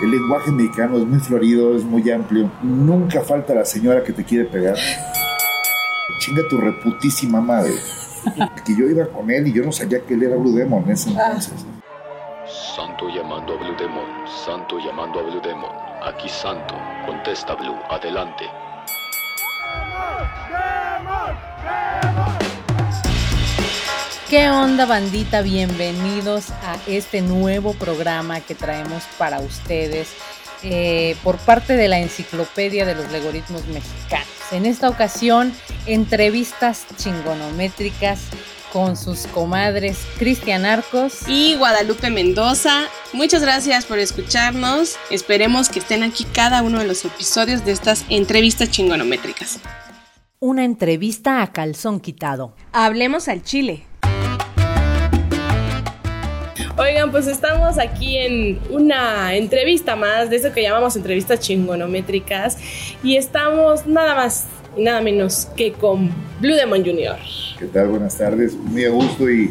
El 0.00 0.10
lenguaje 0.10 0.50
mexicano 0.50 0.98
es 0.98 1.04
muy 1.04 1.20
florido, 1.20 1.76
es 1.76 1.84
muy 1.84 2.10
amplio. 2.10 2.50
Nunca 2.62 3.20
falta 3.20 3.54
la 3.54 3.64
señora 3.64 4.02
que 4.02 4.12
te 4.12 4.24
quiere 4.24 4.44
pegar. 4.46 4.76
Chinga 6.18 6.42
tu 6.48 6.56
reputísima 6.58 7.40
madre. 7.40 7.72
Que 8.64 8.76
yo 8.76 8.86
iba 8.86 9.06
con 9.06 9.30
él 9.30 9.48
y 9.48 9.52
yo 9.52 9.64
no 9.64 9.72
sabía 9.72 10.00
que 10.00 10.14
él 10.14 10.22
era 10.22 10.36
Blue 10.36 10.54
Demon 10.54 10.84
en 10.84 10.90
ese 10.92 11.10
entonces. 11.10 11.66
Santo 12.76 13.08
llamando 13.08 13.54
a 13.54 13.56
Blue 13.56 13.76
Demon, 13.78 14.06
Santo 14.44 14.78
llamando 14.78 15.20
a 15.20 15.22
Blue 15.22 15.40
Demon. 15.40 15.70
Aquí 16.02 16.28
Santo, 16.28 16.74
contesta 17.06 17.54
Blue, 17.54 17.76
adelante. 17.88 18.44
¿Qué 24.32 24.48
onda 24.48 24.86
bandita? 24.86 25.42
Bienvenidos 25.42 26.52
a 26.62 26.78
este 26.86 27.20
nuevo 27.20 27.74
programa 27.74 28.40
que 28.40 28.54
traemos 28.54 29.02
para 29.18 29.40
ustedes 29.40 30.08
eh, 30.62 31.16
por 31.22 31.36
parte 31.36 31.76
de 31.76 31.86
la 31.86 31.98
Enciclopedia 31.98 32.86
de 32.86 32.94
los 32.94 33.12
Legoritmos 33.12 33.66
Mexicanos. 33.66 34.26
En 34.50 34.64
esta 34.64 34.88
ocasión, 34.88 35.52
entrevistas 35.84 36.86
chingonométricas 36.96 38.22
con 38.72 38.96
sus 38.96 39.26
comadres 39.26 39.98
Cristian 40.16 40.64
Arcos 40.64 41.28
y 41.28 41.56
Guadalupe 41.56 42.08
Mendoza. 42.08 42.84
Muchas 43.12 43.42
gracias 43.42 43.84
por 43.84 43.98
escucharnos. 43.98 44.96
Esperemos 45.10 45.68
que 45.68 45.80
estén 45.80 46.02
aquí 46.02 46.24
cada 46.24 46.62
uno 46.62 46.78
de 46.78 46.86
los 46.86 47.04
episodios 47.04 47.66
de 47.66 47.72
estas 47.72 48.06
entrevistas 48.08 48.70
chingonométricas. 48.70 49.58
Una 50.38 50.64
entrevista 50.64 51.42
a 51.42 51.52
calzón 51.52 52.00
quitado. 52.00 52.56
Hablemos 52.72 53.28
al 53.28 53.42
chile. 53.42 53.91
Oigan, 56.78 57.10
pues 57.10 57.26
estamos 57.26 57.78
aquí 57.78 58.16
en 58.16 58.58
una 58.70 59.34
entrevista 59.34 59.94
más 59.94 60.30
de 60.30 60.36
eso 60.36 60.52
que 60.52 60.62
llamamos 60.62 60.96
entrevistas 60.96 61.40
chingonométricas 61.40 62.56
y 63.02 63.16
estamos 63.16 63.86
nada 63.86 64.14
más 64.14 64.46
y 64.74 64.82
nada 64.82 65.02
menos 65.02 65.50
que 65.54 65.72
con 65.72 66.10
Blue 66.40 66.54
Demon 66.54 66.82
Jr. 66.82 67.18
¿Qué 67.58 67.66
tal? 67.66 67.88
Buenas 67.88 68.16
tardes. 68.16 68.54
Muy 68.54 68.86
a 68.86 68.88
gusto 68.90 69.30
y 69.30 69.50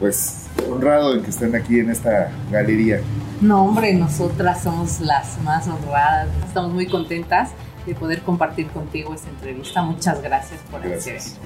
pues 0.00 0.48
honrado 0.68 1.14
en 1.14 1.22
que 1.22 1.30
estén 1.30 1.54
aquí 1.54 1.78
en 1.78 1.88
esta 1.88 2.32
galería. 2.50 3.00
No, 3.40 3.66
hombre, 3.66 3.94
nosotras 3.94 4.64
somos 4.64 5.00
las 5.00 5.40
más 5.42 5.68
honradas. 5.68 6.28
Estamos 6.48 6.72
muy 6.72 6.86
contentas 6.86 7.50
de 7.86 7.94
poder 7.94 8.22
compartir 8.22 8.66
contigo 8.68 9.14
esta 9.14 9.30
entrevista. 9.30 9.82
Muchas 9.82 10.20
gracias 10.20 10.60
por 10.68 10.84
hacer 10.84 11.14
esto. 11.14 11.38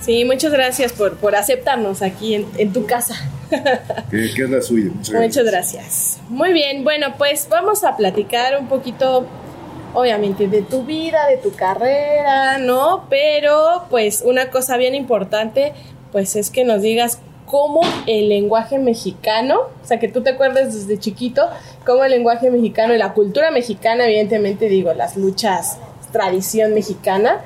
Sí, 0.00 0.24
muchas 0.24 0.52
gracias 0.52 0.92
por, 0.92 1.16
por 1.16 1.34
aceptarnos 1.34 2.02
aquí 2.02 2.34
en, 2.34 2.46
en 2.56 2.72
tu 2.72 2.86
casa. 2.86 3.14
Que, 4.10 4.24
es 4.24 4.50
la 4.50 4.60
suya. 4.60 4.90
Muchas 4.94 5.10
gracias. 5.10 5.22
muchas 5.22 5.44
gracias. 5.44 6.20
Muy 6.28 6.52
bien, 6.52 6.84
bueno, 6.84 7.14
pues 7.16 7.48
vamos 7.48 7.84
a 7.84 7.96
platicar 7.96 8.58
un 8.60 8.68
poquito, 8.68 9.26
obviamente, 9.94 10.48
de 10.48 10.62
tu 10.62 10.84
vida, 10.84 11.26
de 11.26 11.38
tu 11.38 11.52
carrera, 11.52 12.58
¿no? 12.58 13.06
Pero, 13.08 13.86
pues, 13.90 14.22
una 14.24 14.50
cosa 14.50 14.76
bien 14.76 14.94
importante, 14.94 15.72
pues, 16.12 16.36
es 16.36 16.50
que 16.50 16.64
nos 16.64 16.82
digas 16.82 17.20
cómo 17.46 17.80
el 18.06 18.28
lenguaje 18.28 18.78
mexicano, 18.78 19.60
o 19.82 19.86
sea, 19.86 19.98
que 19.98 20.08
tú 20.08 20.22
te 20.22 20.30
acuerdes 20.30 20.74
desde 20.74 20.98
chiquito, 20.98 21.48
cómo 21.86 22.04
el 22.04 22.10
lenguaje 22.10 22.50
mexicano 22.50 22.94
y 22.94 22.98
la 22.98 23.14
cultura 23.14 23.50
mexicana, 23.50 24.04
evidentemente, 24.04 24.68
digo, 24.68 24.92
las 24.92 25.16
luchas, 25.16 25.78
tradición 26.12 26.74
mexicana, 26.74 27.40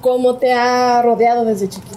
cómo 0.00 0.36
te 0.36 0.52
ha 0.52 1.02
rodeado 1.02 1.44
desde 1.44 1.68
chiquito. 1.68 1.96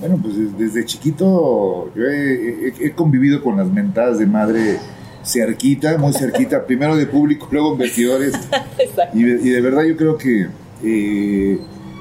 Bueno, 0.00 0.18
pues 0.22 0.34
desde 0.56 0.84
chiquito 0.84 1.90
yo 1.94 2.04
he, 2.04 2.92
convivido 2.94 3.42
con 3.42 3.56
las 3.56 3.68
mentadas 3.68 4.18
de 4.18 4.26
madre 4.26 4.78
cerquita, 5.24 5.98
muy 5.98 6.12
cerquita, 6.12 6.64
primero 6.66 6.96
de 6.96 7.06
público, 7.06 7.48
luego 7.50 7.72
en 7.72 7.78
vestidores. 7.78 8.32
y, 9.14 9.22
de, 9.22 9.60
verdad 9.60 9.82
yo 9.82 9.96
creo 9.96 10.16
que 10.16 10.48
eh, 10.84 11.58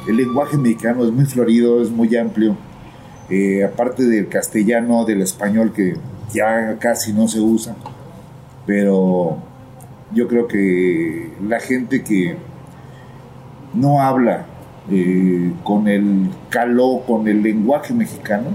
el 0.08 0.16
lenguaje 0.16 0.58
mexicano 0.58 1.04
es 1.06 1.12
muy 1.12 1.26
florido, 1.26 1.82
es 1.82 1.90
muy 1.90 2.16
amplio. 2.16 2.56
Eh, 3.30 3.66
aparte 3.66 4.04
del 4.04 4.30
castellano, 4.30 5.04
del 5.04 5.22
español 5.22 5.74
que 5.74 5.96
ya 6.34 6.78
casi 6.80 7.14
no 7.14 7.28
se 7.28 7.40
usa. 7.40 7.76
Pero 8.66 9.38
yo 10.14 10.28
creo 10.28 10.48
que 10.48 11.32
la 11.46 11.60
gente 11.60 12.04
que 12.04 12.38
no 13.74 14.02
habla 14.02 14.46
eh, 14.92 15.52
con 15.64 15.88
el 15.88 16.30
caló, 16.50 17.04
con 17.06 17.28
el 17.28 17.42
lenguaje 17.44 17.94
mexicano, 17.94 18.50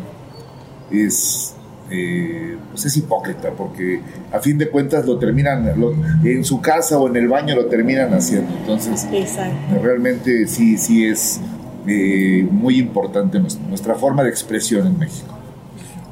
es, 0.90 1.54
eh, 1.90 2.56
pues 2.70 2.86
es 2.86 2.96
hipócrita, 2.96 3.50
porque 3.50 4.00
a 4.32 4.38
fin 4.38 4.58
de 4.58 4.68
cuentas 4.68 5.06
lo 5.06 5.18
terminan, 5.18 5.72
en 6.24 6.44
su 6.44 6.60
casa 6.60 6.98
o 6.98 7.08
en 7.08 7.16
el 7.16 7.28
baño 7.28 7.54
lo 7.54 7.66
terminan 7.66 8.12
haciendo. 8.14 8.52
Entonces, 8.58 9.06
realmente 9.82 10.46
sí, 10.46 10.78
sí 10.78 11.04
es 11.04 11.40
eh, 11.86 12.46
muy 12.50 12.78
importante 12.78 13.38
nuestra, 13.38 13.94
forma 13.94 14.22
de 14.22 14.30
expresión 14.30 14.86
en 14.86 14.98
México 14.98 15.41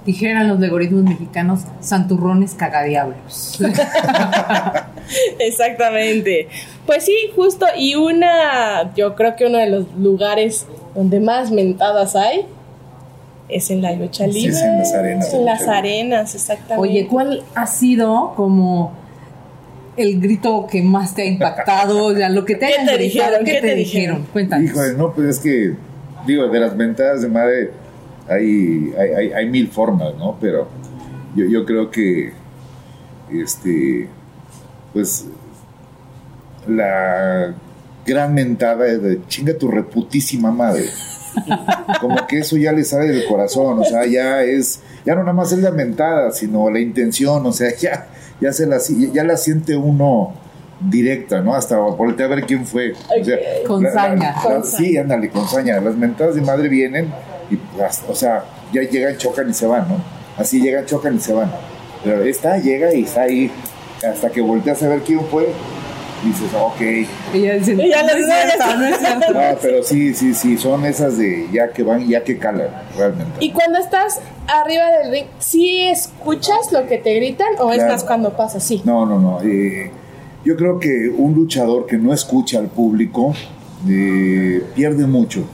dijeran 0.04 0.48
los 0.48 0.62
algoritmos 0.62 1.04
mexicanos, 1.04 1.60
santurrones 1.80 2.54
cagadiablos. 2.54 3.60
Exactamente. 5.38 6.48
Pues 6.86 7.04
sí, 7.04 7.16
justo, 7.34 7.66
y 7.76 7.94
una, 7.94 8.94
yo 8.94 9.14
creo 9.14 9.36
que 9.36 9.46
uno 9.46 9.58
de 9.58 9.68
los 9.68 9.92
lugares 9.94 10.66
donde 10.94 11.20
más 11.20 11.50
mentadas 11.50 12.16
hay 12.16 12.46
es 13.48 13.70
en 13.70 13.82
la 13.82 13.92
lucha 13.92 14.26
libre. 14.26 14.52
Sí, 14.52 14.64
en 14.64 14.78
las 14.78 14.94
arenas. 14.94 15.34
En 15.34 15.44
las 15.44 15.68
arenas, 15.68 16.34
exactamente. 16.34 16.88
Oye, 16.88 17.06
¿cuál 17.08 17.42
ha 17.54 17.66
sido 17.66 18.32
como 18.36 18.92
el 19.96 20.20
grito 20.20 20.66
que 20.70 20.82
más 20.82 21.14
te 21.14 21.22
ha 21.22 21.24
impactado? 21.26 22.06
O 22.06 22.14
sea, 22.14 22.28
lo 22.28 22.44
que 22.44 22.54
te 22.54 22.66
¿Qué 22.66 22.86
te 22.86 22.98
dijeron? 22.98 23.44
¿Qué, 23.44 23.60
te, 23.60 23.74
dijeron? 23.74 24.26
Cuéntanos. 24.32 24.70
Híjole, 24.70 24.94
no, 24.94 25.12
pues 25.12 25.28
es 25.28 25.38
que, 25.40 25.74
digo, 26.26 26.48
de 26.48 26.60
las 26.60 26.76
mentadas 26.76 27.22
de 27.22 27.28
madre 27.28 27.70
hay, 28.30 28.94
hay, 28.96 29.32
hay, 29.32 29.48
mil 29.48 29.68
formas, 29.68 30.14
¿no? 30.16 30.36
Pero 30.40 30.68
yo, 31.34 31.46
yo 31.46 31.64
creo 31.66 31.90
que, 31.90 32.32
este, 33.32 34.08
pues, 34.92 35.26
la 36.68 37.54
gran 38.06 38.34
mentada 38.34 38.86
es 38.86 39.02
de 39.02 39.20
chinga 39.26 39.58
tu 39.58 39.68
reputísima 39.68 40.52
madre. 40.52 40.84
Como 42.00 42.26
que 42.26 42.38
eso 42.38 42.56
ya 42.56 42.72
le 42.72 42.84
sale 42.84 43.08
del 43.08 43.26
corazón, 43.26 43.78
o 43.80 43.84
sea, 43.84 44.06
ya 44.06 44.42
es, 44.42 44.80
ya 45.04 45.14
no 45.14 45.20
nada 45.20 45.32
más 45.32 45.52
es 45.52 45.58
la 45.58 45.70
mentada, 45.70 46.30
sino 46.30 46.70
la 46.70 46.80
intención, 46.80 47.44
o 47.44 47.52
sea, 47.52 47.74
ya, 47.76 48.08
ya 48.40 48.52
se 48.52 48.66
la, 48.66 48.78
ya 49.12 49.24
la 49.24 49.36
siente 49.36 49.76
uno 49.76 50.34
directa, 50.80 51.40
¿no? 51.40 51.54
Hasta 51.54 51.76
voltear 51.76 52.32
a 52.32 52.36
ver 52.36 52.46
quién 52.46 52.64
fue. 52.64 52.94
con 53.66 53.84
saña. 53.90 54.34
Sí, 54.64 54.96
ándale, 54.96 55.30
con 55.30 55.46
saña. 55.46 55.80
Las 55.80 55.96
mentadas 55.96 56.34
de 56.34 56.42
madre 56.42 56.68
vienen 56.68 57.12
y, 57.50 57.58
o 58.08 58.14
sea, 58.14 58.44
ya 58.72 58.82
llegan, 58.82 59.16
chocan 59.16 59.50
y 59.50 59.54
se 59.54 59.66
van, 59.66 59.88
¿no? 59.88 59.96
Así 60.36 60.60
llegan, 60.60 60.86
chocan 60.86 61.16
y 61.16 61.20
se 61.20 61.32
van. 61.32 61.50
Pero 62.04 62.22
esta 62.22 62.56
llega 62.58 62.94
y 62.94 63.02
está 63.02 63.22
ahí 63.22 63.50
hasta 64.08 64.30
que 64.30 64.40
volteas 64.40 64.82
a 64.82 64.88
ver 64.88 65.00
quién 65.00 65.20
fue 65.26 65.52
dices, 66.24 66.50
ok. 66.54 66.80
Y 67.34 67.42
ya 67.42 67.54
dicen, 67.54 67.78
ya 67.78 68.02
no, 68.02 68.10
es 68.10 68.26
no 68.26 68.86
es 68.86 68.98
cierto. 68.98 69.32
No, 69.32 69.40
pero 69.60 69.82
sí, 69.82 70.14
sí, 70.14 70.34
sí, 70.34 70.58
son 70.58 70.84
esas 70.84 71.16
de 71.18 71.48
ya 71.52 71.70
que 71.70 71.82
van, 71.82 72.06
ya 72.06 72.22
que 72.22 72.38
calan, 72.38 72.68
realmente. 72.96 73.32
Y 73.40 73.52
cuando 73.52 73.78
estás 73.78 74.20
arriba 74.46 74.84
del 74.98 75.12
ring, 75.12 75.26
¿sí 75.38 75.82
escuchas 75.82 76.72
lo 76.72 76.86
que 76.86 76.98
te 76.98 77.14
gritan 77.14 77.48
o 77.58 77.72
estás 77.72 78.04
cuando 78.04 78.36
pasa 78.36 78.58
así? 78.58 78.82
No, 78.84 79.06
no, 79.06 79.18
no. 79.18 79.40
Eh, 79.42 79.90
yo 80.44 80.56
creo 80.56 80.78
que 80.78 81.08
un 81.08 81.34
luchador 81.34 81.86
que 81.86 81.96
no 81.96 82.12
escucha 82.12 82.58
al 82.58 82.68
público 82.68 83.34
eh, 83.88 84.62
pierde 84.74 85.06
mucho 85.06 85.44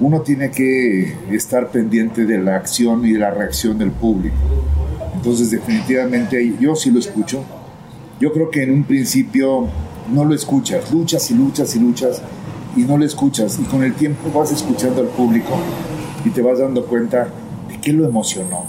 uno 0.00 0.20
tiene 0.20 0.50
que 0.50 1.12
estar 1.30 1.70
pendiente 1.70 2.24
de 2.24 2.38
la 2.38 2.56
acción 2.56 3.04
y 3.04 3.12
de 3.12 3.18
la 3.18 3.30
reacción 3.30 3.78
del 3.78 3.90
público. 3.90 4.36
Entonces 5.14 5.50
definitivamente 5.50 6.54
yo 6.60 6.76
sí 6.76 6.90
lo 6.90 7.00
escucho. 7.00 7.42
Yo 8.20 8.32
creo 8.32 8.50
que 8.50 8.62
en 8.62 8.72
un 8.72 8.84
principio 8.84 9.66
no 10.12 10.24
lo 10.24 10.34
escuchas, 10.34 10.92
luchas 10.92 11.30
y 11.30 11.34
luchas 11.34 11.74
y 11.74 11.80
luchas 11.80 12.22
y 12.76 12.80
no 12.82 12.96
lo 12.96 13.04
escuchas 13.04 13.58
y 13.58 13.64
con 13.64 13.82
el 13.82 13.94
tiempo 13.94 14.30
vas 14.36 14.52
escuchando 14.52 15.00
al 15.00 15.08
público 15.08 15.56
y 16.24 16.30
te 16.30 16.42
vas 16.42 16.60
dando 16.60 16.86
cuenta 16.86 17.28
de 17.68 17.80
qué 17.80 17.92
lo 17.92 18.06
emocionó, 18.06 18.66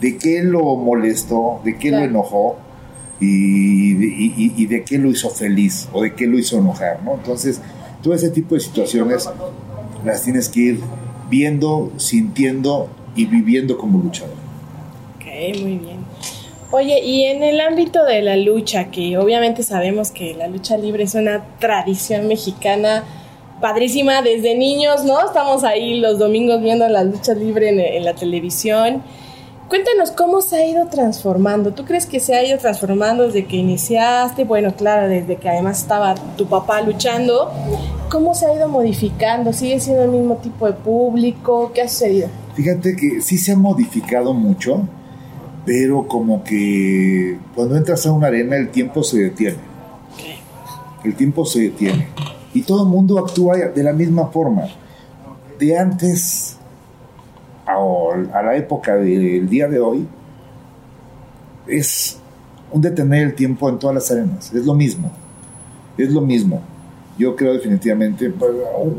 de 0.00 0.16
qué 0.16 0.42
lo 0.42 0.76
molestó, 0.76 1.60
de 1.64 1.76
qué 1.76 1.90
lo 1.90 1.98
enojó 1.98 2.56
y 3.20 3.92
de, 3.94 4.06
y 4.56 4.66
de, 4.66 4.82
qué 4.84 4.96
lo 4.96 5.10
hizo 5.10 5.28
feliz 5.28 5.88
o 5.92 6.02
de 6.02 6.14
qué 6.14 6.26
lo 6.26 6.38
hizo 6.38 6.58
enojar, 6.58 7.02
¿no? 7.04 7.14
Entonces, 7.14 7.60
todo 8.02 8.14
ese 8.14 8.30
tipo 8.30 8.54
de 8.54 8.62
situaciones 8.62 9.28
las 10.04 10.22
tienes 10.22 10.48
que 10.48 10.60
ir 10.60 10.80
viendo, 11.28 11.92
sintiendo 11.96 12.88
y 13.14 13.26
viviendo 13.26 13.76
como 13.78 14.00
luchador. 14.02 14.34
Ok, 15.16 15.60
muy 15.60 15.78
bien. 15.78 16.00
Oye, 16.72 17.00
y 17.04 17.24
en 17.24 17.42
el 17.42 17.60
ámbito 17.60 18.04
de 18.04 18.22
la 18.22 18.36
lucha, 18.36 18.92
que 18.92 19.18
obviamente 19.18 19.64
sabemos 19.64 20.12
que 20.12 20.34
la 20.34 20.46
lucha 20.46 20.76
libre 20.76 21.02
es 21.02 21.14
una 21.14 21.44
tradición 21.58 22.28
mexicana 22.28 23.04
padrísima 23.60 24.22
desde 24.22 24.54
niños, 24.54 25.04
¿no? 25.04 25.20
Estamos 25.26 25.64
ahí 25.64 25.98
los 25.98 26.18
domingos 26.18 26.62
viendo 26.62 26.88
la 26.88 27.02
lucha 27.02 27.34
libre 27.34 27.96
en, 27.96 28.04
la 28.04 28.14
televisión. 28.14 29.02
Cuéntanos 29.68 30.12
cómo 30.12 30.40
se 30.42 30.56
ha 30.56 30.66
ido 30.66 30.86
transformando. 30.86 31.72
¿Tú 31.72 31.84
crees 31.84 32.06
que 32.06 32.20
se 32.20 32.36
ha 32.36 32.44
ido 32.44 32.58
transformando 32.58 33.24
desde 33.24 33.46
que 33.46 33.56
iniciaste? 33.56 34.44
Bueno, 34.44 34.74
claro, 34.74 35.08
desde 35.08 35.36
que 35.36 35.48
además 35.48 35.80
estaba 35.80 36.14
tu 36.36 36.46
papá 36.46 36.82
luchando. 36.82 37.52
¿Cómo 38.10 38.34
se 38.34 38.44
ha 38.44 38.52
ido 38.52 38.68
modificando? 38.68 39.52
¿Sigue 39.52 39.78
siendo 39.78 40.02
el 40.02 40.10
mismo 40.10 40.36
tipo 40.38 40.66
de 40.66 40.72
público? 40.72 41.70
¿Qué 41.72 41.82
ha 41.82 41.88
sucedido? 41.88 42.26
Fíjate 42.54 42.96
que 42.96 43.22
sí 43.22 43.38
se 43.38 43.52
ha 43.52 43.56
modificado 43.56 44.34
mucho, 44.34 44.82
pero 45.64 46.08
como 46.08 46.42
que 46.42 47.38
cuando 47.54 47.76
entras 47.76 48.04
a 48.06 48.12
una 48.12 48.26
arena 48.26 48.56
el 48.56 48.70
tiempo 48.70 49.04
se 49.04 49.18
detiene. 49.18 49.58
El 51.04 51.14
tiempo 51.14 51.44
se 51.44 51.60
detiene. 51.60 52.08
Y 52.52 52.62
todo 52.62 52.82
el 52.82 52.88
mundo 52.88 53.16
actúa 53.16 53.56
de 53.56 53.82
la 53.84 53.92
misma 53.92 54.26
forma. 54.26 54.64
De 55.60 55.78
antes 55.78 56.58
a, 57.64 58.42
la 58.42 58.56
época 58.56 58.96
del 58.96 59.48
día 59.48 59.68
de 59.68 59.78
hoy, 59.78 60.08
es 61.68 62.18
un 62.72 62.82
detener 62.82 63.28
el 63.28 63.34
tiempo 63.36 63.68
en 63.68 63.78
todas 63.78 63.94
las 63.94 64.10
arenas. 64.10 64.52
Es 64.52 64.66
lo 64.66 64.74
mismo. 64.74 65.12
Es 65.96 66.10
lo 66.10 66.20
mismo. 66.20 66.60
Yo 67.20 67.36
creo 67.36 67.52
definitivamente, 67.52 68.30
pues, 68.30 68.50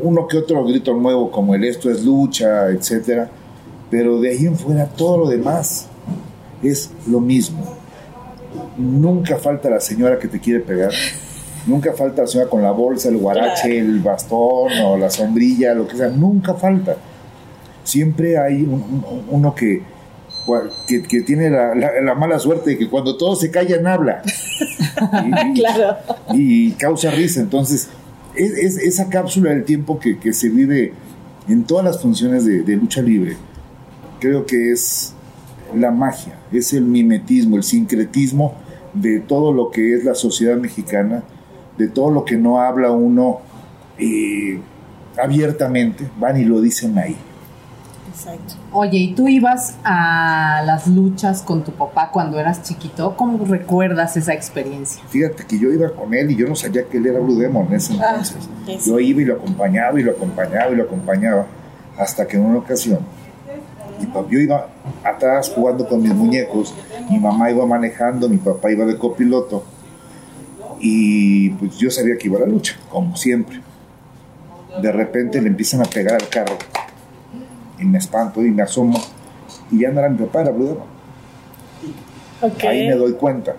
uno 0.02 0.28
que 0.28 0.38
otro 0.38 0.64
grito 0.64 0.94
nuevo 0.94 1.28
como 1.32 1.56
el 1.56 1.64
esto 1.64 1.90
es 1.90 2.04
lucha, 2.04 2.68
etcétera, 2.68 3.28
pero 3.90 4.20
de 4.20 4.30
ahí 4.30 4.46
en 4.46 4.56
fuera 4.56 4.86
todo 4.86 5.18
lo 5.18 5.28
demás 5.28 5.88
es 6.62 6.90
lo 7.08 7.18
mismo. 7.18 7.76
Nunca 8.76 9.38
falta 9.38 9.68
la 9.68 9.80
señora 9.80 10.20
que 10.20 10.28
te 10.28 10.38
quiere 10.38 10.60
pegar. 10.60 10.92
Nunca 11.66 11.92
falta 11.94 12.22
la 12.22 12.28
señora 12.28 12.48
con 12.48 12.62
la 12.62 12.70
bolsa, 12.70 13.08
el 13.08 13.16
guarache, 13.16 13.76
el 13.76 13.98
bastón 13.98 14.70
o 14.84 14.96
la 14.96 15.10
sombrilla, 15.10 15.74
lo 15.74 15.88
que 15.88 15.96
sea. 15.96 16.08
Nunca 16.08 16.54
falta 16.54 16.96
siempre 17.84 18.38
hay 18.38 18.66
uno 19.28 19.54
que, 19.54 19.82
que, 20.86 21.22
tiene 21.22 21.50
la, 21.50 22.14
mala 22.14 22.38
suerte 22.38 22.70
de 22.70 22.78
que 22.78 22.88
cuando 22.88 23.16
todos 23.16 23.40
se 23.40 23.50
callan 23.50 23.86
habla. 23.86 24.22
y, 25.24 25.54
claro. 25.54 25.96
y, 26.32 26.70
causa 26.72 27.10
risa. 27.10 27.40
Entonces, 27.40 27.88
es, 28.34 28.78
esa 28.78 29.08
cápsula 29.08 29.50
del 29.50 29.64
tiempo 29.64 29.98
que, 29.98 30.32
se 30.32 30.48
vive 30.48 30.92
en 31.48 31.64
todas 31.64 31.84
las 31.84 32.00
funciones 32.00 32.44
de, 32.44 32.62
de 32.62 32.76
lucha 32.76 33.02
libre, 33.02 33.36
creo 34.20 34.46
que 34.46 34.70
es 34.70 35.14
la 35.74 35.90
magia, 35.90 36.38
es 36.52 36.72
el 36.72 36.84
mimetismo, 36.84 37.56
el 37.56 37.62
sincretismo 37.62 38.54
de 38.94 39.20
todo 39.20 39.52
lo 39.52 39.70
que 39.70 39.94
es 39.94 40.04
la 40.04 40.14
sociedad 40.14 40.56
mexicana, 40.56 41.24
de 41.78 41.88
todo 41.88 42.10
lo 42.10 42.24
que 42.24 42.36
no 42.36 42.60
habla 42.60 42.90
uno 42.90 43.40
eh, 43.98 44.58
abiertamente, 45.22 46.08
van 46.18 46.40
y 46.40 46.44
lo 46.44 46.60
dicen 46.60 46.98
ahí. 46.98 47.16
Oye, 48.72 48.98
¿y 48.98 49.14
tú 49.14 49.28
ibas 49.28 49.76
a 49.84 50.62
las 50.64 50.86
luchas 50.86 51.42
con 51.42 51.64
tu 51.64 51.72
papá 51.72 52.10
cuando 52.12 52.38
eras 52.38 52.62
chiquito? 52.62 53.16
¿Cómo 53.16 53.44
recuerdas 53.44 54.16
esa 54.16 54.32
experiencia? 54.32 55.02
Fíjate 55.08 55.44
que 55.44 55.58
yo 55.58 55.70
iba 55.72 55.90
con 55.90 56.12
él 56.14 56.30
y 56.30 56.36
yo 56.36 56.48
no 56.48 56.54
sabía 56.54 56.84
que 56.84 56.98
él 56.98 57.06
era 57.06 57.20
Blue 57.20 57.38
Demon 57.38 57.66
en 57.68 57.74
ese 57.74 57.94
ah, 58.00 58.18
entonces. 58.18 58.84
yo 58.86 58.98
iba 58.98 59.22
y 59.22 59.24
lo 59.24 59.34
acompañaba 59.36 59.98
y 59.98 60.02
lo 60.02 60.12
acompañaba 60.12 60.70
y 60.70 60.76
lo 60.76 60.82
acompañaba 60.84 61.46
hasta 61.98 62.26
que 62.26 62.36
en 62.36 62.44
una 62.44 62.58
ocasión 62.58 63.00
yo 64.30 64.38
iba 64.38 64.68
atrás 65.04 65.52
jugando 65.54 65.86
con 65.86 66.02
mis 66.02 66.14
muñecos, 66.14 66.74
mi 67.10 67.18
mamá 67.18 67.50
iba 67.50 67.66
manejando, 67.66 68.28
mi 68.28 68.38
papá 68.38 68.70
iba 68.70 68.84
de 68.84 68.96
copiloto 68.98 69.64
y 70.80 71.50
pues 71.50 71.76
yo 71.78 71.90
sabía 71.90 72.16
que 72.18 72.28
iba 72.28 72.38
a 72.38 72.40
la 72.40 72.46
lucha, 72.46 72.76
como 72.90 73.16
siempre. 73.16 73.60
De 74.80 74.90
repente 74.90 75.40
le 75.40 75.48
empiezan 75.48 75.82
a 75.82 75.84
pegar 75.84 76.14
al 76.14 76.28
carro 76.28 76.56
y 77.82 77.86
me 77.86 77.98
espanto 77.98 78.44
y 78.44 78.50
me 78.50 78.62
asomo 78.62 78.98
y 79.70 79.80
ya 79.80 79.90
no 79.90 80.00
era 80.00 80.08
mi 80.08 80.18
papá, 80.18 80.42
era 80.42 80.50
Blue 80.50 80.78
Ahí 82.66 82.88
me 82.88 82.94
doy 82.94 83.12
cuenta. 83.12 83.54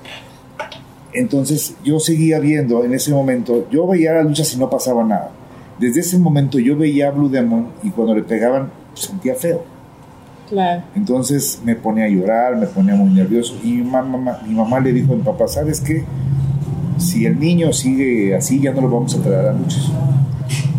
Entonces 1.14 1.76
yo 1.84 2.00
seguía 2.00 2.40
viendo 2.40 2.84
en 2.84 2.94
ese 2.94 3.12
momento, 3.12 3.68
yo 3.70 3.88
veía 3.88 4.14
la 4.14 4.24
lucha 4.24 4.44
si 4.44 4.58
no 4.58 4.70
pasaba 4.70 5.04
nada. 5.04 5.32
Desde 5.80 6.02
ese 6.02 6.18
momento 6.18 6.60
yo 6.60 6.76
veía 6.78 7.08
a 7.08 7.12
Blue 7.12 7.30
Demon 7.30 7.68
y 7.82 7.92
cuando 7.92 8.16
le 8.16 8.24
pegaban 8.24 8.72
sentía 8.94 9.36
feo. 9.36 9.64
Claro. 10.50 10.84
Entonces 10.96 11.62
me 11.64 11.76
ponía 11.76 12.06
a 12.06 12.10
llorar, 12.10 12.58
me 12.58 12.68
ponía 12.68 12.96
muy 12.96 13.10
nervioso 13.14 13.58
y 13.64 13.72
mi 13.72 13.84
mamá, 13.84 14.42
mi 14.46 14.54
mamá 14.54 14.80
le 14.80 14.92
dijo 14.92 15.14
a 15.14 15.16
mi 15.16 15.24
papá, 15.24 15.48
¿sabes 15.48 15.80
qué? 15.80 16.04
Si 16.98 17.26
el 17.26 17.40
niño 17.40 17.72
sigue 17.72 18.36
así 18.36 18.60
ya 18.60 18.72
no 18.74 18.82
lo 18.82 18.90
vamos 18.90 19.16
a 19.16 19.22
traer 19.22 19.48
a 19.48 19.54
luchas. 19.54 19.92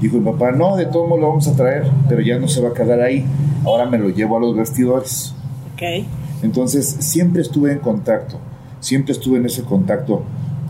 Dijo 0.05 0.19
mi 0.19 0.33
papá, 0.33 0.53
no, 0.53 0.77
de 0.77 0.85
todos 0.85 1.09
modos 1.09 1.23
lo 1.23 1.29
vamos 1.29 1.49
a 1.49 1.57
traer, 1.57 1.91
pero 2.07 2.21
ya 2.21 2.39
no 2.39 2.47
se 2.47 2.61
va 2.61 2.69
a 2.69 2.75
quedar 2.75 3.01
ahí. 3.01 3.25
Ahora 3.65 3.87
me 3.87 3.97
lo 3.97 4.11
llevo 4.11 4.37
a 4.37 4.41
los 4.41 4.55
vestidores. 4.55 5.35
Ok. 5.73 6.07
Entonces 6.43 6.97
siempre 6.99 7.41
estuve 7.41 7.73
en 7.73 7.79
contacto, 7.79 8.37
siempre 8.81 9.13
estuve 9.13 9.39
en 9.39 9.47
ese 9.47 9.63
contacto 9.63 10.23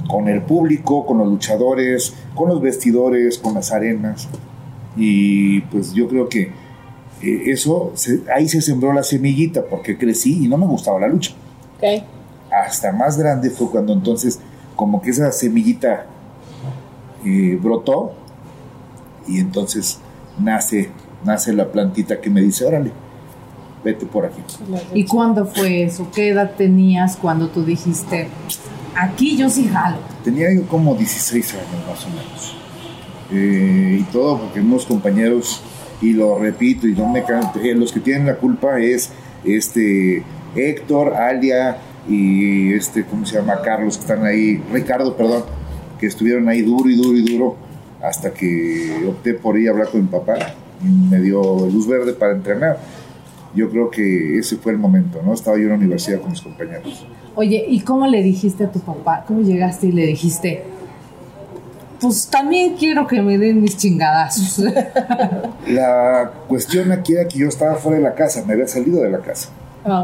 con 0.09 0.29
el 0.29 0.43
público, 0.43 1.05
con 1.05 1.19
los 1.19 1.27
luchadores, 1.27 2.15
con 2.37 2.49
los 2.49 2.61
vestidores, 2.61 3.37
con 3.39 3.55
las 3.55 3.73
arenas. 3.73 4.29
Y 4.97 5.63
pues 5.63 5.93
yo 5.95 6.07
creo 6.07 6.29
que 6.29 6.53
eh, 7.21 7.43
eso, 7.47 7.93
ahí 8.33 8.49
se 8.49 8.63
sembró 8.63 8.93
la 8.93 9.03
semillita 9.03 9.65
porque 9.69 9.99
crecí 9.99 10.45
y 10.45 10.47
no 10.47 10.59
me 10.59 10.67
gustaba 10.67 11.01
la 11.01 11.09
lucha. 11.09 11.33
Okay. 11.79 12.05
Hasta 12.53 12.93
más 12.93 13.19
grande 13.19 13.51
fue 13.51 13.69
cuando 13.69 13.95
entonces 13.95 14.39
como 14.77 15.03
que 15.03 15.11
esa 15.11 15.33
semillita 15.33 16.07
eh, 17.25 17.59
brotó 17.61 18.23
y 19.27 19.39
entonces 19.39 19.99
nace, 20.39 20.91
nace 21.25 21.53
la 21.53 21.71
plantita 21.71 22.21
que 22.21 22.31
me 22.31 22.41
dice, 22.41 22.65
órale, 22.65 22.93
vete 23.85 24.07
por 24.07 24.27
aquí. 24.27 24.43
¿Y 24.95 25.05
cuándo 25.05 25.47
fue 25.47 25.85
eso? 25.85 26.09
¿Qué 26.15 26.31
edad 26.31 26.53
tenías 26.57 27.17
cuando 27.17 27.49
tú 27.49 27.65
dijiste, 27.65 28.29
aquí 28.97 29.37
yo 29.37 29.49
sí 29.51 29.69
jalo? 29.69 29.99
Tenía 30.25 30.53
yo 30.53 30.67
como 30.67 30.95
16 30.95 31.55
años 31.55 31.87
más 31.89 32.05
o 32.05 32.09
menos. 32.09 32.57
Eh, 33.31 33.99
y 34.01 34.03
todo 34.13 34.39
porque 34.39 34.61
unos 34.61 34.87
compañeros, 34.87 35.61
y 36.01 36.13
lo 36.13 36.39
repito, 36.39 36.87
y 36.87 36.93
no 36.93 37.09
me 37.09 37.21
eh, 37.21 37.75
los 37.75 37.93
que 37.93 38.01
tienen 38.01 38.27
la 38.27 38.37
culpa 38.37 38.79
es 38.79 39.11
este 39.45 40.23
Héctor, 40.55 41.15
Alia 41.15 41.79
y 42.09 42.73
este, 42.75 43.05
¿cómo 43.05 43.25
se 43.25 43.37
llama? 43.37 43.61
Carlos, 43.63 43.97
que 43.97 44.03
están 44.03 44.25
ahí, 44.25 44.63
Ricardo, 44.73 45.17
perdón, 45.17 45.45
que 45.99 46.07
estuvieron 46.07 46.49
ahí 46.49 46.63
duro 46.63 46.89
y 46.89 46.97
duro 46.97 47.17
y 47.17 47.23
duro 47.23 47.64
hasta 48.05 48.33
que 48.33 49.05
opté 49.09 49.35
por 49.35 49.59
ir 49.59 49.69
a 49.69 49.73
hablar 49.73 49.89
con 49.89 50.03
mi 50.03 50.09
papá 50.09 50.37
y 50.83 50.87
me 50.87 51.21
dio 51.21 51.41
luz 51.43 51.87
verde 51.87 52.13
para 52.13 52.33
entrenar. 52.33 52.79
Yo 53.55 53.71
creo 53.71 53.91
que 53.91 54.39
ese 54.39 54.57
fue 54.57 54.73
el 54.73 54.79
momento, 54.79 55.23
¿no? 55.25 55.33
Estaba 55.33 55.57
yo 55.57 55.65
en 55.65 55.69
la 55.71 55.75
universidad 55.77 56.21
con 56.21 56.33
mis 56.33 56.41
compañeros. 56.41 57.07
Oye, 57.37 57.65
¿y 57.69 57.81
cómo 57.81 58.07
le 58.07 58.23
dijiste 58.23 58.65
a 58.65 58.71
tu 58.71 58.81
papá? 58.81 59.25
¿Cómo 59.27 59.41
llegaste 59.41 59.87
y 59.87 59.93
le 59.93 60.07
dijiste, 60.07 60.65
pues 62.01 62.27
también 62.27 62.75
quiero 62.77 63.07
que 63.07 63.23
me 63.23 63.39
den 63.39 63.63
mis 63.63 63.77
chingadazos? 63.77 64.59
la 65.69 66.33
cuestión 66.49 66.93
aquí 66.93 67.15
era 67.15 67.29
que 67.29 67.39
yo 67.39 67.49
estaba 67.49 67.77
fuera 67.77 67.99
de 67.99 68.05
la 68.05 68.15
casa, 68.15 68.45
me 68.45 68.55
había 68.55 68.67
salido 68.67 69.03
de 69.03 69.11
la 69.11 69.21
casa. 69.21 69.51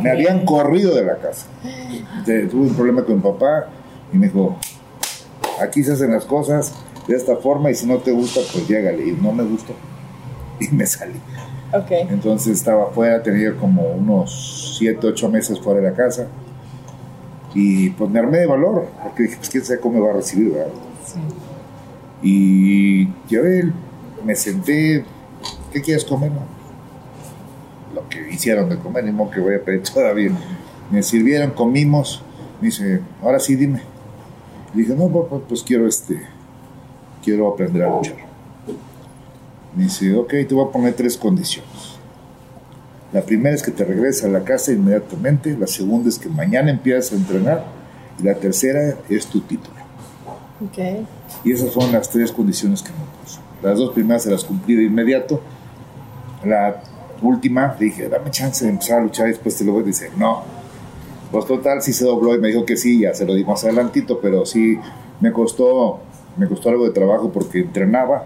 Me 0.02 0.10
habían 0.10 0.44
corrido 0.44 0.94
de 0.94 1.04
la 1.04 1.16
casa. 1.16 1.46
Tuve 2.24 2.68
un 2.68 2.74
problema 2.74 3.04
con 3.04 3.16
mi 3.16 3.22
papá 3.22 3.66
y 4.12 4.16
me 4.16 4.26
dijo, 4.26 4.56
aquí 5.60 5.82
se 5.82 5.92
hacen 5.92 6.12
las 6.12 6.24
cosas, 6.24 6.74
de 7.06 7.16
esta 7.16 7.36
forma 7.36 7.70
y 7.70 7.74
si 7.74 7.86
no 7.86 7.98
te 7.98 8.12
gusta, 8.12 8.40
pues 8.52 8.68
llégale. 8.68 9.08
Y 9.08 9.12
no 9.12 9.32
me 9.32 9.44
gustó. 9.44 9.74
Y 10.60 10.68
me 10.74 10.84
salí. 10.84 11.14
Okay. 11.72 12.06
Entonces 12.10 12.58
estaba 12.58 12.90
fuera, 12.90 13.22
tenía 13.22 13.56
como 13.56 13.82
unos 13.92 14.76
7, 14.78 15.06
8 15.06 15.28
meses 15.30 15.58
fuera 15.58 15.80
de 15.80 15.88
la 15.88 15.96
casa. 15.96 16.26
Y 17.54 17.90
pues 17.90 18.10
me 18.10 18.18
armé 18.18 18.38
de 18.38 18.46
valor, 18.46 18.88
porque 19.02 19.22
dije, 19.24 19.36
pues 19.36 19.48
quién 19.48 19.64
sabe 19.64 19.80
cómo 19.80 19.98
me 19.98 20.04
va 20.04 20.10
a 20.10 20.16
recibir, 20.16 20.52
¿verdad? 20.52 20.72
Sí. 21.06 21.18
Y 22.22 23.06
yo 23.28 23.40
me 24.24 24.34
senté, 24.34 25.04
¿qué 25.72 25.80
quieres 25.80 26.04
comer? 26.04 26.30
Lo 27.94 28.08
que 28.08 28.30
hicieron 28.30 28.68
de 28.68 28.76
comer, 28.78 29.04
ni 29.04 29.12
modo 29.12 29.30
que 29.30 29.40
voy 29.40 29.54
a 29.54 29.64
pedir 29.64 29.82
todavía. 29.94 30.30
Me 30.90 31.02
sirvieron, 31.02 31.52
comimos. 31.52 32.22
Me 32.60 32.66
dice, 32.66 33.00
ahora 33.22 33.38
sí, 33.38 33.56
dime. 33.56 33.82
Y 34.74 34.78
dije, 34.78 34.94
no, 34.94 35.08
pues, 35.08 35.42
pues 35.48 35.62
quiero 35.62 35.86
este, 35.86 36.20
quiero 37.22 37.48
aprender 37.48 37.82
a 37.82 37.96
luchar. 37.96 38.16
Me 39.76 39.84
dice, 39.84 40.14
ok, 40.14 40.30
te 40.30 40.54
voy 40.54 40.68
a 40.68 40.72
poner 40.72 40.94
tres 40.94 41.16
condiciones. 41.16 41.98
La 43.12 43.22
primera 43.22 43.54
es 43.54 43.62
que 43.62 43.70
te 43.70 43.84
regreses 43.84 44.24
a 44.24 44.28
la 44.28 44.44
casa 44.44 44.72
inmediatamente, 44.72 45.56
la 45.56 45.66
segunda 45.66 46.08
es 46.08 46.18
que 46.18 46.28
mañana 46.28 46.70
empiezas 46.70 47.12
a 47.12 47.16
entrenar 47.16 47.64
y 48.18 48.22
la 48.22 48.34
tercera 48.34 48.96
es 49.08 49.26
tu 49.26 49.40
título. 49.40 49.74
Okay. 50.68 51.06
Y 51.44 51.52
esas 51.52 51.72
fueron 51.72 51.92
las 51.92 52.08
tres 52.10 52.30
condiciones 52.30 52.82
que 52.82 52.90
me 52.90 52.98
puso. 53.20 53.40
Las 53.62 53.78
dos 53.78 53.92
primeras 53.92 54.22
se 54.22 54.30
las 54.30 54.44
cumplí 54.44 54.76
de 54.76 54.84
inmediato. 54.84 55.40
La 56.44 56.82
última 57.22 57.76
le 57.78 57.86
dije, 57.86 58.08
dame 58.08 58.30
chance 58.30 58.64
de 58.64 58.70
empezar 58.70 59.00
a 59.00 59.02
luchar 59.02 59.26
y 59.26 59.30
después 59.30 59.56
te 59.56 59.64
lo 59.64 59.72
voy 59.72 59.82
a 59.82 59.86
decir, 59.86 60.10
no. 60.16 60.42
Pues 61.32 61.46
total, 61.46 61.82
sí 61.82 61.92
se 61.92 62.04
dobló 62.04 62.34
y 62.34 62.38
me 62.38 62.48
dijo 62.48 62.64
que 62.64 62.76
sí, 62.76 63.00
ya 63.00 63.14
se 63.14 63.24
lo 63.24 63.34
di 63.34 63.44
más 63.44 63.64
adelantito, 63.64 64.20
pero 64.20 64.44
sí 64.44 64.78
me 65.20 65.32
costó 65.32 66.00
me 66.36 66.46
costó 66.48 66.70
algo 66.70 66.84
de 66.84 66.92
trabajo 66.92 67.30
porque 67.30 67.60
entrenaba 67.60 68.24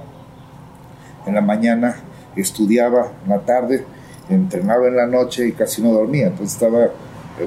en 1.26 1.34
la 1.34 1.40
mañana, 1.40 1.96
estudiaba 2.36 3.12
en 3.24 3.30
la 3.30 3.40
tarde, 3.40 3.84
entrenaba 4.28 4.86
en 4.88 4.96
la 4.96 5.06
noche 5.06 5.48
y 5.48 5.52
casi 5.52 5.82
no 5.82 5.92
dormía. 5.92 6.26
Entonces 6.28 6.54
estaba 6.54 6.88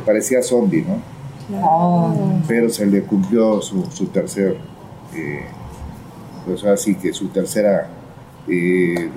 parecía 0.06 0.42
zombie, 0.44 0.84
¿no? 0.86 1.00
Oh. 1.64 2.14
Pero 2.48 2.70
se 2.70 2.86
le 2.86 3.04
cumplió 3.04 3.62
su, 3.62 3.86
su 3.92 4.08
tercer, 4.08 4.58
eh, 5.16 5.46
pues 6.46 6.64
así 6.66 6.96
que 6.96 7.14
su 7.14 7.30
tercera 7.30 7.88
eh, 8.50 9.10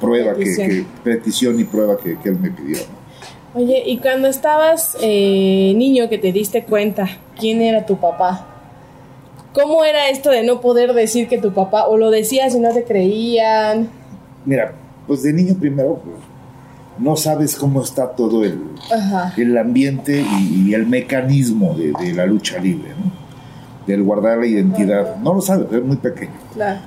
prueba, 0.00 0.32
que, 0.34 0.44
Petición. 0.44 0.68
que- 0.68 0.84
petición 1.02 1.60
y 1.60 1.64
prueba 1.64 1.96
que, 1.98 2.16
que 2.18 2.28
él 2.28 2.38
me 2.38 2.50
pidió. 2.50 2.78
¿no? 2.78 3.60
Oye, 3.60 3.82
y 3.84 3.98
cuando 3.98 4.28
estabas 4.28 4.96
eh, 5.00 5.72
niño 5.76 6.08
que 6.08 6.18
te 6.18 6.30
diste 6.30 6.64
cuenta 6.64 7.08
quién 7.36 7.60
era 7.62 7.84
tu 7.84 7.98
papá, 7.98 8.46
¿cómo 9.52 9.84
era 9.84 10.08
esto 10.08 10.30
de 10.30 10.42
no 10.42 10.60
poder 10.60 10.92
decir 10.94 11.28
que 11.28 11.38
tu 11.38 11.52
papá, 11.52 11.86
o 11.86 11.96
lo 11.96 12.10
decías 12.10 12.54
y 12.54 12.60
no 12.60 12.72
te 12.72 12.84
creían? 12.84 13.88
Mira, 14.44 14.74
pues 15.06 15.22
de 15.22 15.32
niño 15.32 15.54
primero, 15.58 16.00
pues, 16.04 16.16
no 16.98 17.16
sabes 17.16 17.56
cómo 17.56 17.82
está 17.82 18.10
todo 18.10 18.44
el, 18.44 18.60
el 19.36 19.58
ambiente 19.58 20.22
y, 20.22 20.68
y 20.68 20.74
el 20.74 20.86
mecanismo 20.86 21.74
de, 21.74 21.92
de 21.92 22.12
la 22.12 22.26
lucha 22.26 22.58
libre, 22.58 22.90
¿no? 22.90 23.10
Del 23.86 24.02
guardar 24.02 24.38
la 24.38 24.46
identidad. 24.46 25.16
No 25.16 25.34
lo 25.34 25.40
sabes, 25.40 25.72
es 25.72 25.82
muy 25.82 25.96
pequeño. 25.96 26.32
Claro. 26.52 26.80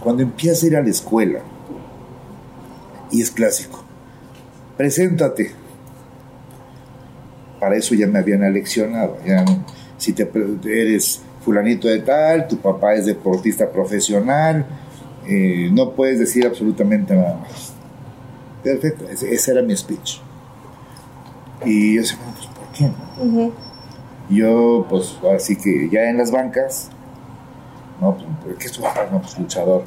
Cuando 0.00 0.22
empiezas 0.22 0.62
a 0.62 0.66
ir 0.66 0.76
a 0.76 0.82
la 0.82 0.90
escuela, 0.90 1.40
y 3.10 3.20
es 3.20 3.30
clásico, 3.30 3.82
preséntate. 4.76 5.52
Para 7.58 7.76
eso 7.76 7.94
ya 7.94 8.06
me 8.06 8.18
habían 8.18 8.42
aleccionado. 8.42 9.16
Ya, 9.26 9.44
si 9.96 10.12
te 10.12 10.30
eres 10.64 11.22
fulanito 11.44 11.88
de 11.88 12.00
tal, 12.00 12.48
tu 12.48 12.56
papá 12.58 12.94
es 12.94 13.06
deportista 13.06 13.70
profesional, 13.70 14.64
eh, 15.26 15.68
no 15.72 15.90
puedes 15.92 16.18
decir 16.18 16.46
absolutamente 16.46 17.14
nada 17.14 17.36
más. 17.36 17.72
Perfecto, 18.62 19.08
ese, 19.08 19.32
ese 19.34 19.52
era 19.52 19.62
mi 19.62 19.76
speech. 19.76 20.20
Y 21.64 21.94
yo 21.96 22.00
decía, 22.02 22.18
"Bueno, 22.18 22.34
pues 22.36 22.46
¿por 22.48 22.72
qué? 22.72 22.84
no?". 23.24 23.52
Yo, 24.30 24.86
pues, 24.88 25.18
así 25.34 25.54
que 25.56 25.88
ya 25.90 26.08
en 26.08 26.16
las 26.16 26.30
bancas, 26.30 26.88
no, 28.00 28.16
pues, 28.16 28.56
¿qué 28.58 28.66
es 28.66 28.72
tu 28.72 28.80
papá? 28.82 29.06
No, 29.12 29.20
pues, 29.20 29.38
luchador. 29.38 29.84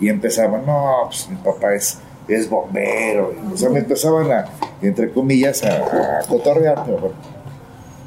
Y 0.00 0.08
empezaban, 0.08 0.66
no, 0.66 1.04
pues, 1.06 1.28
mi 1.30 1.36
papá 1.36 1.72
es, 1.74 1.98
es 2.26 2.50
bombero. 2.50 3.32
O 3.52 3.56
sea, 3.56 3.70
me 3.70 3.78
empezaban 3.78 4.30
a, 4.32 4.46
entre 4.82 5.12
comillas, 5.12 5.62
a, 5.62 6.18
a 6.18 6.22
cotorrear, 6.28 6.82
pero 6.84 6.98
bueno, 6.98 7.14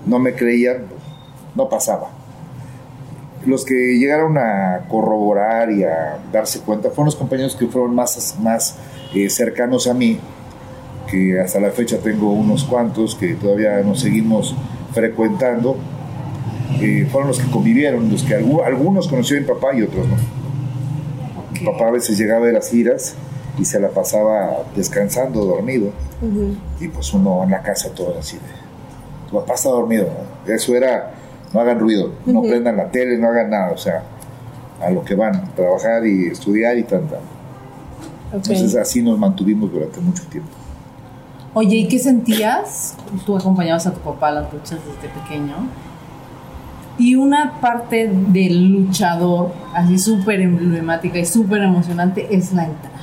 no 0.06 0.20
me 0.20 0.34
creían, 0.34 0.86
pues, 0.90 1.02
no 1.56 1.70
pasaba. 1.70 2.10
Los 3.48 3.64
que 3.66 3.98
llegaron 3.98 4.38
a 4.38 4.82
corroborar 4.90 5.72
y 5.72 5.84
a 5.84 6.20
darse 6.32 6.60
cuenta 6.60 6.90
fueron 6.90 7.06
los 7.06 7.16
compañeros 7.16 7.56
que 7.56 7.66
fueron 7.68 7.96
más, 7.96 8.36
más 8.42 8.76
eh, 9.16 9.30
cercanos 9.30 9.88
a 9.88 9.94
mí, 9.94 10.20
que 11.10 11.40
hasta 11.40 11.60
la 11.60 11.72
fecha 11.72 11.98
tengo 12.00 12.32
unos 12.34 12.66
cuantos 12.66 13.16
que 13.16 13.36
todavía 13.36 13.78
nos 13.84 14.02
seguimos 14.02 14.54
frecuentando, 14.94 15.78
eh, 16.82 17.08
fueron 17.10 17.30
los 17.30 17.40
que 17.40 17.50
convivieron, 17.50 18.12
los 18.12 18.24
que 18.24 18.38
algu- 18.38 18.64
algunos 18.66 19.08
conoció 19.08 19.40
mi 19.40 19.46
papá 19.48 19.74
y 19.74 19.82
otros 19.84 20.06
no. 20.08 20.16
Mi 21.54 21.66
papá 21.66 21.88
a 21.88 21.92
veces 21.92 22.18
llegaba 22.20 22.46
de 22.46 22.52
las 22.54 22.70
giras 22.70 23.16
y 23.58 23.64
se 23.66 23.80
la 23.80 23.88
pasaba 23.90 24.58
descansando, 24.76 25.46
dormido, 25.46 25.92
Ujú. 26.22 26.56
y 26.82 26.88
pues 26.90 27.14
uno 27.14 27.44
en 27.46 27.52
la 27.52 27.62
casa 27.62 27.90
todo 27.96 28.16
así 28.20 28.36
de, 28.36 29.30
tu 29.30 29.38
papá 29.40 29.54
está 29.54 29.70
dormido, 29.70 30.08
¿no? 30.46 30.54
eso 30.54 30.76
era, 30.76 31.14
no 31.54 31.60
hagan 31.60 31.80
ruido, 31.80 32.12
no 32.26 32.42
prendan 32.42 32.78
la 32.78 32.90
tele, 32.92 33.18
no 33.18 33.30
hagan 33.30 33.50
nada, 33.50 33.72
o 33.72 33.78
sea, 33.78 34.04
a 34.82 34.90
lo 34.90 35.04
que 35.04 35.16
van, 35.16 35.36
a 35.36 35.44
trabajar 35.56 36.06
y 36.06 36.28
estudiar 36.28 36.78
y 36.78 36.84
tanta. 36.84 37.16
Ok. 37.16 38.34
Entonces 38.34 38.76
así 38.76 39.02
nos 39.02 39.18
mantuvimos 39.18 39.72
durante 39.72 40.00
mucho 40.00 40.24
tiempo. 40.26 40.50
Oye, 41.54 41.78
¿y 41.78 41.88
qué 41.88 41.98
sentías? 41.98 42.96
Tú 43.26 43.36
acompañabas 43.36 43.88
a 43.88 43.94
tu 43.94 44.00
papá 44.02 44.28
a 44.28 44.32
las 44.34 44.54
luchas 44.54 44.80
desde 44.86 45.14
pequeño. 45.14 45.56
Y 47.00 47.16
una 47.16 47.60
parte 47.62 48.08
del 48.08 48.72
luchador, 48.72 49.54
así 49.74 49.98
súper 49.98 50.42
emblemática 50.42 51.20
y 51.20 51.26
súper 51.26 51.64
emocionante, 51.64 52.36
es 52.36 52.54
la 52.54 52.66
entrada. 52.66 52.97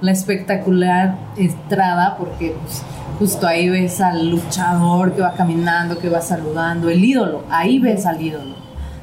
La 0.00 0.12
espectacular 0.12 1.16
entrada, 1.36 2.16
porque 2.18 2.54
pues, 2.62 2.82
justo 3.18 3.46
ahí 3.46 3.68
ves 3.68 4.00
al 4.00 4.30
luchador 4.30 5.12
que 5.14 5.22
va 5.22 5.32
caminando, 5.34 5.98
que 5.98 6.08
va 6.08 6.20
saludando, 6.20 6.90
el 6.90 7.02
ídolo, 7.04 7.44
ahí 7.50 7.78
ves 7.78 8.04
al 8.06 8.20
ídolo, 8.20 8.54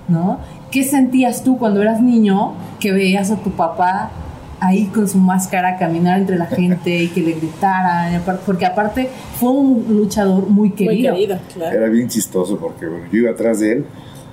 ¿no? 0.07 0.39
¿Qué 0.71 0.83
sentías 0.83 1.43
tú 1.43 1.57
cuando 1.57 1.81
eras 1.81 2.01
niño 2.01 2.53
que 2.79 2.91
veías 2.91 3.31
a 3.31 3.37
tu 3.37 3.51
papá 3.51 4.09
ahí 4.59 4.85
con 4.85 5.07
su 5.07 5.17
máscara 5.17 5.77
caminar 5.77 6.19
entre 6.19 6.37
la 6.37 6.45
gente 6.45 7.03
y 7.03 7.07
que 7.09 7.21
le 7.21 7.33
gritaran? 7.33 8.21
Porque 8.45 8.65
aparte 8.65 9.09
fue 9.39 9.51
un 9.51 9.85
luchador 9.89 10.47
muy 10.47 10.69
Muy 10.69 10.77
querido. 10.77 11.13
querido, 11.13 11.37
claro. 11.53 11.77
Era 11.77 11.87
bien 11.89 12.07
chistoso 12.07 12.57
porque 12.57 12.87
bueno, 12.87 13.05
yo 13.11 13.19
iba 13.19 13.31
atrás 13.31 13.59
de 13.59 13.71
él 13.73 13.85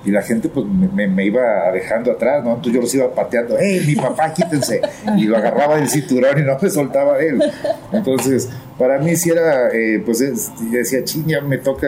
y 0.05 0.11
la 0.11 0.23
gente 0.23 0.49
pues 0.49 0.67
me, 0.67 1.25
iba 1.25 1.71
dejando 1.73 2.13
atrás, 2.13 2.43
¿no? 2.43 2.51
Entonces 2.51 2.73
yo 2.73 2.81
los 2.81 2.95
iba 2.95 3.15
pateando, 3.15 3.59
¡eh, 3.59 3.83
mi 3.87 3.95
papá, 3.95 4.33
quítense! 4.33 4.81
Y 5.19 5.25
lo 5.25 5.37
agarraba 5.37 5.77
del 5.77 5.89
cinturón 5.89 6.39
y 6.39 6.43
no 6.43 6.57
me 6.61 6.71
soltaba 6.71 7.19
él. 7.19 7.43
Entonces, 7.93 8.49
para 8.79 8.99
mí 8.99 9.15
sí 9.17 9.31
era, 9.31 9.69
eh, 9.73 10.03
pues 10.05 10.21
decía, 10.71 11.05
ching, 11.05 11.27
ya 11.27 11.43
me 11.43 11.59
toca 11.59 11.87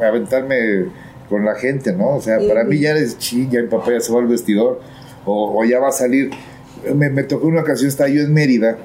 aventarme 0.00 0.86
con 1.28 1.44
la 1.44 1.54
gente, 1.56 1.92
¿no? 1.92 2.16
O 2.16 2.20
sea, 2.20 2.38
para 2.48 2.64
mí 2.64 2.78
ya 2.78 2.92
es 2.92 3.18
ching, 3.18 3.50
ya 3.50 3.60
mi 3.60 3.68
papá 3.68 3.92
ya 3.92 4.00
se 4.00 4.12
va 4.12 4.20
al 4.20 4.26
vestidor 4.26 4.80
o, 5.26 5.60
o 5.60 5.64
ya 5.64 5.78
va 5.78 5.88
a 5.88 5.92
salir. 5.92 6.30
Me, 6.94 7.10
me 7.10 7.24
tocó 7.24 7.46
una 7.46 7.60
ocasión, 7.60 7.88
estaba 7.88 8.08
yo 8.08 8.22
en 8.22 8.32
Mérida, 8.32 8.78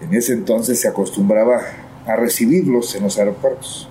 en 0.00 0.14
ese 0.14 0.32
entonces 0.32 0.80
se 0.80 0.88
acostumbraba 0.88 1.60
a 2.06 2.16
recibirlos 2.16 2.94
en 2.94 3.02
los 3.02 3.18
aeropuertos. 3.18 3.88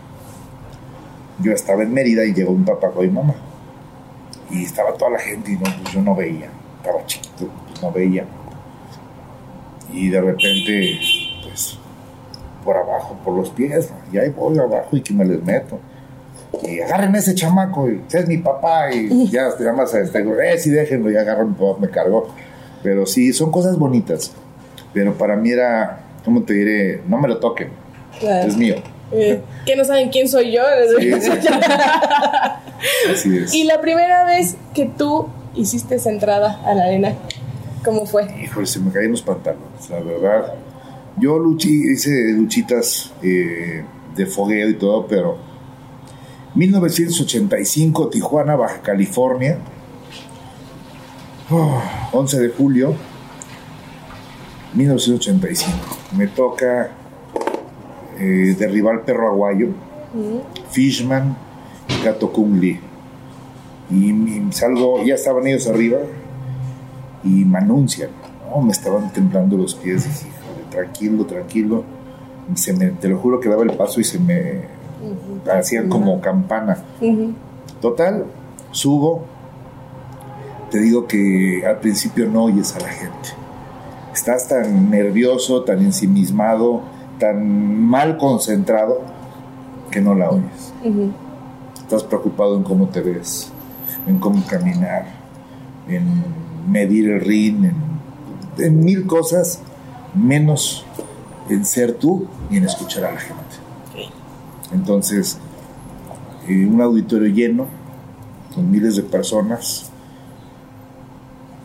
Yo 1.42 1.52
estaba 1.52 1.84
en 1.84 1.94
Mérida 1.94 2.26
y 2.26 2.34
llegó 2.34 2.54
mi 2.54 2.64
papá 2.66 2.90
con 2.92 3.06
mi 3.06 3.12
mamá. 3.12 3.36
Y 4.50 4.66
estaba 4.66 4.94
toda 4.94 5.12
la 5.12 5.20
gente 5.20 5.52
y 5.52 5.56
no, 5.56 5.64
pues 5.64 5.94
yo 5.94 6.02
no 6.02 6.16
veía. 6.16 6.50
Estaba 6.78 7.06
chiquito, 7.06 7.48
pues 7.68 7.82
no 7.82 7.92
veía. 7.92 8.26
Y 9.94 10.10
de 10.10 10.22
repente, 10.22 11.00
pues, 11.44 11.78
por 12.64 12.78
abajo, 12.78 13.18
por 13.24 13.36
los 13.36 13.50
pies, 13.50 13.90
y 14.12 14.18
ahí 14.18 14.30
voy 14.30 14.58
abajo 14.58 14.96
y 14.96 15.02
que 15.02 15.14
me 15.14 15.26
les 15.26 15.44
meto. 15.44 15.80
Y 16.64 16.80
agarren 16.80 17.16
a 17.16 17.20
ese 17.20 17.34
chamaco, 17.34 17.90
y 17.90 18.02
ese 18.08 18.20
es 18.20 18.28
mi 18.28 18.38
papá, 18.38 18.92
y 18.94 19.28
ya, 19.32 19.56
te 19.56 19.64
llamas 19.64 19.94
a 19.94 20.00
este, 20.00 20.20
eh, 20.20 20.58
sí, 20.58 20.70
déjenlo, 20.70 21.12
y 21.12 21.18
agarro 21.18 21.46
mi 21.46 21.54
papá, 21.54 21.80
me 21.80 21.90
cargó. 21.90 22.28
Pero 22.84 23.06
sí, 23.06 23.34
son 23.34 23.52
cosas 23.52 23.78
bonitas. 23.78 24.32
Pero 24.94 25.14
para 25.14 25.36
mí 25.36 25.52
era, 25.52 26.02
¿cómo 26.26 26.44
te 26.44 26.54
diré? 26.54 27.02
No 27.08 27.18
me 27.18 27.28
lo 27.28 27.38
toquen, 27.38 27.70
Claro. 28.20 28.48
es 28.48 28.58
mío. 28.58 28.76
Eh, 29.12 29.42
que 29.66 29.76
no 29.76 29.84
saben 29.84 30.10
quién 30.10 30.28
soy 30.28 30.52
yo. 30.52 30.62
Sí, 31.00 31.12
sí. 31.22 31.30
Así 33.12 33.38
es. 33.38 33.54
Y 33.54 33.64
la 33.66 33.82
primera 33.82 34.24
vez 34.24 34.56
que 34.74 34.86
tú 34.86 35.28
hiciste 35.56 35.96
esa 35.96 36.10
entrada 36.10 36.62
a 36.66 36.74
la 36.74 36.86
arena, 36.86 37.14
¿cómo 37.84 38.06
fue? 38.06 38.28
Híjole, 38.42 38.66
se 38.66 38.80
me 38.80 38.92
caían 38.92 39.12
los 39.12 39.22
pantalones, 39.22 39.90
la 39.90 40.00
verdad. 40.00 40.54
Yo 41.18 41.38
luchi, 41.38 41.92
hice 41.92 42.32
luchitas 42.32 43.12
eh, 43.22 43.84
de 44.16 44.26
fogueo 44.26 44.70
y 44.70 44.76
todo, 44.76 45.06
pero 45.08 45.38
1985, 46.56 48.10
Tijuana, 48.10 48.56
Baja 48.56 48.82
California, 48.82 49.58
oh, 51.50 51.82
11 52.14 52.40
de 52.40 52.50
julio, 52.50 52.96
1985. 54.74 55.76
Me 56.16 56.28
toca 56.28 56.92
eh, 58.20 58.56
derribar 58.58 59.04
perro 59.04 59.28
aguayo, 59.30 59.68
Fishman, 60.72 61.36
Gato 62.04 62.32
Kung 62.32 62.60
Lee. 62.60 62.80
Y 63.90 64.14
mi- 64.14 64.52
salgo, 64.52 65.04
ya 65.04 65.16
estaban 65.16 65.46
ellos 65.48 65.68
arriba 65.68 65.98
y 67.24 67.46
me 67.46 67.58
anuncian, 67.60 68.10
¿no? 68.50 68.62
me 68.62 68.72
estaban 68.72 69.12
temblando 69.14 69.58
los 69.58 69.76
pies, 69.76 70.04
dije, 70.06 70.28
"Híjole, 70.28 70.66
tranquilo, 70.70 71.26
tranquilo. 71.26 71.84
Y 72.54 72.58
se 72.58 72.74
me, 72.74 72.88
te 72.88 73.08
lo 73.08 73.18
juro 73.20 73.40
que 73.40 73.48
daba 73.50 73.64
el 73.64 73.72
paso 73.74 74.00
y 74.02 74.04
se 74.04 74.20
me 74.20 74.62
hacía 75.52 75.88
como 75.88 76.20
campana. 76.22 76.78
Total, 77.80 78.26
subo. 78.72 79.26
Te 80.70 80.80
digo 80.80 81.06
que 81.08 81.64
al 81.66 81.80
principio 81.80 82.28
no 82.30 82.46
oyes 82.46 82.76
a 82.76 82.80
la 82.80 82.90
gente. 82.90 83.30
Estás 84.14 84.48
tan 84.48 84.90
nervioso, 84.90 85.64
tan 85.64 85.80
ensimismado, 85.80 86.82
tan 87.22 87.86
mal 87.88 88.18
concentrado 88.18 89.00
que 89.92 90.02
no 90.02 90.16
la 90.16 90.32
oyes. 90.32 90.74
Estás 91.78 92.04
preocupado 92.04 92.58
en 92.58 92.64
cómo 92.64 92.88
te 92.88 93.02
ves, 93.02 93.52
en 94.08 94.18
cómo 94.18 94.44
caminar, 94.48 95.06
en 95.88 96.04
medir 96.68 97.12
el 97.12 97.22
ring, 97.22 97.66
en, 97.66 97.76
en 98.58 98.84
mil 98.84 99.06
cosas, 99.06 99.62
menos 100.16 100.84
en 101.48 101.64
ser 101.64 101.94
tú 101.94 102.26
y 102.50 102.58
en 102.58 102.66
escuchar 102.66 103.06
a 103.06 103.12
la 103.12 103.20
gente. 103.20 103.56
Entonces, 104.74 105.38
eh, 106.48 106.66
un 106.66 106.82
auditorio 106.82 107.32
lleno, 107.32 107.68
con 108.56 108.72
miles 108.72 108.96
de 108.96 109.04
personas, 109.04 109.92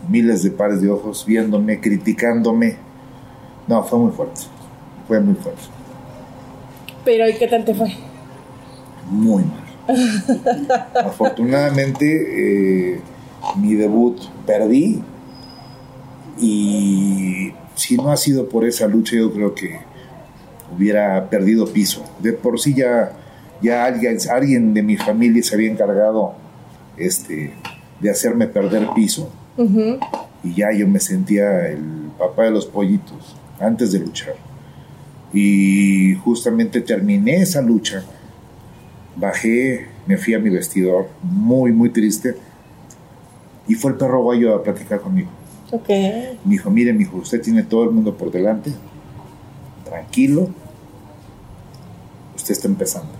miles 0.08 0.42
de 0.42 0.50
pares 0.50 0.82
de 0.82 0.90
ojos 0.90 1.24
viéndome, 1.24 1.80
criticándome. 1.80 2.76
No, 3.66 3.82
fue 3.84 3.98
muy 3.98 4.12
fuerte, 4.12 4.42
fue 5.06 5.20
muy 5.20 5.34
fuerte. 5.34 5.62
Pero 7.04 7.28
¿y 7.28 7.34
qué 7.34 7.46
tal 7.46 7.64
te 7.64 7.74
fue? 7.74 7.92
Muy 9.10 9.44
mal. 9.44 9.66
Afortunadamente, 11.04 12.94
eh, 12.94 13.00
mi 13.56 13.74
debut 13.74 14.20
perdí 14.44 15.02
y 16.38 17.52
si 17.76 17.96
no 17.96 18.10
ha 18.10 18.16
sido 18.16 18.48
por 18.48 18.64
esa 18.64 18.86
lucha, 18.86 19.16
yo 19.16 19.32
creo 19.32 19.54
que 19.54 19.78
hubiera 20.74 21.28
perdido 21.30 21.66
piso. 21.66 22.02
De 22.18 22.32
por 22.32 22.58
sí 22.58 22.74
ya, 22.74 23.12
ya 23.62 23.84
alguien, 23.84 24.18
alguien 24.30 24.74
de 24.74 24.82
mi 24.82 24.96
familia 24.96 25.42
se 25.42 25.54
había 25.54 25.70
encargado 25.70 26.34
este, 26.96 27.54
de 28.00 28.10
hacerme 28.10 28.48
perder 28.48 28.88
piso. 28.94 29.30
Y 30.42 30.54
ya 30.54 30.72
yo 30.72 30.86
me 30.86 31.00
sentía 31.00 31.68
el 31.68 32.10
papá 32.18 32.44
de 32.44 32.50
los 32.50 32.66
pollitos 32.66 33.36
antes 33.58 33.92
de 33.92 34.00
luchar. 34.00 34.34
Y 35.38 36.14
justamente 36.24 36.80
terminé 36.80 37.42
esa 37.42 37.60
lucha, 37.60 38.02
bajé, 39.16 39.86
me 40.06 40.16
fui 40.16 40.32
a 40.32 40.38
mi 40.38 40.48
vestidor, 40.48 41.10
muy, 41.22 41.72
muy 41.72 41.90
triste. 41.90 42.38
Y 43.68 43.74
fue 43.74 43.90
el 43.90 43.98
perro 43.98 44.22
guayo 44.22 44.54
a 44.54 44.62
platicar 44.62 44.98
conmigo. 44.98 45.28
Ok. 45.72 45.90
Me 45.90 46.52
dijo, 46.52 46.70
mire, 46.70 46.94
mi 46.94 47.02
hijo, 47.02 47.18
usted 47.18 47.42
tiene 47.42 47.64
todo 47.64 47.84
el 47.84 47.90
mundo 47.90 48.16
por 48.16 48.30
delante. 48.30 48.72
Tranquilo. 49.84 50.48
Usted 52.34 52.52
está 52.52 52.66
empezando. 52.68 53.12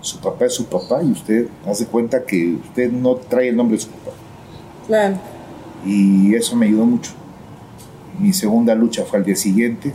Su 0.00 0.18
papá 0.18 0.46
es 0.46 0.54
su 0.54 0.66
papá 0.66 1.00
y 1.04 1.12
usted 1.12 1.46
hace 1.64 1.86
cuenta 1.86 2.24
que 2.24 2.54
usted 2.54 2.90
no 2.90 3.14
trae 3.14 3.50
el 3.50 3.56
nombre 3.56 3.76
de 3.76 3.84
su 3.84 3.90
papá. 3.90 4.16
Claro. 4.88 5.16
Y 5.84 6.34
eso 6.34 6.56
me 6.56 6.66
ayudó 6.66 6.86
mucho. 6.86 7.12
Mi 8.18 8.32
segunda 8.32 8.74
lucha 8.74 9.04
fue 9.04 9.20
al 9.20 9.24
día 9.24 9.36
siguiente 9.36 9.94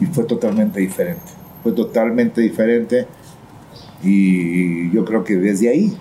y 0.00 0.06
fue 0.06 0.24
totalmente 0.24 0.80
diferente. 0.80 1.22
Fue 1.62 1.72
totalmente 1.72 2.40
diferente 2.40 3.06
y 4.02 4.90
yo 4.92 5.04
creo 5.04 5.24
que 5.24 5.36
desde 5.36 5.68
ahí 5.70 5.96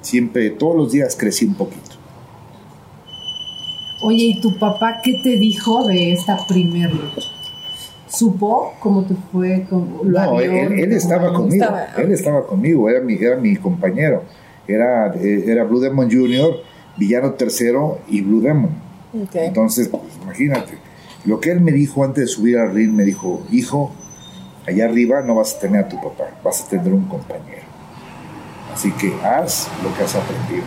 siempre, 0.00 0.50
todos 0.50 0.76
los 0.76 0.92
días 0.92 1.16
crecí 1.18 1.44
un 1.44 1.54
poquito. 1.54 1.90
Oye, 4.00 4.24
¿y 4.24 4.40
tu 4.40 4.56
papá 4.58 5.00
qué 5.02 5.20
te 5.22 5.30
dijo 5.30 5.86
de 5.86 6.12
esta 6.12 6.38
primera 6.46 6.88
lucha? 6.88 7.28
¿Supo 8.08 8.74
cómo 8.80 9.04
te 9.04 9.14
fue? 9.32 9.66
Cómo 9.68 10.02
lo 10.04 10.10
no, 10.10 10.20
abrió? 10.20 10.52
él, 10.52 10.78
él 10.78 10.92
estaba 10.92 11.32
conmigo, 11.32 11.64
Estaba. 11.64 11.86
él 11.98 12.12
estaba 12.12 12.46
conmigo, 12.46 12.88
era 12.88 13.00
mi, 13.00 13.14
era 13.14 13.36
mi 13.36 13.56
compañero, 13.56 14.22
era, 14.66 15.12
eh, 15.14 15.44
era 15.46 15.64
Blue 15.64 15.80
Demon 15.80 16.10
Jr., 16.10 16.54
Villano 16.96 17.32
Tercero 17.32 17.98
y 18.08 18.22
Blue 18.22 18.40
Demon. 18.40 18.70
Ok. 19.12 19.34
Entonces, 19.34 19.88
pues, 19.88 20.02
imagínate, 20.22 20.74
lo 21.24 21.40
que 21.40 21.50
él 21.52 21.60
me 21.60 21.72
dijo 21.72 22.04
antes 22.04 22.24
de 22.24 22.28
subir 22.28 22.58
al 22.58 22.74
ring, 22.74 22.92
me 22.92 23.04
dijo, 23.04 23.42
hijo, 23.50 23.92
allá 24.66 24.84
arriba 24.84 25.22
no 25.22 25.34
vas 25.34 25.56
a 25.56 25.60
tener 25.60 25.84
a 25.84 25.88
tu 25.88 25.96
papá, 25.96 26.24
vas 26.44 26.62
a 26.62 26.68
tener 26.68 26.92
un 26.92 27.04
compañero. 27.04 27.66
Así 28.72 28.92
que 28.92 29.12
haz 29.24 29.68
lo 29.82 29.94
que 29.96 30.04
has 30.04 30.14
aprendido. 30.14 30.64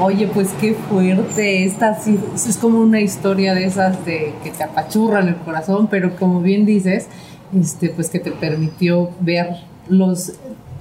Oye, 0.00 0.28
pues 0.28 0.50
qué 0.60 0.74
fuerte. 0.74 1.64
Esta 1.64 2.00
sí, 2.00 2.18
es 2.34 2.56
como 2.56 2.78
una 2.78 3.00
historia 3.00 3.52
de 3.52 3.64
esas 3.64 4.04
de 4.04 4.32
que 4.44 4.50
te 4.50 4.62
apachurran 4.62 5.26
el 5.26 5.36
corazón, 5.36 5.88
pero 5.90 6.14
como 6.16 6.40
bien 6.40 6.64
dices, 6.64 7.08
este, 7.52 7.88
pues 7.88 8.08
que 8.08 8.20
te 8.20 8.30
permitió 8.30 9.10
ver 9.20 9.56
los 9.88 10.34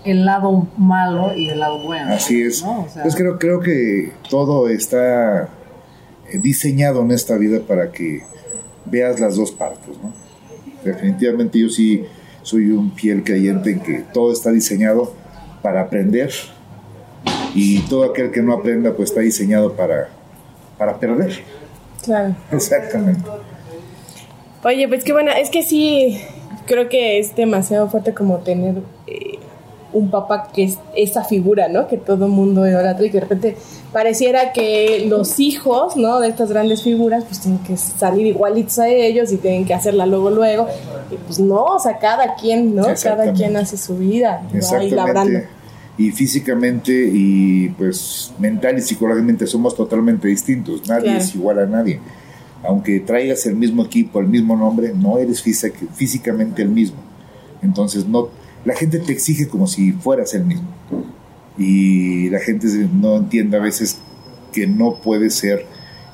el 0.03 0.25
lado 0.25 0.67
malo 0.77 1.35
y 1.35 1.49
el 1.49 1.59
lado 1.59 1.79
bueno. 1.83 2.13
Así 2.13 2.41
es. 2.41 2.63
¿no? 2.63 2.83
O 2.83 2.89
sea, 2.89 3.03
Pues 3.03 3.15
creo, 3.15 3.37
creo 3.39 3.59
que 3.59 4.13
todo 4.29 4.69
está 4.69 5.43
eh, 6.31 6.39
diseñado 6.39 7.01
en 7.01 7.11
esta 7.11 7.37
vida 7.37 7.59
para 7.67 7.91
que 7.91 8.23
veas 8.85 9.19
las 9.19 9.35
dos 9.35 9.51
partes, 9.51 9.97
¿no? 10.01 10.13
Definitivamente 10.83 11.59
yo 11.59 11.69
sí 11.69 12.05
soy 12.41 12.71
un 12.71 12.93
fiel 12.93 13.23
creyente 13.23 13.71
en 13.71 13.79
que 13.81 14.03
todo 14.13 14.31
está 14.31 14.51
diseñado 14.51 15.13
para 15.61 15.81
aprender 15.81 16.31
y 17.53 17.79
todo 17.89 18.05
aquel 18.05 18.31
que 18.31 18.41
no 18.41 18.53
aprenda 18.53 18.93
pues 18.93 19.10
está 19.10 19.21
diseñado 19.21 19.73
para, 19.73 20.10
para 20.77 20.97
perder. 20.97 21.33
Claro. 22.03 22.36
Exactamente. 22.51 23.29
Oye, 24.63 24.88
pues 24.88 25.03
qué 25.03 25.12
bueno, 25.12 25.31
es 25.31 25.49
que 25.49 25.63
sí, 25.63 26.21
creo 26.65 26.88
que 26.89 27.19
es 27.19 27.36
demasiado 27.36 27.89
fuerte 27.89 28.13
como 28.13 28.39
tener 28.39 28.75
un 29.97 30.10
papá 30.10 30.49
que 30.53 30.63
es 30.65 30.77
esa 30.95 31.23
figura, 31.23 31.67
¿no? 31.69 31.88
Que 31.88 31.97
todo 31.97 32.25
el 32.25 32.31
mundo 32.31 32.67
idolatra 32.67 33.05
y 33.05 33.10
que 33.10 33.17
de 33.17 33.21
repente 33.21 33.57
pareciera 33.91 34.53
que 34.53 35.05
los 35.10 35.39
hijos, 35.39 35.95
¿no? 35.97 36.19
De 36.19 36.27
estas 36.29 36.49
grandes 36.49 36.83
figuras, 36.83 37.23
pues 37.25 37.39
tienen 37.41 37.60
que 37.63 37.75
salir 37.77 38.25
igualitos 38.27 38.79
a 38.79 38.88
ellos 38.89 39.31
y 39.31 39.38
tienen 39.38 39.65
que 39.65 39.73
hacerla 39.73 40.05
luego, 40.05 40.29
luego. 40.29 40.67
Y 41.12 41.15
pues 41.15 41.39
no, 41.39 41.63
o 41.63 41.79
sea, 41.79 41.97
cada 41.97 42.36
quien, 42.36 42.75
¿no? 42.75 42.86
Cada 43.01 43.33
quien 43.33 43.55
hace 43.57 43.77
su 43.77 43.97
vida, 43.97 44.43
y 44.53 44.60
va 44.60 44.77
ahí 44.79 44.89
labrando. 44.89 45.31
Exactamente. 45.31 45.57
Y 45.99 46.12
físicamente 46.12 47.10
y 47.12 47.69
pues 47.69 48.31
mental 48.38 48.77
y 48.77 48.81
psicológicamente 48.81 49.47
somos 49.47 49.75
totalmente 49.75 50.27
distintos. 50.27 50.88
Nadie 50.88 51.05
Claro. 51.05 51.17
es 51.19 51.33
igual 51.36 51.60
a 51.60 51.65
nadie. 51.65 51.99
Aunque 52.63 52.99
traigas 52.99 53.45
el 53.47 53.55
mismo 53.55 53.83
equipo, 53.86 54.19
el 54.19 54.27
mismo 54.27 54.55
nombre, 54.55 54.93
no 54.93 55.17
eres 55.17 55.41
física- 55.41 55.88
físicamente 55.95 56.62
el 56.62 56.69
mismo. 56.69 56.97
Entonces 57.63 58.05
no, 58.07 58.27
la 58.67 58.75
gente 58.75 58.99
te 58.99 59.13
exige 59.13 59.47
como 59.47 59.65
si 59.65 59.93
fueras 59.93 60.34
el 60.34 60.43
mismo. 60.43 60.67
Y 61.58 62.30
la 62.30 62.39
gente 62.39 62.67
no 62.93 63.15
entiende 63.15 63.58
a 63.58 63.60
veces 63.62 63.97
que 64.51 64.67
no 64.67 64.95
puedes 65.01 65.36
ser, 65.36 65.65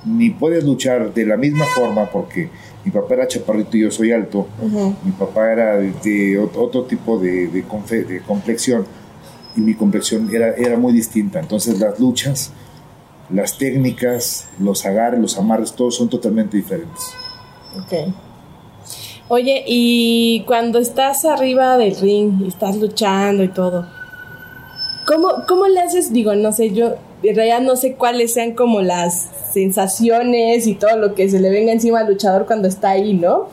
ni 0.06 0.30
puedes 0.30 0.63
luchar 0.63 1.13
de 1.13 1.26
la 1.26 1.36
misma 1.38 1.66
forma 1.66 2.06
porque 2.12 2.50
mi 2.86 2.92
papá 2.92 3.16
era 3.16 3.28
chaparrito 3.28 3.76
y 3.78 3.82
yo 3.82 3.92
soy 3.92 4.12
alto. 4.12 4.48
Ujú. 4.62 4.96
Mi 5.04 5.12
papá 5.13 5.52
era 5.52 5.78
de, 5.78 5.92
de 6.04 6.39
ot- 6.39 6.56
otro 6.56 6.84
tipo 6.84 7.18
de, 7.20 7.48
de 7.48 7.66
confe- 7.68 8.06
de 8.06 8.22
complexión 8.22 8.86
y 9.56 9.62
mi 9.62 9.74
complexión 9.74 10.30
era, 10.34 10.54
era 10.56 10.78
muy 10.78 10.94
distinta. 10.94 11.39
Entonces 11.39 11.80
las 11.80 12.00
luchas, 12.00 12.52
las 13.30 13.58
técnicas, 13.58 14.48
los 14.60 14.86
agarres, 14.86 15.20
los 15.20 15.38
amarres, 15.38 15.74
todos 15.74 15.96
son 15.96 16.08
totalmente 16.10 16.56
diferentes. 16.58 17.04
Ok. 17.78 18.13
Oye, 19.30 19.64
y 19.66 20.42
cuando 20.46 20.80
estás 20.80 21.26
arriba 21.26 21.78
del 21.78 21.96
ring 21.96 22.42
y 22.44 22.48
estás 22.50 22.76
luchando 22.78 23.44
y 23.44 23.48
todo, 23.48 23.88
¿cómo, 25.08 25.30
cómo 25.48 25.68
le 25.68 25.80
haces? 25.80 26.12
Digo, 26.12 26.36
no 26.36 26.52
sé, 26.52 26.72
yo 26.72 26.96
en 27.24 27.36
realidad 27.36 27.62
no 27.62 27.76
sé 27.76 27.94
cuáles 27.94 28.34
sean 28.34 28.52
como 28.54 28.82
las 28.82 29.30
sensaciones 29.54 30.68
y 30.68 30.76
todo 30.76 30.98
lo 30.98 31.16
que 31.16 31.30
se 31.30 31.40
le 31.40 31.50
venga 31.50 31.72
encima 31.72 32.02
al 32.02 32.08
luchador 32.08 32.46
cuando 32.46 32.68
está 32.68 32.90
ahí, 32.90 33.14
¿no? 33.14 33.48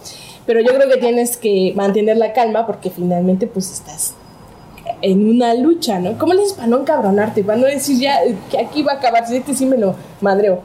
Pero 0.45 0.61
yo 0.61 0.75
creo 0.75 0.89
que 0.89 0.97
tienes 0.97 1.37
que 1.37 1.73
mantener 1.77 2.17
la 2.17 2.33
calma 2.33 2.67
porque 2.67 2.91
finalmente 2.91 3.47
pues 3.47 3.71
estás 3.71 4.15
en 5.03 5.29
una 5.29 5.55
lucha, 5.55 6.01
¿no? 6.01 6.19
¿Cómo 6.19 6.35
le 6.35 6.43
haces 6.43 6.55
para 6.55 6.69
no 6.69 6.81
encabronarte? 6.81 7.45
Para 7.45 7.59
no 7.59 7.67
decir 7.67 7.99
ya 8.01 8.19
que 8.51 8.59
aquí 8.59 8.83
va 8.83 8.95
a 8.95 8.97
acabar, 8.97 9.27
si 9.27 9.37
este 9.37 9.55
sí 9.55 9.67
me 9.67 9.77
lo 9.77 9.95
madreo. 10.21 10.63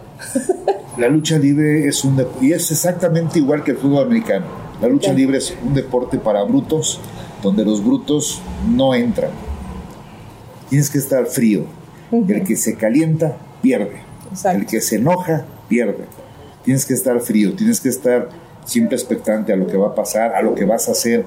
La 0.98 1.10
lucha 1.10 1.38
libre 1.38 1.88
es 1.88 2.04
un 2.06 2.26
y 2.42 2.54
es 2.54 2.72
exactamente 2.72 3.40
igual 3.40 3.64
que 3.64 3.72
el 3.72 3.78
fútbol 3.78 4.06
americano. 4.06 4.65
La 4.82 4.88
lucha 4.88 5.14
libre 5.14 5.38
es 5.38 5.56
un 5.66 5.74
deporte 5.74 6.18
para 6.18 6.44
brutos, 6.44 7.00
donde 7.42 7.64
los 7.64 7.84
brutos 7.84 8.42
no 8.70 8.94
entran. 8.94 9.32
Tienes 10.70 10.90
que 10.90 10.98
estar 10.98 11.26
frío. 11.26 11.66
El 12.12 12.44
que 12.44 12.56
se 12.56 12.76
calienta, 12.76 13.38
pierde. 13.62 14.02
Exacto. 14.30 14.60
El 14.60 14.66
que 14.66 14.82
se 14.82 14.98
enoja, 14.98 15.46
pierde. 15.68 16.06
Tienes 16.64 16.86
que 16.86 16.94
estar 16.94 17.20
frío, 17.20 17.56
tienes 17.56 17.80
que 17.80 17.90
estar 17.90 18.30
siempre 18.66 18.96
expectante 18.96 19.54
a 19.54 19.56
lo 19.56 19.68
que 19.68 19.78
va 19.78 19.90
a 19.90 19.96
pasar, 19.96 20.34
a 20.34 20.42
lo 20.42 20.56
que 20.56 20.66
vas 20.66 20.88
a 20.90 20.94
hacer, 20.94 21.26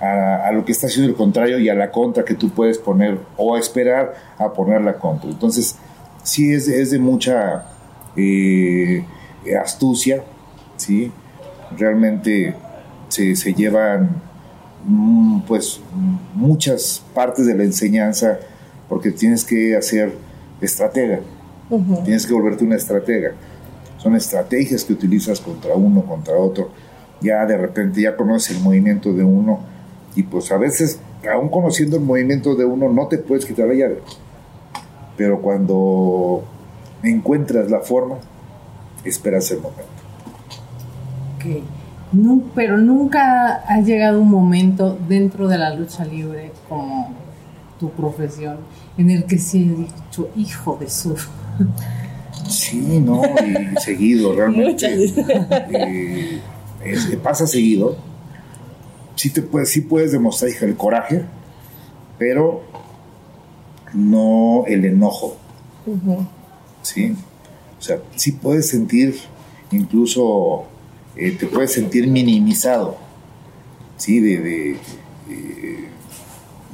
a, 0.00 0.46
a 0.46 0.52
lo 0.52 0.64
que 0.64 0.72
está 0.72 0.86
haciendo 0.86 1.10
el 1.10 1.16
contrario 1.16 1.58
y 1.58 1.68
a 1.68 1.74
la 1.74 1.90
contra 1.90 2.24
que 2.24 2.34
tú 2.34 2.50
puedes 2.50 2.78
poner 2.78 3.18
o 3.36 3.56
a 3.56 3.58
esperar 3.58 4.14
a 4.38 4.52
poner 4.52 4.82
la 4.82 4.94
contra. 4.94 5.28
Entonces, 5.28 5.76
sí 6.22 6.52
es, 6.52 6.68
es 6.68 6.90
de 6.90 6.98
mucha 6.98 7.66
eh, 8.16 9.04
astucia, 9.60 10.22
¿sí? 10.76 11.10
Realmente 11.76 12.54
se, 13.08 13.36
se 13.36 13.54
llevan 13.54 14.22
mm, 14.84 15.40
pues 15.42 15.80
muchas 16.34 17.02
partes 17.14 17.46
de 17.46 17.54
la 17.54 17.64
enseñanza 17.64 18.38
porque 18.88 19.10
tienes 19.10 19.44
que 19.44 19.76
hacer 19.76 20.12
estratega, 20.60 21.20
tienes 22.04 22.26
que 22.26 22.32
volverte 22.32 22.64
una 22.64 22.76
estratega. 22.76 23.32
Son 23.98 24.14
estrategias 24.14 24.84
que 24.84 24.92
utilizas 24.92 25.40
contra 25.40 25.74
uno, 25.74 26.02
contra 26.02 26.36
otro. 26.36 26.70
Ya 27.20 27.44
de 27.46 27.56
repente 27.56 28.02
ya 28.02 28.16
conoces 28.16 28.56
el 28.56 28.62
movimiento 28.62 29.12
de 29.12 29.24
uno 29.24 29.60
y 30.14 30.22
pues 30.22 30.52
a 30.52 30.56
veces, 30.56 31.00
aún 31.30 31.48
conociendo 31.48 31.96
el 31.96 32.02
movimiento 32.02 32.54
de 32.54 32.64
uno, 32.64 32.90
no 32.90 33.08
te 33.08 33.18
puedes 33.18 33.44
quitar 33.44 33.66
la 33.68 33.74
llave. 33.74 34.00
Pero 35.16 35.40
cuando 35.40 36.44
encuentras 37.02 37.70
la 37.70 37.80
forma, 37.80 38.16
esperas 39.04 39.50
el 39.50 39.60
momento. 39.60 39.84
Ok. 41.36 41.62
Pero 42.54 42.78
nunca 42.78 43.62
ha 43.66 43.80
llegado 43.80 44.20
un 44.20 44.30
momento 44.30 44.98
dentro 45.08 45.48
de 45.48 45.58
la 45.58 45.74
lucha 45.74 46.04
libre 46.04 46.52
como 46.68 47.12
tu 47.78 47.90
profesión 47.90 48.58
en 48.96 49.10
el 49.10 49.24
que 49.24 49.38
sí 49.38 49.62
he 49.62 49.82
dicho, 49.82 50.30
hijo 50.36 50.78
de 50.80 50.88
su... 50.88 51.16
Sí, 52.48 53.00
no, 53.00 53.22
y 53.24 53.76
seguido, 53.80 54.34
realmente. 54.34 54.86
Eh, 56.84 57.18
pasa 57.22 57.46
seguido. 57.46 57.96
Sí, 59.16 59.30
te 59.30 59.42
puedes, 59.42 59.70
sí 59.70 59.80
puedes 59.80 60.12
demostrar 60.12 60.50
el 60.62 60.76
coraje, 60.76 61.24
pero 62.18 62.62
no 63.92 64.64
el 64.66 64.84
enojo. 64.84 65.36
Sí. 66.82 67.16
O 67.78 67.82
sea, 67.82 67.98
sí 68.14 68.32
puedes 68.32 68.68
sentir, 68.68 69.16
incluso 69.72 70.66
eh, 71.16 71.32
te 71.32 71.46
puedes 71.46 71.72
sentir 71.72 72.08
minimizado, 72.08 72.96
¿sí? 73.96 74.20
De, 74.20 74.72
eh, 74.72 75.88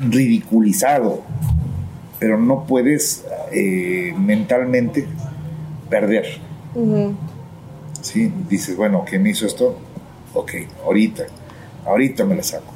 ridiculizado, 0.01 1.23
pero 2.19 2.39
no 2.39 2.65
puedes 2.65 3.25
eh, 3.53 4.15
mentalmente 4.19 5.07
perder. 5.89 6.27
¿Sí? 8.01 8.33
Dices, 8.49 8.77
bueno, 8.77 9.05
¿quién 9.09 9.23
me 9.23 9.31
hizo 9.31 9.47
esto? 9.47 9.79
Ok, 10.35 10.53
ahorita, 10.85 11.25
ahorita 11.87 12.25
me 12.25 12.35
la 12.35 12.43
saco. 12.43 12.73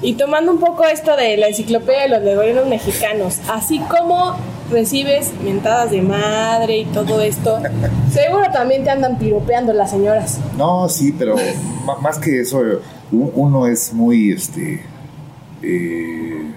Y 0.00 0.14
tomando 0.14 0.52
un 0.52 0.60
poco 0.60 0.84
esto 0.84 1.16
de 1.16 1.36
la 1.36 1.48
enciclopedia 1.48 2.02
de 2.02 2.08
los 2.08 2.22
legorinos 2.22 2.66
mexicanos, 2.68 3.40
así 3.48 3.80
como 3.80 4.36
recibes 4.70 5.32
mentadas 5.42 5.90
de 5.90 6.02
madre 6.02 6.78
y 6.78 6.84
todo 6.86 7.20
esto, 7.20 7.58
seguro 8.12 8.44
también 8.52 8.84
te 8.84 8.90
andan 8.90 9.18
piropeando 9.18 9.72
las 9.72 9.90
señoras. 9.90 10.38
No, 10.56 10.88
sí, 10.88 11.14
pero 11.18 11.36
más 12.00 12.18
que 12.18 12.40
eso, 12.40 12.62
uno 13.10 13.66
es 13.66 13.92
muy, 13.92 14.32
este, 14.32 14.82
eh, 15.62 16.52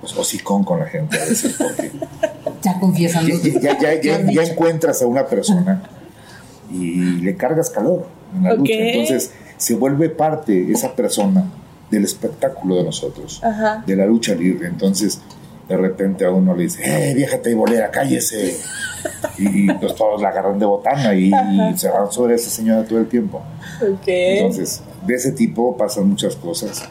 pues, 0.00 0.16
hocicón 0.16 0.62
con 0.64 0.78
la 0.78 0.86
gente 0.86 1.20
a 1.20 1.24
veces, 1.24 1.56
porque 1.58 1.90
ya 2.62 2.78
confiesando. 2.78 3.34
Ya, 3.60 3.78
ya, 3.78 4.00
ya, 4.00 4.42
encuentras 4.42 5.02
a 5.02 5.06
una 5.06 5.26
persona 5.26 5.82
y 6.70 7.20
le 7.20 7.36
cargas 7.36 7.70
calor 7.70 8.06
en 8.34 8.44
la 8.44 8.54
lucha. 8.54 8.74
Entonces 8.74 9.32
se 9.56 9.74
vuelve 9.74 10.10
parte 10.10 10.70
esa 10.70 10.94
persona 10.94 11.44
del 11.90 12.04
espectáculo 12.04 12.76
de 12.76 12.84
nosotros, 12.84 13.42
de 13.86 13.96
la 13.96 14.06
lucha 14.06 14.34
libre. 14.34 14.68
Entonces, 14.68 15.20
de 15.68 15.76
repente 15.76 16.24
a 16.24 16.30
uno 16.30 16.54
le 16.54 16.64
dice, 16.64 16.82
¡eh, 16.84 17.14
vieja 17.14 17.38
bolera, 17.54 17.90
cállese! 17.90 18.56
y 19.38 19.72
pues 19.72 19.94
todos 19.94 20.20
la 20.20 20.28
agarran 20.28 20.58
de 20.58 20.66
botana 20.66 21.14
y, 21.14 21.30
se 21.76 21.88
van 21.88 22.10
sobre 22.10 22.34
esa 22.34 22.50
señora 22.50 22.84
todo 22.84 22.98
el 22.98 23.08
tiempo. 23.08 23.42
Entonces, 24.06 24.82
de 25.06 25.14
ese 25.14 25.32
tipo 25.32 25.76
pasan 25.76 26.08
muchas 26.08 26.36
cosas. 26.36 26.88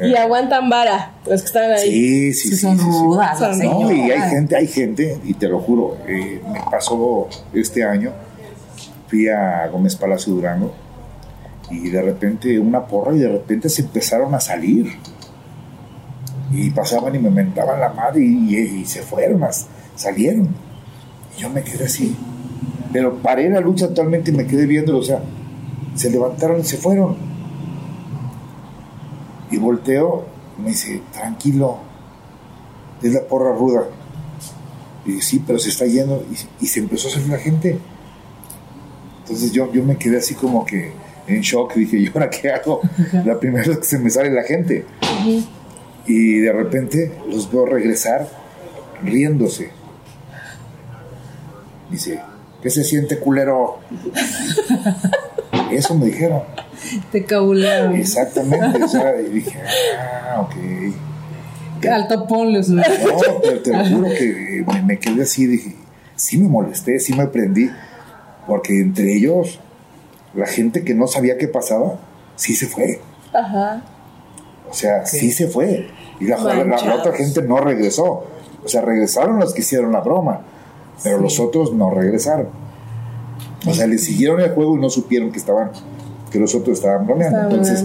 Y 0.00 0.12
eh, 0.12 0.18
aguantan 0.18 0.68
vara 0.68 1.12
los 1.26 1.40
que 1.40 1.46
están 1.46 1.70
ahí. 1.72 1.90
Sí, 1.90 2.32
sí, 2.34 2.48
sí. 2.50 2.56
Son 2.56 2.78
rudas. 2.78 3.40
no, 3.58 3.90
y 3.90 4.10
hay 4.10 4.30
gente, 4.30 4.56
hay 4.56 4.66
gente, 4.66 5.18
y 5.24 5.34
te 5.34 5.48
lo 5.48 5.60
juro, 5.60 5.96
eh, 6.06 6.42
me 6.52 6.60
pasó 6.70 7.28
este 7.54 7.82
año, 7.82 8.12
fui 9.08 9.28
a 9.28 9.66
Gómez 9.68 9.96
Palacio 9.96 10.34
Durango 10.34 10.72
y 11.70 11.88
de 11.90 12.02
repente 12.02 12.58
una 12.58 12.86
porra 12.86 13.14
y 13.14 13.18
de 13.18 13.28
repente 13.28 13.68
se 13.68 13.82
empezaron 13.82 14.34
a 14.34 14.40
salir 14.40 14.86
y 16.52 16.70
pasaban 16.70 17.14
y 17.14 17.18
me 17.18 17.30
mentaban 17.30 17.80
la 17.80 17.90
madre 17.90 18.24
y, 18.24 18.84
se 18.84 19.02
fueron, 19.02 19.44
salieron. 19.94 20.48
Y 21.36 21.40
yo 21.40 21.50
me 21.50 21.62
quedé 21.62 21.84
así. 21.84 22.16
Pero 22.92 23.16
paré 23.16 23.50
la 23.50 23.60
lucha 23.60 23.86
actualmente 23.86 24.30
y 24.30 24.34
me 24.34 24.46
quedé 24.46 24.66
viéndolo, 24.66 24.98
o 24.98 25.02
sea 25.02 25.20
se 25.96 26.10
levantaron 26.10 26.60
y 26.60 26.64
se 26.64 26.76
fueron. 26.76 27.16
Y 29.50 29.56
volteo 29.56 30.26
y 30.58 30.62
me 30.62 30.68
dice 30.70 31.02
tranquilo 31.12 31.78
es 33.02 33.12
la 33.12 33.22
porra 33.22 33.52
ruda 33.52 33.84
y 35.04 35.12
dije, 35.12 35.22
sí, 35.22 35.44
pero 35.46 35.58
se 35.58 35.68
está 35.68 35.84
yendo 35.84 36.24
y, 36.30 36.64
y, 36.64 36.66
se 36.66 36.80
empezó 36.80 37.08
a 37.08 37.12
salir 37.12 37.28
la 37.28 37.38
gente. 37.38 37.78
Entonces 39.20 39.52
yo, 39.52 39.72
yo 39.72 39.84
me 39.84 39.96
quedé 39.96 40.18
así 40.18 40.34
como 40.34 40.64
que 40.64 40.92
en 41.28 41.40
shock. 41.42 41.74
Dije, 41.74 41.96
¿y 42.00 42.06
ahora 42.08 42.28
qué 42.28 42.50
hago? 42.50 42.80
La 43.24 43.38
primera 43.38 43.68
vez 43.68 43.78
que 43.78 43.84
se 43.84 43.98
me 43.98 44.10
sale 44.10 44.30
la 44.30 44.42
gente. 44.42 44.84
Y 46.06 46.38
de 46.38 46.52
repente 46.52 47.12
los 47.28 47.50
veo 47.50 47.66
regresar 47.66 48.28
riéndose. 49.02 49.70
Dice, 51.90 52.20
¿qué 52.62 52.70
se 52.70 52.84
siente 52.84 53.18
culero? 53.18 53.78
Eso 55.70 55.94
me 55.96 56.06
dijeron. 56.06 56.42
Te 57.10 57.24
cabulearon. 57.24 57.96
Exactamente. 57.96 58.82
O 58.84 58.88
sea, 58.88 59.20
y 59.20 59.30
dije, 59.30 59.58
ah, 59.98 60.40
ok. 60.42 61.86
Alto 61.90 62.26
ponle 62.26 62.60
No, 62.60 62.82
pero 63.42 63.62
te 63.62 63.72
lo 63.72 63.84
juro 63.84 64.08
que 64.08 64.64
me, 64.66 64.82
me 64.82 64.98
quedé 64.98 65.22
así. 65.22 65.46
Dije, 65.46 65.76
sí 66.14 66.38
me 66.38 66.48
molesté, 66.48 66.98
sí 66.98 67.14
me 67.14 67.26
prendí. 67.26 67.70
Porque 68.46 68.80
entre 68.80 69.12
ellos 69.14 69.60
la 70.34 70.46
gente 70.46 70.84
que 70.84 70.94
no 70.94 71.06
sabía 71.06 71.38
qué 71.38 71.48
pasaba, 71.48 71.98
sí 72.36 72.54
se 72.54 72.66
fue. 72.66 73.00
Ajá. 73.32 73.82
O 74.68 74.74
sea, 74.74 75.06
sí, 75.06 75.32
se 75.32 75.48
fue. 75.48 75.88
Y 76.20 76.26
la, 76.26 76.36
otra 76.38 77.12
gente 77.12 77.42
no 77.42 77.58
regresó. 77.58 78.24
O 78.64 78.68
sea, 78.68 78.80
regresaron 78.80 79.38
los 79.38 79.54
que 79.54 79.60
hicieron 79.60 79.92
la 79.92 80.00
broma, 80.00 80.40
pero 81.02 81.18
los 81.18 81.38
otros 81.38 81.72
no 81.72 81.90
regresaron. 81.90 82.48
O 83.66 83.74
sea, 83.74 83.86
le 83.86 83.98
siguieron 83.98 84.40
el 84.40 84.50
juego 84.50 84.76
y 84.76 84.80
no 84.80 84.90
supieron 84.90 85.30
que 85.30 85.38
estaban, 85.38 85.70
que 86.30 86.38
los 86.38 86.54
otros 86.54 86.78
estaban 86.78 87.06
bromeando. 87.06 87.42
Entonces, 87.42 87.84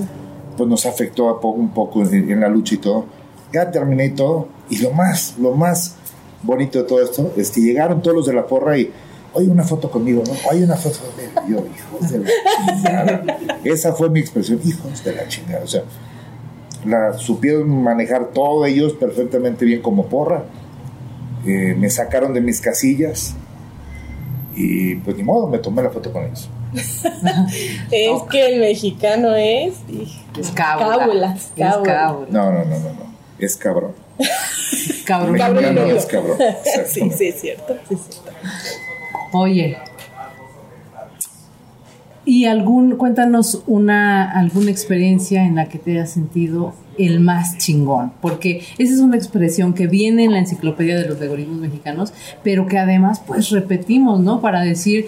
pues 0.57 0.69
nos 0.69 0.85
afectó 0.85 1.39
un 1.39 1.69
poco 1.69 2.01
en, 2.03 2.39
la 2.39 2.49
lucha 2.49 2.75
y 2.75 2.77
todo. 2.77 3.05
Ya 3.53 3.69
terminé 3.69 4.05
y 4.05 4.11
todo. 4.11 4.47
Y 4.69 4.77
lo 4.77 4.91
más, 4.91 5.35
lo 5.37 5.51
más 5.51 5.95
bonito 6.43 6.79
de 6.79 6.85
todo 6.85 7.01
esto 7.01 7.33
es 7.35 7.51
que 7.51 7.61
llegaron 7.61 8.01
todos 8.01 8.15
los 8.17 8.25
de 8.25 8.33
la 8.33 8.47
porra 8.47 8.77
y 8.77 8.91
oye, 9.33 9.47
una 9.47 9.63
foto 9.63 9.89
conmigo, 9.89 10.23
¿no? 10.25 10.33
Hay 10.49 10.63
una 10.63 10.75
foto 10.75 10.99
de 11.17 11.51
yo, 11.51 11.59
hijos 11.59 12.11
de 12.11 12.19
la 12.19 12.29
chingada. 12.75 13.23
Esa 13.63 13.93
fue 13.93 14.09
mi 14.09 14.19
expresión, 14.19 14.59
hijos 14.63 15.03
de 15.03 15.15
la 15.15 15.27
chingada. 15.27 15.63
O 15.63 15.67
sea, 15.67 15.83
la 16.85 17.13
supieron 17.13 17.83
manejar 17.83 18.27
todos 18.33 18.67
ellos 18.67 18.93
perfectamente 18.93 19.65
bien 19.65 19.81
como 19.81 20.07
porra. 20.07 20.45
Eh, 21.45 21.75
me 21.77 21.89
sacaron 21.89 22.33
de 22.33 22.41
mis 22.41 22.61
casillas 22.61 23.35
y 24.55 24.95
pues 24.95 25.17
ni 25.17 25.23
modo, 25.23 25.47
me 25.47 25.59
tomé 25.59 25.81
la 25.81 25.89
foto 25.89 26.11
con 26.11 26.23
ellos. 26.23 26.49
es 27.91 28.21
que 28.29 28.45
el 28.45 28.59
mexicano 28.59 29.35
es... 29.35 29.75
Es 30.39 30.51
cábula. 31.81 32.29
No, 32.29 32.51
no, 32.51 32.65
no, 32.65 32.79
no, 32.79 32.93
no. 32.93 33.11
Es 33.39 33.57
cabrón. 33.57 33.93
cabrón. 35.05 35.57
El 35.57 35.77
es 35.97 36.05
cabrón. 36.05 36.37
Sí, 36.87 37.09
sí, 37.09 37.27
es 37.27 37.41
cierto. 37.41 37.75
Sí, 37.87 37.95
es 37.95 38.01
cierto. 38.01 38.31
Oye. 39.33 39.77
¿Y 42.23 42.45
algún, 42.45 42.97
cuéntanos 42.97 43.63
una, 43.65 44.29
alguna 44.29 44.69
experiencia 44.69 45.43
en 45.43 45.55
la 45.55 45.69
que 45.69 45.79
te 45.79 45.91
hayas 45.93 46.11
sentido 46.11 46.75
el 46.99 47.19
más 47.19 47.57
chingón? 47.57 48.13
Porque 48.21 48.63
esa 48.77 48.93
es 48.93 48.99
una 48.99 49.17
expresión 49.17 49.73
que 49.73 49.87
viene 49.87 50.25
en 50.25 50.33
la 50.33 50.39
enciclopedia 50.39 50.99
de 50.99 51.07
los 51.07 51.19
algoritmos 51.19 51.59
mexicanos, 51.59 52.13
pero 52.43 52.67
que 52.67 52.77
además 52.77 53.21
pues 53.25 53.49
repetimos, 53.49 54.19
¿no? 54.19 54.39
Para 54.39 54.61
decir, 54.61 55.07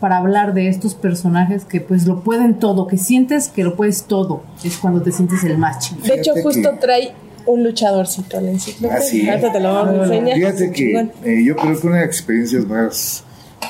para 0.00 0.16
hablar 0.16 0.52
de 0.52 0.68
estos 0.68 0.96
personajes 0.96 1.64
que 1.64 1.80
pues 1.80 2.06
lo 2.06 2.24
pueden 2.24 2.58
todo, 2.58 2.88
que 2.88 2.98
sientes 2.98 3.46
que 3.48 3.62
lo 3.62 3.76
puedes 3.76 4.04
todo, 4.04 4.42
es 4.64 4.76
cuando 4.78 5.02
te 5.02 5.12
sientes 5.12 5.44
el 5.44 5.56
más 5.56 5.78
chingón. 5.78 6.08
De 6.08 6.14
hecho, 6.14 6.32
justo 6.42 6.78
trae 6.80 7.12
un 7.46 7.62
luchadorcito 7.62 8.38
a 8.38 8.40
la 8.40 8.50
enciclopedia. 8.50 8.98
Así. 8.98 9.28
Ah, 9.28 9.38
te 9.38 9.60
lo 9.60 9.72
vamos 9.72 10.00
a 10.00 10.14
enseñar. 10.14 10.36
Fíjate 10.36 10.72
que 10.72 11.10
eh, 11.24 11.44
yo 11.44 11.54
creo 11.54 11.80
que 11.80 11.86
una 11.86 11.96
de 11.96 12.06
las 12.06 12.16
experiencias 12.16 12.66
más 12.66 13.24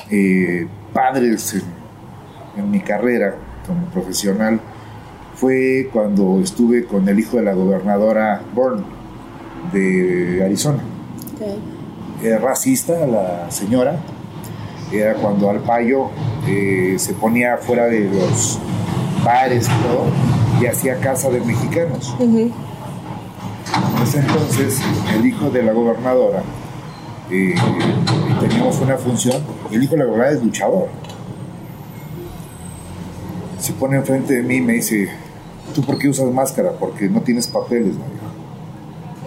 eh, 0.09 0.67
padres 0.93 1.53
en, 1.53 1.80
mi 2.57 2.81
carrera 2.81 3.35
como 3.65 3.85
profesional 3.87 4.59
fue 5.35 5.89
cuando 5.91 6.39
estuve 6.41 6.85
con 6.85 7.07
el 7.07 7.19
hijo 7.19 7.37
de 7.37 7.43
la 7.43 7.53
gobernadora 7.53 8.41
Bourne 8.53 8.83
de 9.71 10.43
Arizona. 10.43 10.79
Era 12.23 12.37
racista 12.37 13.05
la 13.07 13.49
señora, 13.49 13.99
era 14.91 15.15
cuando 15.15 15.49
al 15.49 15.59
payo 15.59 16.09
eh, 16.47 16.95
se 16.99 17.13
ponía 17.13 17.57
fuera 17.57 17.85
de 17.85 18.01
los 18.01 18.59
bares 19.23 19.67
y 19.67 19.83
todo 19.83 20.05
y 20.61 20.67
hacía 20.67 20.99
casa 20.99 21.29
de 21.29 21.41
mexicanos. 21.41 22.15
entonces 24.13 24.79
el 25.15 25.25
hijo 25.25 25.49
de 25.49 25.63
la 25.63 25.71
gobernadora 25.71 26.43
eh, 27.31 27.55
teníamos 28.39 28.79
una 28.81 28.97
función, 28.97 29.41
el 29.71 29.83
hijo 29.83 29.93
de 29.93 29.99
la 29.99 30.05
gobernadora 30.05 30.37
es 30.37 30.43
luchador. 30.43 30.87
Se 33.71 33.77
pone 33.77 33.95
enfrente 33.95 34.33
de 34.33 34.43
mí 34.43 34.57
y 34.57 34.61
me 34.61 34.73
dice, 34.73 35.07
¿tú 35.73 35.81
por 35.81 35.97
qué 35.97 36.09
usas 36.09 36.29
máscara? 36.29 36.73
Porque 36.73 37.07
no 37.07 37.21
tienes 37.21 37.47
papeles, 37.47 37.95
¿no? 37.95 38.03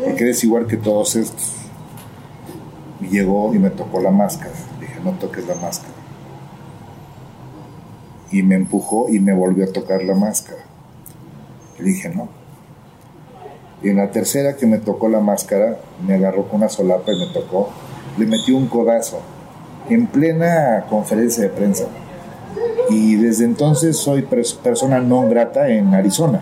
Porque 0.05 0.23
eres 0.23 0.45
igual 0.45 0.67
que 0.67 0.77
todos 0.77 1.17
estos. 1.17 1.53
Y 3.01 3.07
llegó 3.07 3.55
y 3.55 3.59
me 3.59 3.71
tocó 3.71 4.01
la 4.01 4.11
máscara. 4.11 4.53
Dije, 4.79 5.01
no 5.03 5.13
toques 5.13 5.47
la 5.47 5.55
máscara. 5.55 5.95
Y 8.33 8.43
me 8.43 8.57
empujó 8.57 9.09
y 9.09 9.19
me 9.19 9.33
volvió 9.33 9.65
a 9.65 9.69
tocar 9.69 10.03
la 10.03 10.15
máscara. 10.15 10.61
Y 11.79 11.83
dije, 11.85 12.11
no. 12.11 12.29
Y 13.83 13.89
en 13.89 13.97
la 13.97 14.11
tercera 14.11 14.57
que 14.57 14.67
me 14.67 14.77
tocó 14.77 15.09
la 15.09 15.21
máscara, 15.21 15.79
me 16.07 16.17
agarró 16.17 16.49
con 16.49 16.57
una 16.57 16.69
solapa 16.69 17.11
y 17.13 17.19
me 17.19 17.33
tocó 17.33 17.71
le 18.19 18.27
metió 18.27 18.59
un 18.59 18.67
codazo 18.67 19.21
en 19.89 20.07
plena 20.07 20.85
conferencia 20.91 21.45
de 21.45 21.49
prensa. 21.49 21.87
Y 22.91 23.17
desde 23.17 23.45
entonces 23.45 23.97
soy 23.97 24.23
persona 24.63 25.01
no 25.01 25.29
grata 25.29 25.69
en 25.69 25.95
Arizona. 25.95 26.41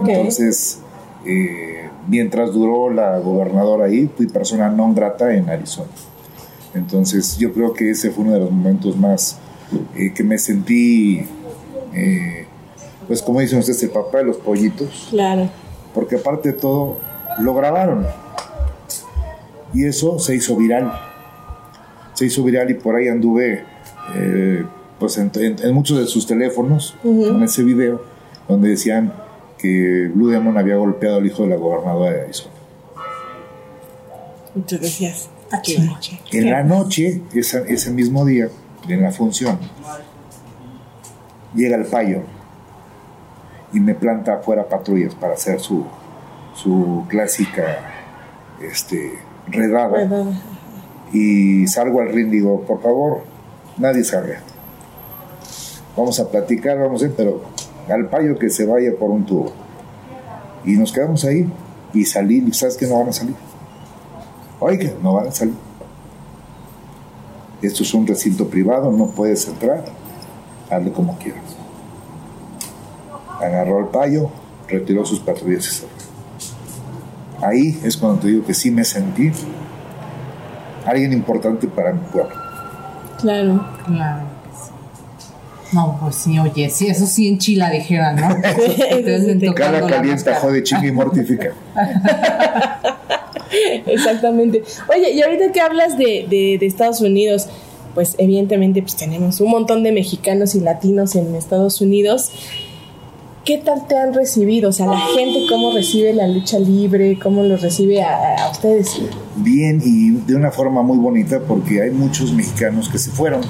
Entonces, 0.00 0.80
eh, 1.24 1.88
mientras 2.06 2.52
duró 2.52 2.90
la 2.90 3.18
gobernadora 3.18 3.86
ahí, 3.86 4.10
fui 4.14 4.26
persona 4.26 4.68
no 4.68 4.92
grata 4.94 5.32
en 5.34 5.48
Arizona. 5.48 5.90
Entonces, 6.74 7.38
yo 7.38 7.52
creo 7.52 7.72
que 7.72 7.90
ese 7.90 8.10
fue 8.10 8.24
uno 8.24 8.34
de 8.34 8.40
los 8.40 8.50
momentos 8.50 8.96
más 8.96 9.38
eh, 9.96 10.12
que 10.12 10.22
me 10.22 10.38
sentí, 10.38 11.26
eh, 11.94 12.46
pues 13.06 13.22
como 13.22 13.40
dicen 13.40 13.58
ustedes, 13.58 13.82
el 13.82 13.90
papá 13.90 14.18
de 14.18 14.24
los 14.24 14.36
pollitos. 14.36 15.08
Claro. 15.10 15.48
Porque 15.94 16.16
aparte 16.16 16.52
de 16.52 16.58
todo, 16.58 16.98
lo 17.38 17.54
grabaron. 17.54 18.06
Y 19.72 19.84
eso 19.84 20.18
se 20.18 20.34
hizo 20.36 20.56
viral. 20.56 20.92
Se 22.14 22.26
hizo 22.26 22.42
viral 22.44 22.70
y 22.70 22.74
por 22.74 22.96
ahí 22.96 23.08
anduve 23.08 23.64
pues 24.98 25.18
en, 25.18 25.74
muchos 25.74 25.98
de 25.98 26.06
sus 26.06 26.26
teléfonos 26.26 26.96
con 27.02 27.42
ese 27.42 27.62
video 27.62 28.02
donde 28.48 28.70
decían 28.70 29.12
que 29.58 30.10
Blue 30.14 30.28
Demon 30.28 30.56
había 30.58 30.76
golpeado 30.76 31.16
al 31.16 31.26
hijo 31.26 31.42
de 31.42 31.50
la 31.50 31.56
gobernadora 31.56 32.12
de 32.12 32.22
Arizona. 32.22 32.54
Muchas 34.54 34.80
gracias. 34.80 35.30
En 36.32 36.50
la 36.50 36.62
noche, 36.62 37.22
ese 37.34 37.90
mismo 37.90 38.24
día, 38.24 38.48
en 38.88 39.02
la 39.02 39.12
función, 39.12 39.58
llega 41.54 41.76
el 41.76 41.86
payo 41.86 42.22
y 43.72 43.80
me 43.80 43.94
planta 43.94 44.34
afuera 44.34 44.68
patrullas 44.68 45.14
para 45.14 45.34
hacer 45.34 45.60
su, 45.60 45.84
su 46.54 47.04
clásica 47.08 47.78
este, 48.62 49.12
redada. 49.48 50.08
Y 51.12 51.66
salgo 51.68 52.00
al 52.00 52.08
ring 52.08 52.28
y 52.28 52.38
digo, 52.38 52.62
por 52.62 52.82
favor, 52.82 53.22
nadie 53.78 54.04
salga 54.04 54.40
vamos 55.96 56.20
a 56.20 56.28
platicar, 56.28 56.78
vamos 56.78 57.02
a 57.02 57.06
ir, 57.06 57.14
pero 57.16 57.40
al 57.88 58.08
payo 58.08 58.38
que 58.38 58.50
se 58.50 58.66
vaya 58.66 58.92
por 58.98 59.10
un 59.10 59.24
tubo. 59.24 59.52
Y 60.64 60.72
nos 60.72 60.92
quedamos 60.92 61.24
ahí 61.24 61.48
y 61.94 62.04
salir, 62.04 62.54
sabes 62.54 62.76
que 62.76 62.86
no 62.86 62.98
van 62.98 63.08
a 63.08 63.12
salir. 63.12 63.34
Oiga, 64.60 64.90
no 65.02 65.14
van 65.14 65.28
a 65.28 65.32
salir. 65.32 65.54
Esto 67.62 67.82
es 67.82 67.94
un 67.94 68.06
recinto 68.06 68.48
privado, 68.48 68.92
no 68.92 69.06
puedes 69.08 69.48
entrar, 69.48 69.84
hazle 70.70 70.92
como 70.92 71.16
quieras. 71.18 71.56
Agarró 73.40 73.78
al 73.78 73.88
payo, 73.88 74.30
retiró 74.68 75.04
sus 75.04 75.20
patrullas 75.20 75.66
y 75.66 75.70
fue. 75.70 75.88
Ahí 77.48 77.80
es 77.84 77.96
cuando 77.96 78.20
te 78.20 78.28
digo 78.28 78.44
que 78.44 78.54
sí 78.54 78.70
me 78.70 78.84
sentí 78.84 79.30
alguien 80.84 81.12
importante 81.12 81.68
para 81.68 81.92
mi 81.92 82.00
pueblo. 82.08 82.45
Claro, 83.20 83.64
claro. 83.86 84.22
No, 85.72 85.98
pues 86.00 86.16
sí, 86.16 86.38
oye, 86.38 86.70
sí, 86.70 86.86
eso 86.86 87.06
sí 87.06 87.28
en 87.28 87.38
Chila 87.38 87.70
dijeran, 87.70 88.16
¿no? 88.16 88.28
Cada 89.54 89.86
calienta, 89.86 90.34
jode, 90.36 90.62
chinga 90.62 90.86
y 90.86 90.92
mortifica. 90.92 91.52
Exactamente. 93.86 94.62
Oye, 94.88 95.12
y 95.12 95.22
ahorita 95.22 95.52
que 95.52 95.60
hablas 95.60 95.98
de, 95.98 96.26
de, 96.28 96.56
de, 96.58 96.66
Estados 96.66 97.00
Unidos, 97.00 97.48
pues 97.94 98.14
evidentemente 98.18 98.82
pues 98.82 98.96
tenemos 98.96 99.40
un 99.40 99.50
montón 99.50 99.82
de 99.82 99.92
mexicanos 99.92 100.54
y 100.54 100.60
latinos 100.60 101.16
en 101.16 101.34
Estados 101.34 101.80
Unidos. 101.80 102.30
¿Qué 103.46 103.58
tal 103.58 103.86
te 103.86 103.96
han 103.96 104.12
recibido? 104.12 104.68
O 104.68 104.72
sea, 104.72 104.86
la 104.86 104.98
gente, 104.98 105.46
¿cómo 105.48 105.72
recibe 105.72 106.12
la 106.12 106.26
lucha 106.26 106.58
libre? 106.58 107.18
¿Cómo 107.18 107.42
lo 107.44 107.56
recibe 107.56 108.02
a, 108.02 108.44
a 108.44 108.50
ustedes? 108.50 109.00
Bien 109.36 109.80
y 109.82 110.10
de 110.10 110.34
una 110.34 110.50
forma 110.50 110.82
muy 110.82 110.98
bonita 110.98 111.40
porque 111.40 111.80
hay 111.80 111.90
muchos 111.90 112.32
mexicanos 112.32 112.88
que 112.88 112.98
se 112.98 113.10
fueron 113.10 113.42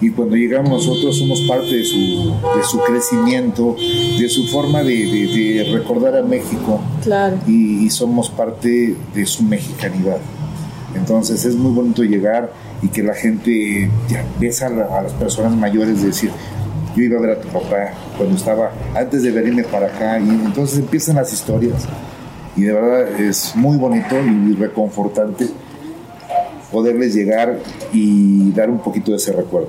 y 0.00 0.10
cuando 0.10 0.36
llegamos 0.36 0.86
nosotros 0.86 1.18
somos 1.18 1.40
parte 1.42 1.74
de 1.74 1.84
su, 1.84 1.96
de 1.96 2.64
su 2.64 2.78
crecimiento, 2.80 3.76
de 4.18 4.28
su 4.28 4.46
forma 4.46 4.82
de, 4.82 4.94
de, 4.94 5.68
recordar 5.72 6.16
a 6.16 6.22
México 6.22 6.80
claro. 7.02 7.36
y, 7.46 7.88
somos 7.90 8.28
parte 8.30 8.94
de 9.14 9.26
su 9.26 9.42
mexicanidad. 9.42 10.18
Entonces 10.94 11.44
es 11.44 11.56
muy 11.56 11.72
bonito 11.72 12.04
llegar 12.04 12.52
y 12.82 12.88
que 12.88 13.02
la 13.02 13.14
gente 13.14 13.90
ya 14.08 14.24
besa 14.38 14.66
a, 14.66 15.02
las 15.02 15.12
personas 15.14 15.52
mayores 15.56 16.00
de 16.00 16.08
decir, 16.08 16.30
yo 16.98 17.04
iba 17.04 17.18
a 17.18 17.20
ver 17.20 17.30
a 17.30 17.40
tu 17.40 17.48
papá 17.48 17.92
cuando 18.16 18.36
estaba, 18.36 18.72
antes 18.94 19.22
de 19.22 19.30
venirme 19.30 19.62
para 19.62 19.86
acá, 19.86 20.18
y 20.18 20.28
entonces 20.28 20.80
empiezan 20.80 21.16
las 21.16 21.32
historias. 21.32 21.86
Y 22.56 22.62
de 22.62 22.72
verdad 22.72 23.20
es 23.20 23.54
muy 23.54 23.76
bonito 23.76 24.16
y 24.20 24.54
reconfortante 24.54 25.46
poderles 26.72 27.14
llegar 27.14 27.60
y 27.92 28.50
dar 28.50 28.68
un 28.68 28.80
poquito 28.80 29.12
de 29.12 29.18
ese 29.18 29.32
recuerdo. 29.32 29.68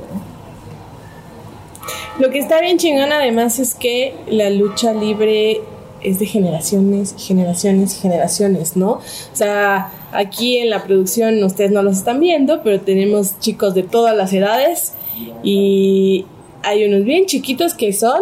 Lo 2.18 2.32
que 2.32 2.40
está 2.40 2.60
bien 2.62 2.78
chingón 2.78 3.12
además 3.12 3.60
es 3.60 3.76
que 3.76 4.16
la 4.28 4.50
lucha 4.50 4.94
libre 4.94 5.62
es 6.02 6.18
de 6.18 6.26
generaciones, 6.26 7.16
generaciones 7.18 8.02
generaciones, 8.02 8.76
¿no? 8.76 8.94
O 8.94 9.02
sea, 9.34 9.92
aquí 10.12 10.58
en 10.58 10.70
la 10.70 10.84
producción 10.84 11.44
ustedes 11.44 11.72
no 11.72 11.84
los 11.84 11.98
están 11.98 12.20
viendo, 12.20 12.64
pero 12.64 12.82
tenemos 12.82 13.40
chicos 13.40 13.76
de 13.76 13.84
todas 13.84 14.18
las 14.18 14.34
edades 14.34 14.94
y 15.44 16.26
hay 16.64 16.86
unos 16.86 17.04
bien 17.04 17.26
chiquitos 17.26 17.74
que 17.74 17.94
son 17.94 18.22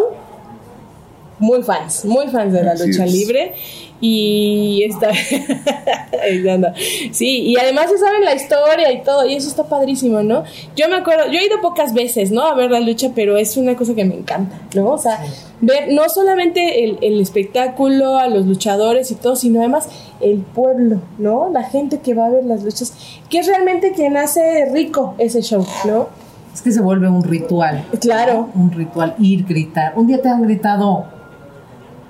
muy 1.38 1.62
fans, 1.62 2.04
muy 2.04 2.28
fans 2.28 2.52
de 2.52 2.62
la 2.62 2.74
lucha 2.74 3.06
libre. 3.06 3.54
Y 4.00 4.84
está 4.84 5.10
sí 7.10 7.40
y 7.40 7.56
además 7.56 7.90
se 7.90 7.98
saben 7.98 8.24
la 8.24 8.32
historia 8.32 8.92
y 8.92 9.02
todo 9.02 9.26
y 9.26 9.34
eso 9.34 9.48
está 9.48 9.64
padrísimo 9.64 10.22
no 10.22 10.44
yo 10.76 10.88
me 10.88 10.94
acuerdo 10.94 11.26
yo 11.32 11.40
he 11.40 11.46
ido 11.46 11.60
pocas 11.60 11.94
veces 11.94 12.30
no 12.30 12.42
a 12.42 12.54
ver 12.54 12.70
la 12.70 12.78
lucha 12.78 13.10
pero 13.16 13.36
es 13.36 13.56
una 13.56 13.74
cosa 13.74 13.96
que 13.96 14.04
me 14.04 14.14
encanta 14.14 14.56
no 14.76 14.90
o 14.90 14.98
sea 14.98 15.18
ver 15.60 15.92
no 15.92 16.08
solamente 16.08 16.84
el, 16.84 16.98
el 17.02 17.20
espectáculo 17.20 18.18
a 18.18 18.28
los 18.28 18.46
luchadores 18.46 19.10
y 19.10 19.16
todo 19.16 19.34
sino 19.34 19.58
además 19.58 19.88
el 20.20 20.42
pueblo 20.42 21.00
no 21.18 21.50
la 21.52 21.64
gente 21.64 21.98
que 21.98 22.14
va 22.14 22.26
a 22.26 22.30
ver 22.30 22.44
las 22.44 22.62
luchas 22.62 22.92
que 23.28 23.40
es 23.40 23.48
realmente 23.48 23.90
quien 23.90 24.16
hace 24.16 24.66
rico 24.72 25.16
ese 25.18 25.42
show 25.42 25.66
no 25.84 26.27
es 26.58 26.62
que 26.62 26.72
se 26.72 26.80
vuelve 26.80 27.08
un 27.08 27.22
ritual 27.22 27.84
claro 28.00 28.50
un 28.54 28.72
ritual 28.72 29.14
ir 29.18 29.46
gritar 29.46 29.92
un 29.96 30.08
día 30.08 30.20
te 30.20 30.28
han 30.28 30.42
gritado 30.42 31.18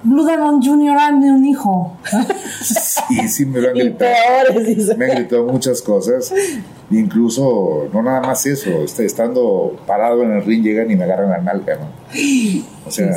Blue 0.02 0.24
Demon 0.24 0.62
Jr. 0.62 0.96
hazme 0.96 1.32
un 1.32 1.44
hijo. 1.44 1.96
sí, 2.62 3.28
sí 3.28 3.46
me 3.46 3.60
lo 3.60 3.70
han 3.70 3.74
gritado. 3.74 4.14
Me 4.96 5.04
han 5.06 5.16
gritado 5.16 5.44
muchas 5.46 5.82
cosas. 5.82 6.32
Incluso, 6.90 7.88
no 7.92 8.02
nada 8.02 8.20
más 8.20 8.46
eso, 8.46 8.70
este, 8.84 9.04
estando 9.04 9.76
parado 9.86 10.22
en 10.22 10.32
el 10.32 10.44
ring 10.44 10.62
llegan 10.62 10.90
y 10.90 10.96
me 10.96 11.04
agarran 11.04 11.30
la 11.30 11.38
nalga, 11.38 11.76
¿no? 11.76 11.88
O 12.86 12.90
sea, 12.90 13.10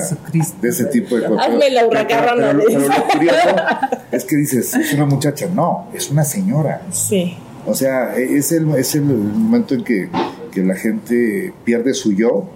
de 0.59 0.69
ese 0.69 0.85
tipo 0.85 1.15
de 1.15 1.27
cosas. 1.27 1.47
Hazme 1.47 1.69
la 1.69 1.87
pero, 1.87 2.53
lo 2.53 2.63
curioso 3.13 3.55
es 4.11 4.25
que 4.25 4.35
dices, 4.35 4.73
es 4.73 4.93
una 4.93 5.05
muchacha. 5.05 5.47
No, 5.53 5.87
es 5.93 6.09
una 6.09 6.23
señora. 6.23 6.81
Sí. 6.91 7.37
O 7.65 7.75
sea, 7.75 8.15
es 8.15 8.51
el, 8.51 8.69
es 8.75 8.95
el 8.95 9.03
momento 9.03 9.75
en 9.75 9.83
que, 9.83 10.09
que 10.51 10.63
la 10.63 10.75
gente 10.75 11.53
pierde 11.63 11.93
su 11.93 12.13
yo 12.13 12.49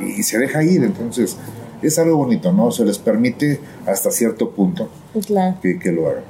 y 0.00 0.22
se 0.22 0.38
deja 0.38 0.62
ir. 0.62 0.82
Entonces, 0.84 1.36
es 1.82 1.98
algo 1.98 2.16
bonito, 2.16 2.52
¿no? 2.52 2.70
Se 2.70 2.84
les 2.84 2.98
permite 2.98 3.60
hasta 3.86 4.10
cierto 4.10 4.50
punto 4.50 4.88
que, 5.12 5.92
lo 5.92 6.08
hagan. 6.08 6.24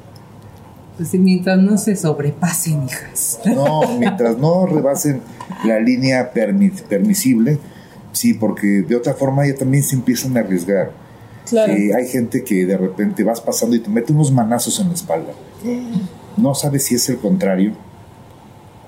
Pues 0.96 1.14
mientras 1.14 1.59
no 1.59 1.79
se 1.79 1.96
sobrepasen, 1.96 2.85
hijas. 2.85 3.40
No, 3.44 3.83
mientras 3.98 4.38
no 4.38 4.66
rebasen 4.66 5.20
la 5.64 5.79
línea 5.79 6.33
permisible, 6.33 7.59
sí, 8.12 8.35
porque 8.35 8.83
de 8.83 8.96
otra 8.96 9.14
forma 9.14 9.46
ya 9.46 9.55
también 9.55 9.83
se 9.83 9.94
empiezan 9.94 10.37
a 10.37 10.40
arriesgar. 10.40 10.92
Claro. 11.48 11.72
Eh, 11.72 11.92
hay 11.94 12.07
gente 12.09 12.44
que 12.44 12.66
de 12.66 12.77
repente 12.77 13.25
vas 13.25 13.40
pasando 13.40 13.77
y 13.77 13.81
te 13.81 13.90
mete 13.90 14.12
unos 14.12 14.31
manazos 14.31 14.79
en 14.81 14.88
la 14.88 14.94
espalda. 14.94 15.33
No 16.37 16.55
sabes 16.55 16.85
si 16.85 16.94
es 16.94 17.09
el 17.09 17.18
contrario 17.18 17.72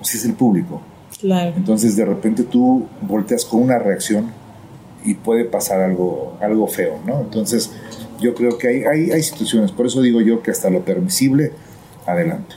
o 0.01 0.05
si 0.05 0.17
es 0.17 0.25
el 0.25 0.35
público. 0.35 0.81
Claro. 1.20 1.53
Entonces 1.57 1.96
de 1.96 2.05
repente 2.05 2.42
tú 2.42 2.87
volteas 3.03 3.44
con 3.44 3.62
una 3.62 3.79
reacción 3.79 4.33
y 5.05 5.14
puede 5.14 5.44
pasar 5.44 5.81
algo, 5.81 6.37
algo 6.40 6.66
feo, 6.66 6.98
¿no? 7.07 7.20
Entonces, 7.20 7.70
yo 8.20 8.35
creo 8.35 8.57
que 8.57 8.68
hay, 8.68 8.85
hay, 8.85 9.11
hay 9.11 9.22
situaciones, 9.22 9.70
por 9.70 9.87
eso 9.87 10.00
digo 10.00 10.20
yo 10.20 10.42
que 10.42 10.50
hasta 10.50 10.70
lo 10.70 10.85
permisible, 10.85 11.53
adelante. 12.07 12.55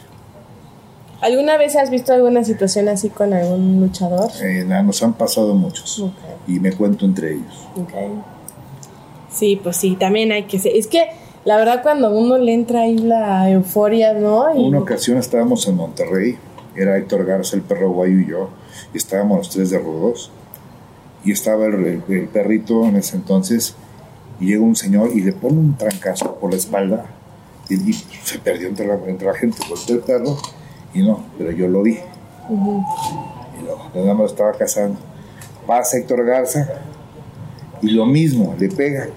¿Alguna 1.20 1.58
vez 1.58 1.76
has 1.76 1.89
visto 1.89 2.13
alguna 2.13 2.43
situación 2.43 2.88
así 2.89 3.10
con 3.10 3.34
algún 3.34 3.82
luchador? 3.82 4.30
Eh, 4.41 4.63
nos 4.65 5.02
han 5.02 5.13
pasado 5.13 5.56
muchos 5.56 6.06
y 6.48 6.60
me 6.60 6.72
cuento 6.74 7.06
entre 7.06 7.34
ellos. 7.34 7.67
Okay. 7.76 8.10
Sí, 9.32 9.60
pues 9.62 9.78
sí, 9.78 9.98
también 10.00 10.32
hay 10.32 10.43
que 10.43 10.60
ser. 10.60 10.76
Es 10.76 10.86
que 10.88 11.08
la 11.43 11.58
verdad 11.58 11.82
cuando 11.82 12.12
uno 12.12 12.38
le 12.38 12.54
entra 12.54 12.82
ahí 12.82 12.98
la 12.98 13.50
euforia, 13.50 14.13
¿no? 14.13 14.56
Y... 14.56 14.67
Una 14.67 14.80
ocasión 14.80 15.17
estábamos 15.17 15.67
en 15.67 15.76
Monterrey, 15.76 16.38
era 16.78 16.98
Héctor 16.98 17.26
Garza, 17.26 17.56
el 17.56 17.63
perro 17.63 17.92
guayo 17.92 18.20
y 18.20 18.28
yo, 18.28 18.50
y 18.94 18.98
estábamos 18.98 19.40
los 19.40 19.50
tres 19.50 19.70
de 19.72 19.80
Rodos 19.80 20.32
y 21.24 21.32
estaba 21.32 21.66
el, 21.66 22.30
perrito 22.32 22.86
en 22.86 22.96
ese 22.96 23.18
entonces 23.18 23.76
y 24.40 24.48
llega 24.48 24.62
un 24.62 24.76
señor 24.76 25.10
y 25.13 25.22
le 25.22 25.34
pone 25.34 25.58
un 25.58 25.76
trancazo 25.76 26.36
por 26.36 26.52
la 26.52 26.58
espalda 26.58 27.06
y, 27.70 27.94
se 27.94 28.40
perdió 28.40 28.68
entre 28.68 28.88
la, 28.88 28.96
entre 29.08 29.28
la 29.28 29.34
gente, 29.34 29.58
volteó 29.68 29.96
el 29.96 30.02
perro 30.02 30.38
y 30.94 31.02
no, 31.02 31.26
pero 31.38 31.52
yo 31.52 31.68
lo 31.68 31.84
vi 31.84 31.98
Y 32.50 33.63
luego, 33.63 33.90
nada 33.94 34.13
más 34.13 34.20
lo 34.20 34.26
estaba 34.28 34.54
cazando. 34.54 35.00
Pasa 35.66 35.98
Héctor 35.98 36.26
Garza 36.26 36.70
y 37.82 37.90
lo 37.92 38.06
mismo, 38.06 38.56
le 38.58 38.70
pega. 38.70 39.10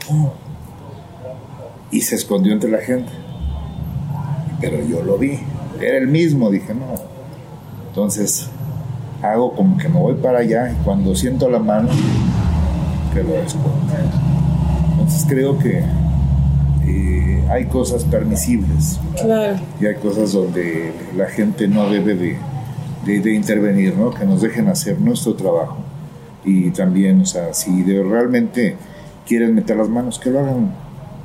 Y 1.91 2.03
se 2.03 2.17
escondió 2.17 2.53
entre 2.53 2.71
la 2.71 2.79
gente. 2.79 3.11
Pero 4.61 4.85
yo 4.85 5.03
lo 5.03 5.17
vi. 5.17 5.39
Era 5.81 5.99
el 5.99 6.09
mismo, 6.09 6.51
dije, 6.51 6.75
no. 6.75 7.20
Entonces, 7.91 8.49
hago 9.21 9.53
como 9.55 9.77
que 9.77 9.89
me 9.89 9.99
voy 9.99 10.15
para 10.15 10.39
allá 10.39 10.73
y 10.73 10.85
cuando 10.85 11.15
siento 11.15 11.51
la 11.51 11.59
mano, 11.59 11.89
que 13.13 13.23
lo 13.23 13.35
escondo. 13.37 13.71
Entonces 14.93 15.27
creo 15.29 15.59
que 15.59 15.83
eh, 16.87 17.45
hay 17.51 17.65
cosas 17.67 18.05
permisibles 18.05 19.01
y 19.81 19.87
hay 19.87 19.95
cosas 19.97 20.33
donde 20.33 20.93
la 21.17 21.27
gente 21.27 21.67
no 21.67 21.91
debe 21.91 22.15
de, 22.15 23.35
intervenir, 23.35 23.97
¿no? 23.97 24.11
que 24.11 24.25
nos 24.25 24.41
dejen 24.41 24.69
hacer 24.69 25.01
nuestro 25.01 25.35
trabajo 25.35 25.79
y 26.45 26.71
también, 26.71 27.23
o 27.23 27.27
sea, 27.27 27.53
si 27.53 27.83
de, 27.83 28.03
realmente 28.05 28.77
quieren 29.27 29.55
meter 29.55 29.77
las 29.77 29.89
manos, 29.89 30.19
que 30.19 30.31
lo 30.31 30.39
hagan 30.39 30.73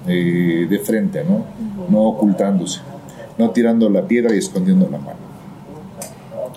eh, 0.08 0.65
de 0.67 0.80
frente, 0.80 1.23
¿no? 1.23 1.45
no 1.89 2.01
ocultándose, 2.01 2.82
no 3.38 3.51
tirando 3.51 3.89
la 3.89 4.08
piedra 4.08 4.34
y 4.34 4.39
escondiendo 4.39 4.89
la 4.89 4.97
mano. 4.97 5.25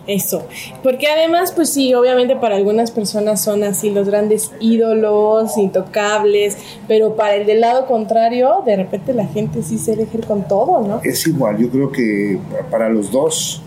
Eso, 0.08 0.42
porque 0.82 1.06
además, 1.06 1.52
pues 1.54 1.68
sí, 1.68 1.92
obviamente 1.92 2.34
para 2.34 2.56
algunas 2.56 2.90
personas 2.90 3.44
son 3.44 3.62
así 3.62 3.90
los 3.90 4.08
grandes 4.08 4.50
ídolos, 4.58 5.58
intocables, 5.58 6.56
pero 6.88 7.14
para 7.14 7.34
el 7.34 7.44
del 7.44 7.60
lado 7.60 7.84
contrario, 7.84 8.62
de 8.64 8.76
repente 8.76 9.12
la 9.12 9.26
gente 9.26 9.62
sí 9.62 9.76
se 9.76 9.96
deja 9.96 10.18
con 10.26 10.48
todo, 10.48 10.80
¿no? 10.80 11.02
Es 11.04 11.26
igual, 11.26 11.58
yo 11.58 11.68
creo 11.68 11.92
que 11.92 12.38
para 12.70 12.88
los 12.88 13.12
dos 13.12 13.60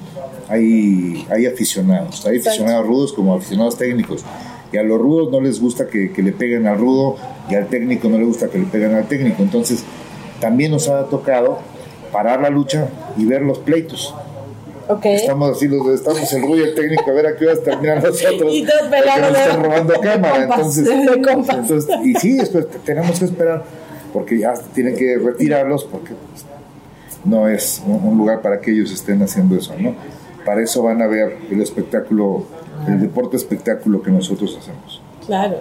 hay, 0.49 1.27
hay 1.29 1.45
aficionados, 1.45 2.25
hay 2.25 2.39
aficionados 2.39 2.87
rudos 2.87 3.13
como 3.13 3.35
aficionados 3.35 3.77
técnicos. 3.77 4.25
Y 4.73 4.77
a 4.77 4.83
los 4.83 4.99
rudos 4.99 5.31
no 5.31 5.41
les 5.41 5.61
gusta 5.61 5.87
que, 5.87 6.11
que 6.11 6.23
le 6.23 6.31
peguen 6.31 6.65
al 6.65 6.79
rudo 6.79 7.17
y 7.51 7.55
al 7.55 7.67
técnico 7.67 8.09
no 8.09 8.17
le 8.17 8.23
gusta 8.23 8.47
que 8.47 8.57
le 8.57 8.65
peguen 8.65 8.95
al 8.95 9.07
técnico. 9.07 9.43
Entonces, 9.43 9.83
también 10.39 10.71
nos 10.71 10.89
ha 10.89 11.05
tocado 11.05 11.59
parar 12.11 12.41
la 12.41 12.49
lucha 12.49 12.87
y 13.15 13.25
ver 13.25 13.43
los 13.43 13.59
pleitos 13.59 14.15
Estamos 15.03 15.57
así, 15.57 15.67
los, 15.67 15.87
estamos 15.87 16.33
el 16.33 16.41
ruido 16.41 16.73
técnico 16.73 17.09
a 17.09 17.13
ver 17.13 17.27
a 17.27 17.35
qué 17.35 17.45
horas 17.45 17.63
terminan 17.63 18.03
nosotros. 18.03 18.43
y 18.53 18.65
todos 18.65 18.91
Están 18.93 19.63
robando 19.63 19.93
cámara. 20.01 20.43
Entonces, 20.43 20.87
entonces, 20.89 21.87
y 22.03 22.13
sí, 22.15 22.37
después 22.37 22.67
tenemos 22.83 23.19
que 23.19 23.25
esperar 23.25 23.63
porque 24.13 24.39
ya 24.39 24.53
tienen 24.73 24.95
que 24.95 25.17
retirarlos 25.17 25.85
porque 25.85 26.13
pues, 26.13 26.45
no 27.23 27.47
es 27.47 27.81
un 27.85 28.17
lugar 28.17 28.41
para 28.41 28.59
que 28.59 28.71
ellos 28.71 28.91
estén 28.91 29.21
haciendo 29.21 29.55
eso, 29.55 29.73
¿no? 29.79 29.95
Para 30.45 30.61
eso 30.61 30.83
van 30.83 31.01
a 31.01 31.07
ver 31.07 31.37
el 31.49 31.61
espectáculo, 31.61 32.45
el 32.87 32.99
deporte 32.99 33.37
espectáculo 33.37 34.01
que 34.01 34.11
nosotros 34.11 34.57
hacemos. 34.59 35.01
Claro. 35.25 35.57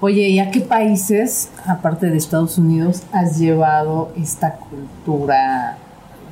Oye, 0.00 0.28
¿y 0.28 0.38
a 0.38 0.50
qué 0.50 0.60
países, 0.60 1.50
aparte 1.66 2.06
de 2.06 2.16
Estados 2.16 2.56
Unidos, 2.56 3.02
has 3.12 3.38
llevado 3.38 4.10
esta 4.16 4.56
cultura 4.56 5.76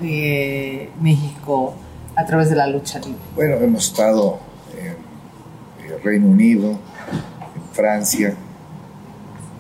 México 0.01 1.75
a 2.15 2.25
través 2.25 2.51
de 2.51 2.57
la 2.57 2.67
lucha 2.67 2.99
libre? 2.99 3.21
Bueno, 3.35 3.57
hemos 3.57 3.87
estado 3.89 4.39
en 4.77 5.91
el 5.91 6.03
Reino 6.03 6.27
Unido, 6.27 6.71
en 6.71 7.63
Francia, 7.73 8.35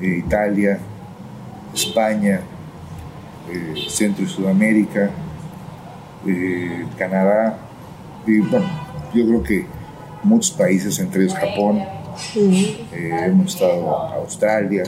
Italia, 0.00 0.78
España, 1.74 2.40
eh, 3.50 3.74
Centro 3.88 4.24
y 4.24 4.28
Sudamérica, 4.28 5.10
eh, 6.26 6.86
Canadá, 6.96 7.58
y 8.26 8.40
bueno, 8.40 8.66
yo 9.14 9.26
creo 9.26 9.42
que 9.42 9.66
muchos 10.22 10.50
países, 10.50 10.98
entre 10.98 11.22
ellos 11.22 11.34
Japón, 11.34 11.82
eh, 12.36 13.26
hemos 13.26 13.54
estado 13.54 14.08
en 14.08 14.20
Australia, 14.20 14.82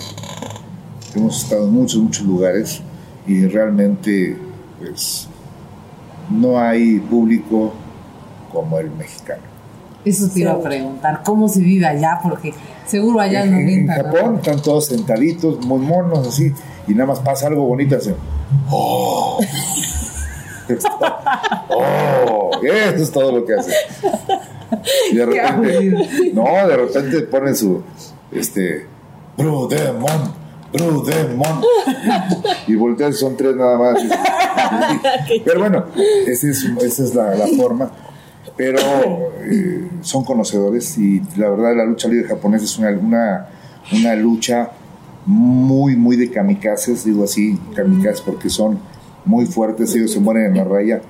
hemos 1.14 1.42
estado 1.42 1.66
en 1.66 1.72
muchos, 1.72 2.02
muchos 2.02 2.26
lugares 2.26 2.82
y 3.26 3.46
realmente 3.46 4.36
pues 4.78 5.29
no 6.30 6.58
hay 6.58 6.98
público 6.98 7.72
como 8.52 8.78
el 8.78 8.90
mexicano. 8.90 9.42
Eso 10.04 10.28
te 10.32 10.40
iba 10.40 10.52
a 10.52 10.60
preguntar, 10.60 11.22
¿cómo 11.24 11.48
se 11.48 11.60
vive 11.60 11.86
allá? 11.86 12.20
Porque 12.22 12.54
seguro 12.86 13.20
allá 13.20 13.44
en, 13.44 13.68
en, 13.68 13.86
Japón 13.86 14.36
están 14.36 14.62
todos 14.62 14.86
sentaditos, 14.86 15.64
muy 15.66 15.78
monos, 15.78 16.26
así, 16.26 16.54
y 16.88 16.94
nada 16.94 17.08
más 17.08 17.20
pasa 17.20 17.48
algo 17.48 17.64
bonito, 17.66 17.96
hacen, 17.96 18.16
¡oh! 18.70 19.38
¡oh! 21.68 22.50
Eso 22.62 23.02
es 23.02 23.10
todo 23.10 23.32
lo 23.32 23.44
que 23.44 23.54
hacen. 23.54 23.74
Y 25.12 25.16
de 25.16 25.26
repente, 25.26 26.32
no, 26.32 26.44
de 26.66 26.76
repente 26.76 27.20
ponen 27.22 27.54
su, 27.54 27.82
este, 28.32 28.86
Bro 29.36 29.66
Demon, 29.68 30.32
Bro 30.72 31.02
Demon, 31.02 31.60
y 32.68 32.74
voltean, 32.76 33.12
son 33.12 33.36
tres 33.36 33.56
nada 33.56 33.76
más. 33.76 34.02
Pero 35.44 35.60
bueno, 35.60 35.84
esa 36.26 36.48
es, 36.48 37.14
la, 37.14 37.46
forma. 37.56 37.90
Pero 38.56 38.78
eh, 39.40 39.88
son 40.02 40.24
conocedores 40.24 40.96
y 40.98 41.20
la 41.36 41.50
verdad 41.50 41.76
la 41.76 41.84
lucha 41.84 42.08
libre 42.08 42.28
japonesa 42.28 42.64
es 42.64 42.78
una, 42.78 42.90
una, 42.90 43.46
una 43.92 44.14
lucha 44.14 44.70
muy, 45.26 45.96
muy 45.96 46.16
de 46.16 46.30
kamikazes, 46.30 47.04
digo 47.04 47.24
así, 47.24 47.58
kamikazes 47.74 48.20
porque 48.20 48.48
son 48.48 48.78
muy 49.24 49.46
fuertes, 49.46 49.94
ellos 49.94 50.12
se 50.12 50.20
mueren 50.20 50.46
en 50.46 50.56
la 50.56 50.64
raya. 50.64 51.00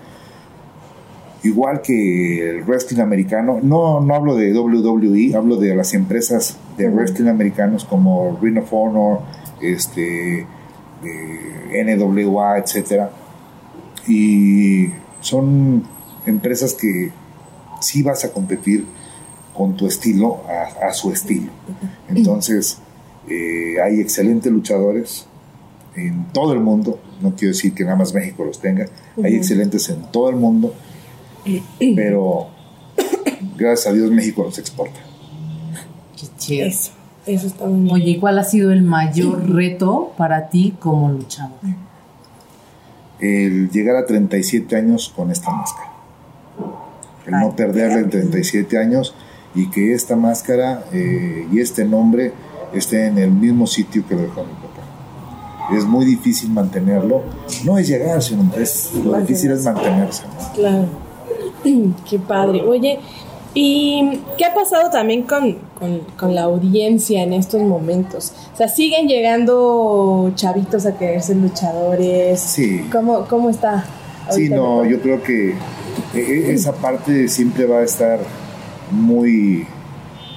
Igual 1.43 1.81
que 1.81 2.51
el 2.51 2.65
wrestling 2.65 3.01
americano, 3.01 3.61
no, 3.63 4.01
no 4.01 4.15
hablo 4.15 4.37
de 4.37 4.53
WWE, 4.53 5.35
hablo 5.35 5.57
de 5.57 5.75
las 5.75 5.95
empresas 5.95 6.59
de 6.77 6.89
wrestling 6.91 7.29
americanos 7.29 7.85
como 7.85 8.39
Ring 8.43 8.59
of 8.59 8.69
Honor, 8.73 9.21
este, 9.61 10.47
NWA, 11.03 12.59
etcétera. 12.59 13.11
Y 14.07 14.89
son 15.21 15.85
empresas 16.27 16.75
que 16.75 17.11
sí 17.81 18.03
vas 18.03 18.25
a 18.25 18.33
competir 18.33 18.87
con 19.55 19.77
tu 19.77 19.87
estilo 19.87 20.43
a, 20.81 20.93
su 20.93 21.13
estilo. 21.13 21.51
Entonces, 22.09 22.79
eh, 23.29 23.81
hay 23.83 24.01
excelentes 24.01 24.51
luchadores 24.51 25.27
en 25.97 26.27
todo 26.33 26.53
el 26.53 26.61
mundo, 26.61 27.01
no 27.21 27.35
quiero 27.35 27.53
decir 27.53 27.75
que 27.75 27.85
nada 27.85 27.97
más 27.97 28.15
México 28.15 28.45
los 28.45 28.61
tenga, 28.61 28.87
hay 29.23 29.35
excelentes 29.35 29.89
en 29.89 30.03
todo 30.11 30.31
el 30.31 30.37
mundo, 30.37 30.75
pero 31.97 32.49
gracias 33.57 33.89
a 33.89 33.93
Dios 33.93 34.11
México 34.11 34.45
los 34.45 34.59
exporta. 34.59 35.01
Qué 36.17 36.27
chido. 36.39 36.67
Eso, 36.67 36.93
eso 37.27 37.47
está 37.47 37.67
muy 37.67 37.81
bien. 37.83 37.95
Oye, 37.95 38.21
¿cuál 38.21 38.39
ha 38.39 38.45
sido 38.45 38.73
el 38.73 38.83
mayor 38.83 39.49
reto 39.55 40.13
para 40.17 40.49
ti 40.49 40.75
como 40.79 41.11
luchador? 41.11 41.59
el 43.21 43.71
llegar 43.71 43.97
a 43.97 44.07
37 44.07 44.75
años 44.77 45.13
con 45.15 45.31
esta 45.31 45.51
máscara. 45.51 45.93
El 47.27 47.33
no 47.33 47.55
perderla 47.55 47.99
en 47.99 48.11
37 48.11 48.79
años 48.79 49.15
y 49.55 49.71
que 49.71 49.93
esta 49.93 50.17
máscara 50.17 50.85
eh, 50.93 51.47
y 51.53 51.61
este 51.61 51.85
nombre 51.85 52.33
esté 52.73 53.07
en 53.07 53.19
el 53.19 53.31
mismo 53.31 53.67
sitio 53.67 54.07
que 54.07 54.15
lo 54.15 54.23
dejó 54.23 54.45
mi 54.45 54.55
papá. 54.55 55.77
Es 55.77 55.85
muy 55.85 56.05
difícil 56.05 56.51
mantenerlo. 56.51 57.23
No 57.65 57.79
es 57.79 57.89
llegar, 57.89 58.23
sino 58.23 58.51
es, 58.57 58.93
lo 59.05 59.21
difícil 59.21 59.53
es 59.53 59.65
mantenerse. 59.65 60.23
Claro. 60.55 60.89
Qué 62.09 62.19
padre. 62.19 62.63
Oye, 62.63 62.99
¿Y 63.53 64.21
qué 64.39 64.45
ha 64.45 64.55
pasado 64.55 64.91
también 64.91 65.25
con, 65.25 65.59
la 66.21 66.43
audiencia 66.43 67.23
en 67.23 67.33
estos 67.33 67.63
momentos? 67.63 68.33
O 68.53 68.57
sea, 68.57 68.69
¿siguen 68.69 69.09
llegando 69.09 70.33
chavitos 70.35 70.87
a 70.87 70.97
querer 70.97 71.23
ser 71.23 71.37
luchadores? 71.37 72.41
Sí. 72.41 72.87
¿Cómo, 72.93 73.27
cómo 73.27 73.51
está? 73.51 73.85
Sí, 74.31 74.49
no, 74.49 74.85
yo 74.85 75.01
creo 75.01 75.23
que 75.23 75.55
e, 76.15 76.19
e, 76.19 76.53
esa 76.53 76.73
parte 76.73 77.29
siempre 77.29 77.67
va 77.67 77.79
a 77.79 77.83
estar 77.83 78.21
muy, 78.91 79.67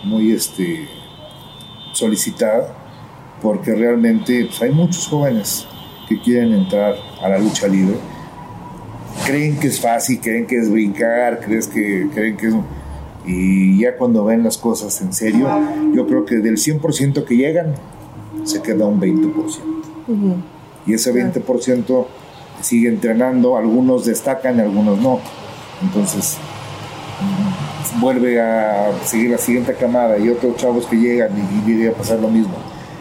muy 0.04 0.32
este, 0.32 0.88
solicitada 1.91 2.76
porque 3.41 3.76
realmente 3.76 4.46
pues, 4.46 4.62
hay 4.62 4.72
muchos 4.72 5.08
jóvenes 5.08 5.68
que 6.08 6.20
quieren 6.20 6.54
entrar 6.54 6.96
a 7.22 7.30
la 7.30 7.38
lucha 7.38 7.68
libre. 7.68 7.98
Creen 9.26 9.60
que 9.60 9.68
es 9.68 9.80
fácil, 9.80 10.20
creen 10.20 10.48
que 10.48 10.58
es 10.58 10.72
brincar, 10.72 11.39
crees 11.39 11.68
que, 11.68 12.10
creen 12.14 12.38
que 12.38 12.48
es 12.48 12.54
y 13.26 13.80
ya 13.80 13.95
cuando 13.95 14.26
ven 14.26 14.43
las 14.43 14.57
cosas 14.57 15.01
en 15.01 15.13
serio, 15.13 15.47
yo 15.93 16.05
creo 16.07 16.26
que 16.26 16.36
del 16.36 16.57
100% 16.57 17.24
que 17.24 17.38
llegan, 17.38 17.74
se 18.43 18.61
queda 18.61 18.86
un 18.86 18.99
20%. 18.99 19.34
Y 20.86 20.93
ese 20.93 21.13
20% 21.13 22.05
sigue 22.61 22.89
entrenando, 22.89 23.57
algunos 23.57 24.05
destacan 24.05 24.57
y 24.57 24.61
algunos 24.61 24.99
no. 24.99 25.19
Entonces, 25.82 26.38
vuelve 27.99 28.41
a 28.41 28.91
seguir 29.05 29.32
la 29.32 29.38
siguiente 29.38 29.74
camada 29.74 30.17
y 30.17 30.30
otros 30.30 30.57
chavos 30.57 30.86
que 30.86 30.97
llegan 30.97 31.32
y, 31.38 31.65
viene 31.65 31.89
a 31.89 31.93
pasar 31.93 32.19
lo 32.19 32.30
mismo. 32.30 32.55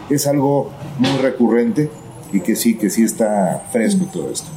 Es 0.09 0.27
algo 0.27 0.69
muy 0.99 1.17
recurrente 1.21 1.89
y 2.31 2.39
que 2.39 2.55
sí, 2.55 2.75
que 2.75 2.89
sí 2.89 3.03
está 3.03 3.65
fresco 3.71 4.05
todo 4.11 4.29
esto. 4.31 4.49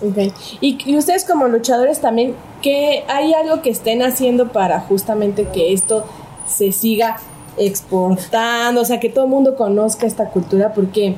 Okay. 0.00 0.32
Y, 0.60 0.78
y, 0.84 0.96
ustedes 0.96 1.24
como 1.24 1.48
luchadores 1.48 2.00
también, 2.00 2.34
¿qué 2.62 3.04
hay 3.08 3.34
algo 3.34 3.62
que 3.62 3.70
estén 3.70 4.02
haciendo 4.02 4.52
para 4.52 4.80
justamente 4.80 5.48
que 5.52 5.72
esto 5.72 6.04
se 6.46 6.70
siga 6.70 7.16
exportando? 7.56 8.82
O 8.82 8.84
sea, 8.84 9.00
que 9.00 9.08
todo 9.08 9.24
el 9.24 9.30
mundo 9.30 9.56
conozca 9.56 10.06
esta 10.06 10.26
cultura, 10.26 10.72
porque 10.72 11.16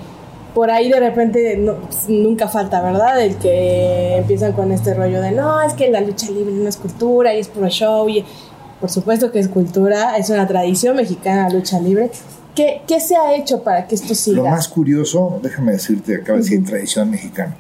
por 0.55 0.71
ahí 0.71 0.91
de 0.91 0.99
repente 0.99 1.63
pues, 1.83 2.09
nunca 2.09 2.49
falta, 2.49 2.81
¿verdad? 2.81 3.21
El 3.21 3.37
que 3.37 4.17
empiezan 4.17 4.53
con 4.53 4.73
este 4.73 4.95
rollo 4.95 5.21
de 5.21 5.33
no, 5.33 5.61
es 5.61 5.75
que 5.75 5.91
la 5.91 6.01
lucha 6.01 6.31
libre 6.31 6.55
no 6.55 6.69
es 6.69 6.79
cultura 6.79 7.35
y 7.35 7.41
es 7.41 7.49
puro 7.49 7.69
show. 7.69 8.09
Y 8.09 8.25
por 8.81 8.91
supuesto 8.91 9.31
que 9.31 9.41
es 9.41 9.49
cultura, 9.49 10.17
es 10.17 10.31
una 10.31 10.47
tradición 10.47 10.97
mexicana 10.97 11.49
la 11.49 11.55
lucha 11.55 11.79
libre. 11.79 12.11
¿Qué, 12.55 12.81
¿Qué, 12.87 12.99
se 12.99 13.15
ha 13.15 13.35
hecho 13.37 13.63
para 13.63 13.87
que 13.87 13.95
esto 13.95 14.15
siga? 14.15 14.39
Lo 14.39 14.49
más 14.49 14.69
curioso, 14.69 15.39
déjame 15.43 15.73
decirte, 15.73 16.17
acaba 16.17 16.39
de 16.39 16.45
decir 16.45 16.65
tradición 16.65 17.11
mexicana 17.11 17.55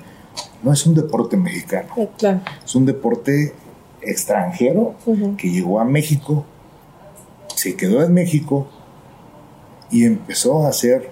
no 0.62 0.72
es 0.72 0.86
un 0.86 0.94
deporte 0.94 1.36
mexicano. 1.36 1.88
Es 2.64 2.74
un 2.74 2.86
deporte 2.86 3.54
extranjero 4.02 4.94
que 5.36 5.50
llegó 5.50 5.80
a 5.80 5.84
México, 5.84 6.44
se 7.54 7.76
quedó 7.76 8.02
en 8.02 8.14
México 8.14 8.66
y 9.90 10.04
empezó 10.04 10.66
a 10.66 10.72
ser, 10.72 11.10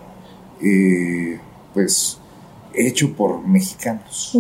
eh, 0.63 1.39
pues, 1.75 2.19
hecho 2.75 3.15
por 3.15 3.47
mexicanos. 3.47 4.37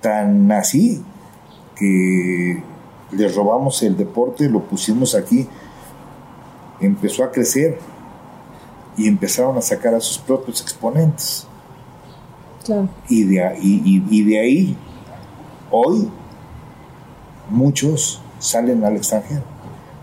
Tan 0.00 0.50
así 0.50 1.02
que 1.76 2.62
les 3.12 3.34
robamos 3.34 3.82
el 3.82 3.96
deporte, 3.96 4.48
lo 4.48 4.64
pusimos 4.64 5.14
aquí, 5.14 5.46
empezó 6.80 7.24
a 7.24 7.30
crecer 7.30 7.78
y 8.96 9.06
empezaron 9.06 9.56
a 9.56 9.62
sacar 9.62 9.94
a 9.94 10.00
sus 10.00 10.18
propios 10.18 10.60
exponentes. 10.60 11.46
Y, 13.08 13.24
de, 13.24 13.58
y, 13.60 14.22
de 14.24 14.38
ahí, 14.38 14.76
hoy, 15.70 16.08
muchos 17.50 18.20
salen 18.38 18.84
al 18.84 18.96
extranjero. 18.96 19.42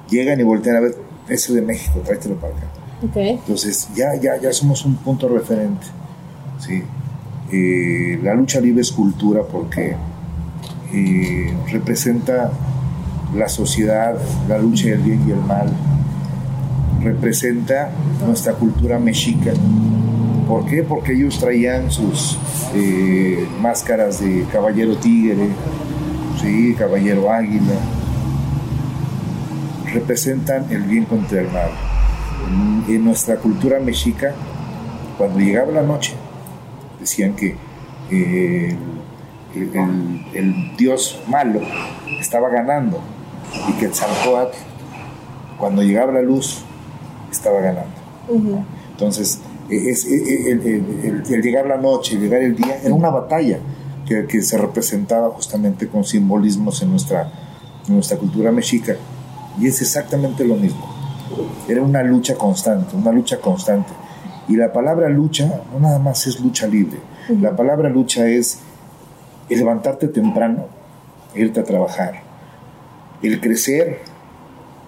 Llegan 0.10 0.40
y 0.40 0.44
voltean 0.44 0.78
a 0.78 0.80
ver, 0.82 0.96
ese 1.28 1.54
de 1.54 1.62
México, 1.62 2.00
tráetelo 2.04 2.36
para 2.36 2.56
acá. 2.56 2.68
Entonces, 3.02 3.90
ya, 3.96 4.16
ya, 4.16 4.38
ya 4.38 4.52
somos 4.52 4.84
un 4.86 4.96
punto 4.96 5.30
referente. 5.30 5.88
¿sí? 6.60 6.84
Eh, 7.52 8.20
la 8.22 8.34
lucha 8.34 8.60
libre 8.60 8.82
es 8.82 8.92
cultura 8.92 9.44
porque 9.44 9.96
eh, 10.94 11.54
representa 11.72 12.52
la 13.36 13.48
sociedad, 13.48 14.16
la 14.48 14.58
lucha 14.58 14.90
del 14.90 15.00
bien 15.00 15.28
y 15.28 15.32
el 15.32 15.42
mal, 15.42 15.70
representa 17.02 17.92
nuestra 18.26 18.54
cultura 18.54 19.00
mexica 19.00 19.54
¿Por 20.50 20.66
qué? 20.66 20.82
Porque 20.82 21.14
ellos 21.14 21.38
traían 21.38 21.92
sus 21.92 22.36
eh, 22.74 23.48
máscaras 23.62 24.20
de 24.20 24.48
caballero 24.52 24.98
tigre, 24.98 25.48
¿sí? 26.42 26.74
caballero 26.74 27.32
águila. 27.32 27.76
Representan 29.94 30.66
el 30.72 30.82
bien 30.86 31.06
contra 31.06 31.42
el 31.42 31.52
mal. 31.52 31.70
En 32.88 33.06
nuestra 33.06 33.36
cultura 33.36 33.80
mexica, 33.80 34.34
cuando 35.20 35.38
llegaba 35.38 35.72
la 35.72 35.84
noche, 35.84 36.16
decían 37.00 37.36
que 37.36 37.56
eh, 38.10 38.76
el, 39.54 40.76
dios 40.78 41.22
malo 41.28 41.62
estaba 42.20 42.50
ganando 42.50 43.00
y 43.68 43.74
que 43.74 43.86
el 43.86 43.94
Sancoat, 43.94 44.56
cuando 45.60 45.84
llegaba 45.84 46.12
la 46.12 46.24
luz, 46.24 46.64
estaba 47.30 47.62
ganando. 47.62 47.94
Entonces, 48.94 49.42
es, 49.70 50.06
el, 50.06 51.42
llegar 51.42 51.68
la 51.68 51.78
noche, 51.78 52.18
llegar 52.18 52.42
el 52.42 52.56
día, 52.56 52.80
era 52.84 52.94
una 52.94 53.10
batalla 53.10 53.60
que, 54.06 54.42
se 54.42 54.58
representaba 54.58 55.30
justamente 55.30 55.88
con 55.88 56.04
simbolismos 56.04 56.82
en 56.82 56.92
nuestra, 56.92 57.32
nuestra 57.88 58.18
cultura 58.18 58.52
mexica. 58.52 58.96
Y 59.60 59.68
es 59.68 59.82
exactamente 59.82 60.44
lo 60.46 60.56
mismo. 60.56 60.84
Era 61.68 61.82
una 61.82 62.02
lucha 62.02 62.36
constante, 62.36 62.96
una 62.96 63.12
lucha 63.12 63.40
constante. 63.40 63.92
Y 64.48 64.56
la 64.56 64.74
palabra 64.74 65.10
lucha 65.10 65.62
no 65.72 65.80
nada 65.80 66.00
más 66.00 66.26
es 66.26 66.40
lucha 66.40 66.66
libre. 66.66 66.98
La 67.40 67.56
palabra 67.56 67.90
lucha 67.90 68.28
es 68.28 68.60
el 69.50 69.60
levantarte 69.60 70.08
temprano, 70.08 70.66
irte 71.36 71.60
a 71.60 71.64
trabajar, 71.64 72.22
el 73.22 73.40
crecer 73.40 74.00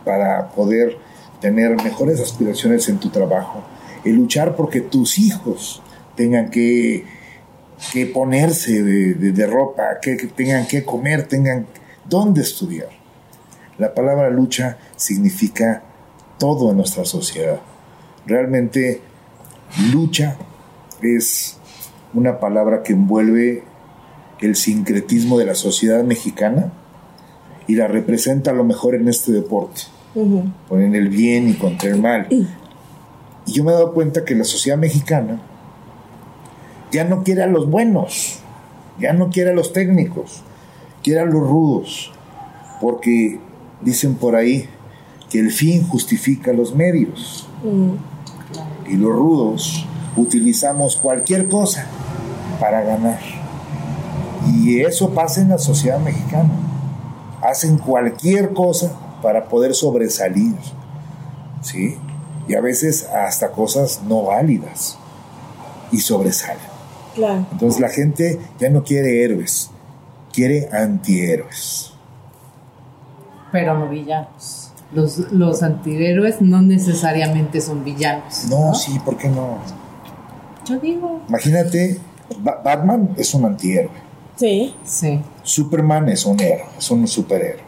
para 0.04 0.50
poder 0.50 0.98
tener 1.40 1.76
mejores 1.84 2.20
aspiraciones 2.20 2.88
en 2.90 2.98
tu 2.98 3.10
trabajo, 3.10 3.62
el 4.04 4.16
luchar 4.16 4.56
porque 4.56 4.82
tus 4.82 5.20
hijos 5.20 5.82
tengan 6.16 6.50
que, 6.50 7.06
que 7.94 8.06
ponerse 8.06 8.84
de, 8.84 9.48
ropa, 9.48 10.00
que, 10.02 10.16
tengan 10.16 10.68
que 10.68 10.84
comer, 10.84 11.28
tengan 11.28 11.68
dónde 12.08 12.42
estudiar. 12.42 12.90
La 13.78 13.94
palabra 13.94 14.30
lucha 14.30 14.78
significa 14.96 15.84
todo 16.38 16.72
en 16.72 16.78
nuestra 16.78 17.06
sociedad. 17.06 17.60
Realmente 18.26 19.02
lucha 19.92 20.38
es 21.02 21.58
una 22.14 22.40
palabra 22.40 22.84
que 22.84 22.94
envuelve 22.94 23.64
el 24.40 24.56
sincretismo 24.56 25.38
de 25.40 25.46
la 25.46 25.56
sociedad 25.56 26.04
mexicana 26.04 26.74
y 27.68 27.76
la 27.76 27.88
representa 27.88 28.52
a 28.52 28.54
lo 28.54 28.64
mejor 28.64 28.96
en 28.96 29.08
este 29.08 29.32
deporte, 29.32 29.84
en 30.16 30.96
el 30.96 31.10
bien 31.10 31.50
y 31.50 31.54
contra 31.54 31.90
el 31.90 32.02
mal. 32.02 32.28
Y 33.46 33.54
yo 33.54 33.64
me 33.64 33.72
he 33.72 33.74
dado 33.74 33.94
cuenta 33.94 34.24
que 34.26 34.36
la 34.36 34.44
sociedad 34.44 34.78
mexicana 34.78 35.42
ya 36.92 37.06
no 37.06 37.24
quiere 37.24 37.44
a 37.44 37.48
los 37.48 37.70
buenos, 37.70 38.40
ya 39.00 39.14
no 39.14 39.30
quiere 39.30 39.52
a 39.52 39.54
los 39.54 39.74
técnicos, 39.74 40.44
quiere 41.04 41.22
a 41.22 41.26
los 41.26 41.42
rudos, 41.42 42.12
porque 42.80 43.40
dicen 43.82 44.16
por 44.16 44.36
ahí 44.36 44.68
que 45.30 45.40
el 45.40 45.52
fin 45.52 45.88
justifica 45.88 46.52
los 46.52 46.76
medios. 46.76 47.48
Y 48.88 48.96
los 48.98 49.12
rudos 49.12 49.86
utilizamos 50.18 50.98
cualquier 50.98 51.48
cosa 51.48 51.86
para 52.60 52.82
ganar. 52.82 53.20
Y 54.54 54.82
eso 54.82 55.12
pasa 55.12 55.42
en 55.42 55.50
la 55.50 55.58
sociedad 55.58 56.00
mexicana. 56.00 56.52
Hacen 57.42 57.78
cualquier 57.78 58.54
cosa 58.54 58.92
para 59.22 59.48
poder 59.48 59.74
sobresalir. 59.74 60.56
¿Sí? 61.62 61.98
Y 62.48 62.56
a 62.56 62.62
veces 62.62 63.08
hasta 63.08 63.52
cosas 63.52 64.02
no 64.08 64.24
válidas 64.24 64.98
y 65.92 66.00
sobresalen. 66.00 66.72
Entonces 67.52 67.80
la 67.82 67.90
gente 67.90 68.40
ya 68.60 68.70
no 68.70 68.84
quiere 68.84 69.24
héroes, 69.24 69.70
quiere 70.32 70.70
antihéroes. 70.72 71.94
Pero 73.52 73.78
no 73.78 73.90
villanos. 73.90 74.72
Los, 74.94 75.18
los 75.32 75.64
antihéroes 75.64 76.42
no 76.42 76.62
necesariamente 76.62 77.62
son 77.62 77.84
villanos. 77.84 78.46
No, 78.50 78.74
sí, 78.74 79.00
¿por 79.00 79.18
qué 79.18 79.30
no? 79.30 79.58
Yo 80.66 80.80
digo. 80.80 81.22
Imagínate, 81.28 82.00
Batman 82.40 83.14
es 83.18 83.34
un 83.34 83.46
antihéroe. 83.46 84.12
Sí. 84.36 84.76
Sí. 84.84 85.22
Superman 85.44 86.10
es 86.10 86.26
un 86.26 86.40
héroe, 86.40 86.66
es 86.78 86.92
un 86.92 87.08
superhéroe. 87.08 87.64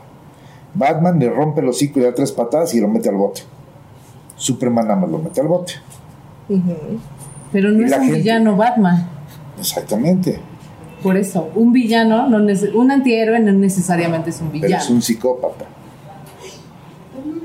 Batman 0.74 1.20
le 1.20 1.30
rompe 1.30 1.62
el 1.62 1.70
hocico 1.70 2.00
y 2.00 2.04
da 2.04 2.16
tres 2.16 2.32
patadas 2.32 2.74
y 2.74 2.80
lo 2.80 2.88
mete 2.88 3.10
al 3.10 3.16
bote. 3.16 3.44
Superman 4.36 4.88
nada 4.88 5.00
más 5.02 5.10
lo 5.10 5.20
mete 5.20 5.42
al 5.42 5.48
bote. 5.48 5.74
Pero 7.52 7.72
no 7.72 7.86
es 7.86 7.98
un 7.98 8.12
villano 8.12 8.56
Batman. 8.56 9.08
Exactamente. 9.60 10.40
Por 11.02 11.18
eso, 11.18 11.52
un 11.56 11.74
villano, 11.74 12.28
no 12.30 12.38
un 12.38 12.92
antihéroe 12.92 13.40
no 13.40 13.52
necesamente 13.52 14.30
es 14.30 14.42
un 14.42 14.52
villano. 14.52 14.72
Pero 14.72 14.84
es 14.84 14.90
un 14.90 15.02
psicópata. 15.02 15.66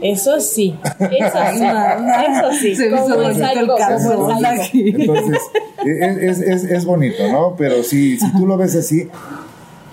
Eso 0.00 0.40
sí, 0.40 0.78
eso 0.84 1.38
sí, 1.52 1.64
eso 1.64 2.52
sí. 2.52 2.76
Se 2.76 2.88
como 2.88 3.20
el 3.20 3.68
caso. 3.76 4.28
Entonces, 4.72 5.42
es, 5.84 6.40
es, 6.40 6.64
es, 6.64 6.84
bonito, 6.84 7.26
¿no? 7.32 7.56
Pero 7.56 7.82
si, 7.82 8.16
si 8.16 8.32
tú 8.32 8.46
lo 8.46 8.56
ves 8.56 8.76
así, 8.76 9.08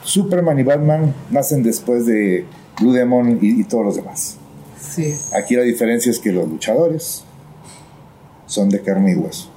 Superman 0.04 0.60
y 0.60 0.64
Batman 0.64 1.12
nacen 1.32 1.64
después 1.64 2.06
de 2.06 2.46
Blue 2.80 2.93
Demon 2.93 3.39
y 3.41 3.64
todos 3.64 3.84
los 3.84 3.96
demás. 3.96 4.38
Aquí 5.38 5.55
la 5.55 5.63
diferencia 5.63 6.09
es 6.09 6.19
que 6.19 6.31
los 6.31 6.47
luchadores 6.47 7.23
son 8.45 8.69
de 8.69 8.81
carne 8.81 9.13
y 9.13 9.15
hueso. 9.15 9.49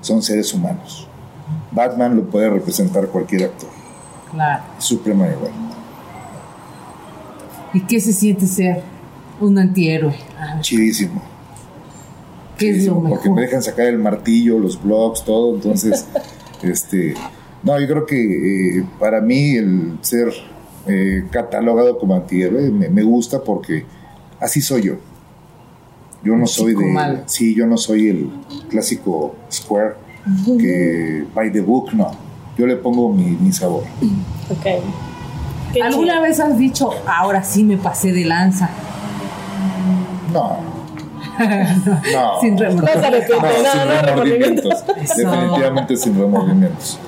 Son 0.00 0.22
seres 0.22 0.52
humanos. 0.52 1.06
Batman 1.70 2.16
lo 2.16 2.24
puede 2.24 2.50
representar 2.50 3.06
cualquier 3.08 3.44
actor. 3.44 3.68
Claro. 4.30 4.64
Superman 4.78 5.32
igual. 5.32 5.52
¿Y 7.72 7.80
qué 7.80 8.00
se 8.00 8.12
siente 8.12 8.46
ser 8.46 8.82
un 9.40 9.58
antihéroe? 9.58 10.14
Chidísimo. 10.60 11.22
¿Qué 12.58 12.70
es 12.70 12.86
lo 12.86 13.02
Porque 13.02 13.30
me 13.30 13.42
dejan 13.42 13.62
sacar 13.62 13.86
el 13.86 13.98
martillo, 13.98 14.58
los 14.58 14.80
blogs, 14.82 15.24
todo. 15.24 15.54
Entonces, 15.54 16.06
este. 16.62 17.14
No, 17.62 17.80
yo 17.80 17.86
creo 17.86 18.06
que 18.06 18.78
eh, 18.78 18.84
para 18.98 19.20
mí 19.20 19.56
el 19.56 19.98
ser 20.02 20.32
eh, 20.86 21.26
catalogado 21.30 21.98
como 21.98 22.14
antihéroe 22.14 22.70
me 22.70 23.02
gusta 23.02 23.42
porque 23.42 23.86
así 24.44 24.60
soy 24.60 24.82
yo. 24.82 24.94
Yo 26.22 26.36
no 26.36 26.46
soy 26.46 26.74
de. 26.74 27.22
Sí, 27.26 27.54
yo 27.54 27.66
no 27.66 27.76
soy 27.76 28.08
el 28.08 28.30
clásico 28.68 29.36
Square 29.50 29.94
que 30.58 31.26
by 31.34 31.52
the 31.52 31.60
book, 31.60 31.92
no. 31.92 32.10
yo 32.56 32.66
le 32.66 32.76
pongo 32.76 33.12
mi, 33.12 33.24
mi 33.24 33.52
sabor. 33.52 33.84
Ok. 34.50 34.66
¿Alguna 35.82 36.20
vez 36.20 36.40
has 36.40 36.56
dicho, 36.56 36.90
ahora 37.06 37.42
sí 37.42 37.64
me 37.64 37.76
pasé 37.76 38.12
de 38.12 38.24
lanza? 38.24 38.70
No. 40.32 40.58
no. 41.38 42.40
Sin 42.40 42.56
remordimientos. 42.56 43.28
No 43.28 43.40
No, 43.40 43.42
no, 43.42 43.72
sin 43.72 43.88
no, 43.88 44.02
remordimientos. 44.02 44.84
Eso. 45.02 45.30
Definitivamente 45.30 45.96
sin 45.96 46.18
remordimientos. 46.18 46.98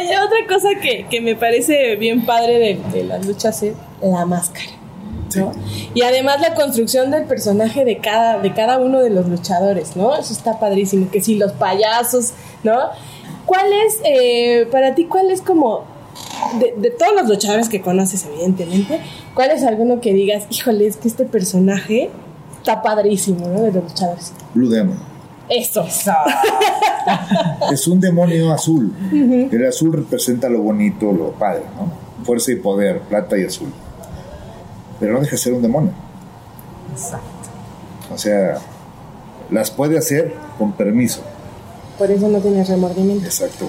Oye, 0.00 0.18
otra 0.18 0.38
cosa 0.48 0.68
que, 0.80 1.06
que 1.08 1.20
me 1.20 1.36
parece 1.36 1.94
bien 1.96 2.24
padre 2.24 2.58
de, 2.58 2.80
de 2.92 3.04
las 3.04 3.24
luchas 3.26 3.62
es 3.62 3.74
la 4.02 4.24
máscara. 4.24 4.70
¿No? 5.36 5.52
Y 5.94 6.02
además 6.02 6.40
la 6.40 6.54
construcción 6.54 7.10
del 7.10 7.24
personaje 7.24 7.84
de 7.84 7.98
cada, 7.98 8.38
de 8.38 8.52
cada 8.52 8.78
uno 8.78 9.00
de 9.00 9.10
los 9.10 9.28
luchadores, 9.28 9.96
¿no? 9.96 10.16
Eso 10.16 10.32
está 10.32 10.58
padrísimo. 10.58 11.10
Que 11.10 11.20
si 11.20 11.36
los 11.36 11.52
payasos, 11.52 12.32
¿no? 12.64 12.90
¿Cuál 13.44 13.66
es, 13.86 14.00
eh, 14.04 14.66
para 14.72 14.94
ti, 14.94 15.04
cuál 15.04 15.30
es 15.30 15.40
como, 15.40 15.84
de, 16.58 16.74
de 16.76 16.90
todos 16.90 17.12
los 17.14 17.28
luchadores 17.28 17.68
que 17.68 17.80
conoces, 17.80 18.26
evidentemente, 18.26 19.00
cuál 19.34 19.50
es 19.50 19.62
alguno 19.64 20.00
que 20.00 20.12
digas, 20.12 20.44
híjole, 20.50 20.86
es 20.86 20.96
que 20.96 21.08
este 21.08 21.24
personaje 21.24 22.10
está 22.58 22.82
padrísimo, 22.82 23.46
¿no? 23.46 23.62
De 23.62 23.72
los 23.72 23.84
luchadores. 23.84 24.32
Blue 24.54 24.68
Demon. 24.68 25.16
Eso. 25.48 25.86
Es 27.72 27.86
un 27.86 28.00
demonio 28.00 28.52
azul. 28.52 28.92
El 29.12 29.66
azul 29.66 29.92
representa 29.92 30.48
lo 30.48 30.60
bonito, 30.60 31.12
lo 31.12 31.30
padre, 31.32 31.62
¿no? 31.76 32.24
Fuerza 32.24 32.50
y 32.50 32.56
poder, 32.56 33.00
plata 33.02 33.38
y 33.38 33.44
azul. 33.44 33.68
Pero 35.00 35.12
no 35.14 35.20
deja 35.20 35.32
de 35.32 35.38
ser 35.38 35.52
un 35.52 35.62
demonio. 35.62 35.92
Exacto. 36.92 37.26
O 38.14 38.18
sea, 38.18 38.58
las 39.50 39.70
puede 39.70 39.98
hacer 39.98 40.34
con 40.58 40.72
permiso. 40.72 41.20
Por 41.98 42.10
eso 42.10 42.28
no 42.28 42.38
tienes 42.40 42.68
remordimiento. 42.68 43.24
Exacto. 43.24 43.68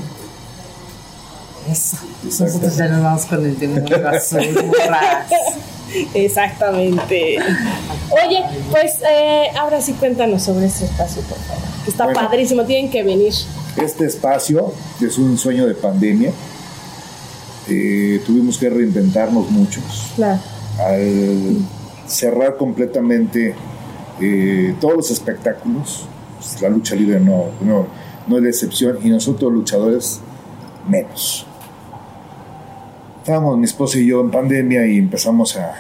Eso. 1.70 1.98
Exacto. 2.26 2.54
Nosotros 2.54 2.78
ya 2.78 2.88
nos 2.88 3.04
vamos 3.04 3.26
con 3.26 3.46
el 3.46 3.60
demonio 3.60 4.08
azul. 4.10 4.40
Exactamente. 6.14 7.38
Oye, 8.12 8.44
pues 8.72 8.94
eh, 9.10 9.48
ahora 9.58 9.82
sí 9.82 9.94
cuéntanos 9.94 10.44
sobre 10.44 10.66
este 10.68 10.86
espacio, 10.86 11.22
por 11.24 11.38
favor. 11.40 11.64
que 11.84 11.90
Está 11.92 12.04
Bueno. 12.06 12.22
padrísimo, 12.22 12.64
tienen 12.66 12.92
que 12.92 13.04
venir. 13.04 13.34
Este 13.78 14.06
espacio 14.06 14.74
es 15.02 15.18
un 15.18 15.38
sueño 15.38 15.66
de 15.66 15.74
pandemia. 15.76 16.32
Eh, 17.70 18.22
tuvimos 18.26 18.58
que 18.58 18.70
reinventarnos 18.70 19.50
muchos. 19.50 19.84
Claro. 20.16 20.40
Al 20.80 21.58
cerrar 22.06 22.58
completamente 22.58 23.56
eh, 24.22 24.76
todos 24.80 24.96
los 24.96 25.12
espectáculos, 25.12 26.08
pues, 26.38 26.62
la 26.62 26.70
lucha 26.70 26.96
libre 26.96 27.20
no, 27.20 27.46
no, 27.62 27.88
no 28.28 28.38
es 28.38 28.44
la 28.44 28.50
excepción 28.50 28.98
y 29.04 29.10
nosotros 29.10 29.52
luchadores 29.52 30.22
menos. 30.88 31.46
Estábamos 33.18 33.58
mi 33.58 33.66
esposa 33.66 33.98
y 34.00 34.08
yo 34.08 34.22
en 34.22 34.32
pandemia 34.32 34.88
y 34.88 34.98
empezamos 34.98 35.58
a, 35.58 35.76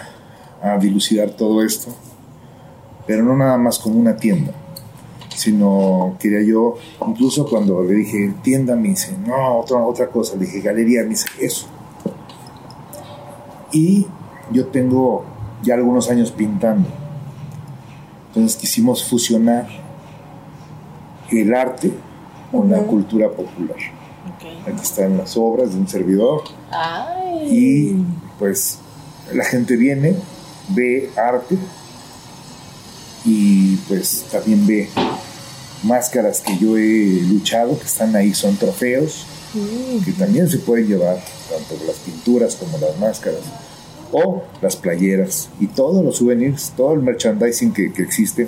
dilucidar 0.81 1.29
todo 1.29 1.63
esto, 1.63 1.93
pero 3.05 3.23
no 3.23 3.37
nada 3.37 3.57
más 3.57 3.79
como 3.79 3.99
una 3.99 4.17
tienda, 4.17 4.51
sino 5.33 6.17
quería 6.19 6.41
yo, 6.41 6.75
incluso 7.07 7.47
cuando 7.47 7.83
le 7.83 7.93
dije 7.93 8.33
tienda, 8.41 8.75
me 8.75 8.89
dice, 8.89 9.15
no, 9.25 9.59
otra, 9.59 9.77
otra 9.77 10.07
cosa, 10.07 10.35
le 10.35 10.45
dije 10.45 10.59
galería, 10.59 11.03
me 11.03 11.09
dice, 11.09 11.27
eso. 11.39 11.67
Y 13.71 14.07
yo 14.51 14.67
tengo 14.67 15.25
ya 15.63 15.75
algunos 15.75 16.09
años 16.09 16.31
pintando, 16.31 16.87
entonces 18.27 18.57
quisimos 18.57 19.03
fusionar 19.03 19.67
el 21.31 21.53
arte 21.53 21.91
con 22.51 22.69
la 22.69 22.79
cultura 22.79 23.29
popular. 23.29 23.77
Aquí 24.65 24.81
están 24.81 25.17
las 25.17 25.35
obras 25.37 25.71
de 25.73 25.79
un 25.79 25.87
servidor 25.87 26.43
Ay. 26.71 27.47
y 27.49 27.95
pues 28.39 28.79
la 29.33 29.43
gente 29.43 29.75
viene, 29.75 30.15
ve 30.69 31.09
arte 31.15 31.57
y 33.25 33.75
pues 33.87 34.25
también 34.31 34.65
ve 34.67 34.89
máscaras 35.83 36.41
que 36.41 36.57
yo 36.57 36.77
he 36.77 37.21
luchado, 37.27 37.77
que 37.77 37.85
están 37.85 38.15
ahí, 38.15 38.33
son 38.33 38.55
trofeos, 38.57 39.25
Mm. 39.53 40.03
que 40.03 40.11
también 40.11 40.49
se 40.49 40.57
pueden 40.57 40.87
llevar, 40.87 41.15
tanto 41.49 41.83
las 41.85 41.95
pinturas 41.97 42.55
como 42.57 42.77
las 42.79 42.99
máscaras, 42.99 43.39
o 44.12 44.43
las 44.62 44.76
playeras, 44.76 45.49
y 45.60 45.68
todos 45.68 46.03
los 46.03 46.18
souvenirs, 46.18 46.74
todo 46.76 46.93
el 46.93 47.01
merchandising 47.01 47.74
que, 47.74 47.91
que 47.91 48.03
existe 48.03 48.47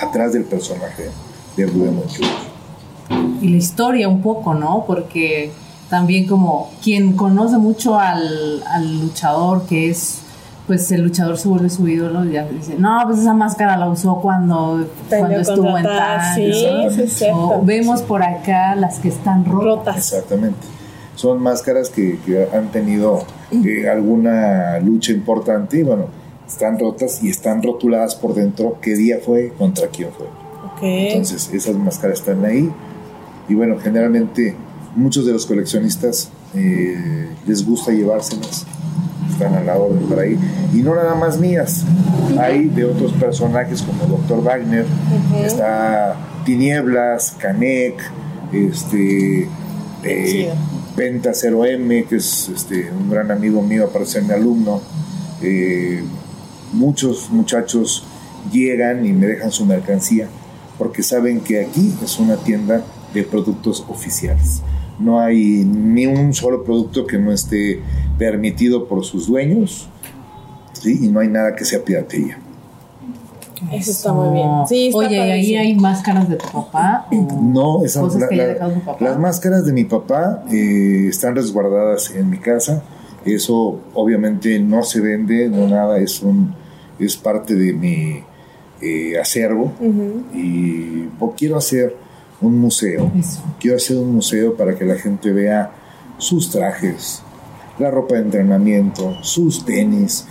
atrás 0.00 0.32
del 0.32 0.44
personaje 0.44 1.10
de 1.56 1.66
Demon 1.66 2.04
Jr. 2.08 3.38
y 3.40 3.48
la 3.48 3.56
historia 3.56 4.08
un 4.08 4.22
poco, 4.22 4.54
¿no? 4.54 4.84
Porque 4.86 5.52
también 5.88 6.26
como 6.26 6.70
quien 6.82 7.16
conoce 7.16 7.58
mucho 7.58 7.98
al, 7.98 8.62
al 8.66 9.00
luchador, 9.00 9.66
que 9.66 9.90
es, 9.90 10.20
pues 10.66 10.90
el 10.90 11.02
luchador 11.02 11.38
se 11.38 11.48
vuelve 11.48 11.70
su 11.70 11.86
ídolo, 11.86 12.24
y 12.24 12.32
ya 12.32 12.44
dice, 12.46 12.74
no, 12.78 13.02
pues 13.06 13.20
esa 13.20 13.34
máscara 13.34 13.76
la 13.76 13.88
usó 13.88 14.16
cuando, 14.16 14.88
cuando 15.08 15.38
estuvo 15.38 15.76
en 15.76 15.84
tal, 15.84 16.34
sí, 16.34 16.52
sí. 17.06 17.26
O 17.32 17.60
vemos 17.62 18.02
por 18.02 18.22
acá 18.22 18.74
las 18.74 18.98
que 18.98 19.08
están 19.08 19.44
rotas. 19.44 19.64
Rotas. 19.64 19.96
Exactamente. 20.12 20.66
Son 21.14 21.40
máscaras 21.40 21.90
que, 21.90 22.18
que 22.26 22.48
han 22.52 22.72
tenido 22.72 23.24
eh, 23.50 23.88
alguna 23.88 24.78
lucha 24.80 25.12
importante 25.12 25.78
y 25.78 25.82
bueno, 25.82 26.06
están 26.46 26.78
rotas 26.78 27.22
y 27.22 27.30
están 27.30 27.62
rotuladas 27.62 28.14
por 28.14 28.34
dentro 28.34 28.78
qué 28.80 28.94
día 28.94 29.18
fue, 29.24 29.52
contra 29.56 29.88
quién 29.88 30.10
fue. 30.16 30.26
Ok. 30.26 30.82
Entonces 30.82 31.50
esas 31.52 31.76
máscaras 31.76 32.20
están 32.20 32.44
ahí 32.44 32.70
y 33.48 33.54
bueno, 33.54 33.78
generalmente 33.78 34.54
muchos 34.96 35.26
de 35.26 35.32
los 35.32 35.46
coleccionistas 35.46 36.30
eh, 36.54 37.28
les 37.46 37.66
gusta 37.66 37.92
llevárselas, 37.92 38.66
están 39.30 39.54
a 39.54 39.62
la 39.62 39.76
orden 39.76 40.06
por 40.06 40.18
ahí 40.18 40.38
y 40.72 40.78
no 40.78 40.94
nada 40.94 41.14
más 41.14 41.38
mías, 41.38 41.84
hay 42.38 42.66
de 42.66 42.84
otros 42.84 43.12
personajes 43.12 43.82
como 43.82 44.16
Dr. 44.16 44.42
Wagner, 44.42 44.86
está 45.44 46.16
Tinieblas, 46.44 47.36
Canek, 47.38 47.96
este 48.52 49.48
eh. 50.04 50.52
Penta 50.96 51.30
0M, 51.30 52.06
que 52.06 52.16
es 52.16 52.48
este, 52.48 52.90
un 52.90 53.10
gran 53.10 53.30
amigo 53.30 53.62
mío, 53.62 53.90
para 53.92 54.06
ser 54.06 54.22
mi 54.22 54.32
alumno. 54.32 54.80
Eh, 55.42 56.02
muchos 56.72 57.30
muchachos 57.30 58.04
llegan 58.52 59.04
y 59.04 59.12
me 59.12 59.26
dejan 59.26 59.50
su 59.50 59.64
mercancía 59.66 60.28
porque 60.78 61.02
saben 61.02 61.40
que 61.40 61.60
aquí 61.60 61.94
es 62.02 62.18
una 62.18 62.36
tienda 62.36 62.84
de 63.12 63.22
productos 63.22 63.84
oficiales. 63.88 64.62
No 64.98 65.20
hay 65.20 65.64
ni 65.64 66.06
un 66.06 66.34
solo 66.34 66.64
producto 66.64 67.06
que 67.06 67.18
no 67.18 67.32
esté 67.32 67.80
permitido 68.18 68.86
por 68.86 69.04
sus 69.04 69.26
dueños 69.26 69.88
y 70.84 71.08
no 71.08 71.20
hay 71.20 71.28
nada 71.28 71.54
que 71.54 71.64
sea 71.64 71.84
piratería. 71.84 72.38
Eso 73.72 73.90
está 73.90 74.12
muy 74.12 74.34
bien. 74.34 74.48
Sí, 74.68 74.86
está 74.88 74.98
Oye, 74.98 75.16
¿y 75.16 75.30
ahí 75.30 75.56
hay 75.56 75.74
máscaras 75.74 76.28
de 76.28 76.36
tu 76.36 76.46
papá? 76.50 77.06
o 77.10 77.40
No, 77.42 77.84
esas, 77.84 78.02
Cosas 78.02 78.20
la- 78.22 78.28
que 78.28 78.36
la- 78.36 78.58
tu 78.74 78.80
papá. 78.80 79.04
las 79.04 79.18
máscaras 79.18 79.64
de 79.66 79.72
mi 79.72 79.84
papá 79.84 80.44
eh, 80.50 81.06
están 81.08 81.34
resguardadas 81.34 82.10
en 82.10 82.30
mi 82.30 82.38
casa. 82.38 82.82
Eso 83.24 83.80
obviamente 83.94 84.58
no 84.60 84.82
se 84.82 85.00
vende, 85.00 85.48
no 85.48 85.66
nada, 85.68 85.98
es, 85.98 86.22
un, 86.22 86.54
es 86.98 87.16
parte 87.16 87.54
de 87.54 87.72
mi 87.72 88.22
eh, 88.82 89.18
acervo. 89.18 89.72
Ujú. 89.80 90.22
Y 90.34 91.08
pues, 91.18 91.32
quiero 91.36 91.56
hacer 91.56 91.96
un 92.40 92.58
museo. 92.58 93.10
Eso. 93.18 93.40
Quiero 93.58 93.76
hacer 93.78 93.96
un 93.96 94.14
museo 94.14 94.56
para 94.56 94.74
que 94.76 94.84
la 94.84 94.96
gente 94.96 95.32
vea 95.32 95.70
sus 96.18 96.50
trajes, 96.50 97.22
la 97.78 97.90
ropa 97.90 98.16
de 98.16 98.20
entrenamiento, 98.22 99.16
sus 99.22 99.64
tenis, 99.64 100.26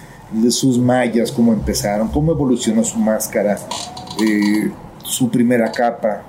sus 0.49 0.77
mallas, 0.79 1.31
cómo 1.31 1.53
empezaron, 1.53 2.07
cómo 2.09 2.31
evolucionó 2.31 2.83
su 2.83 2.97
máscara, 2.97 3.57
eh, 4.25 4.71
su 5.03 5.29
primera 5.29 5.71
capa, 5.71 6.23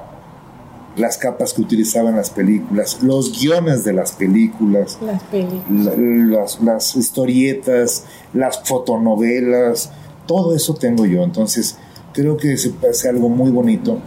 las 0.96 1.16
capas 1.18 1.52
que 1.52 1.60
utilizaban 1.62 2.14
las 2.16 2.30
películas, 2.30 3.02
los 3.02 3.40
guiones 3.40 3.82
de 3.84 3.92
las 3.92 4.12
películas, 4.12 4.98
Las 5.04 5.22
películas. 5.24 5.96
la- 5.98 6.40
las, 6.40 6.60
las 6.62 6.96
historietas, 6.96 8.04
las 8.32 8.60
fotonovelas, 8.68 9.90
todo 10.26 10.54
eso 10.54 10.74
tengo 10.74 11.04
yo. 11.06 11.22
Entonces, 11.24 11.76
creo 12.12 12.36
que 12.36 12.56
se 12.56 12.72
hace 12.88 13.08
algo 13.08 13.28
muy 13.28 13.50
bonito. 13.50 13.98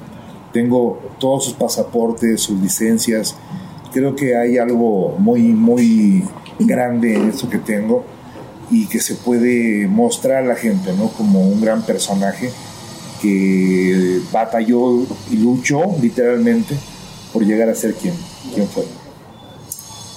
Tengo 0.53 0.99
todos 1.19 1.45
sus 1.45 1.53
pasaportes, 1.53 2.41
sus 2.41 2.59
licencias. 2.59 3.35
Creo 3.91 4.15
que 4.15 4.35
hay 4.37 4.57
algo 4.57 5.15
muy, 5.19 5.41
muy 5.41 6.23
grande 6.59 7.15
en 7.15 7.29
esto 7.29 7.49
que 7.49 7.57
tengo 7.59 8.03
y 8.69 8.87
que 8.87 8.99
se 8.99 9.15
puede 9.15 9.87
mostrar 9.87 10.43
a 10.43 10.47
la 10.47 10.55
gente, 10.55 10.93
¿no? 10.93 11.09
Como 11.09 11.47
un 11.47 11.61
gran 11.61 11.83
personaje 11.83 12.51
que 13.21 14.21
batalló 14.31 15.03
y 15.31 15.37
luchó 15.37 15.81
literalmente 16.01 16.75
por 17.33 17.43
llegar 17.43 17.69
a 17.69 17.75
ser 17.75 17.93
quien, 17.93 18.13
quien 18.53 18.67
fue. 18.67 18.85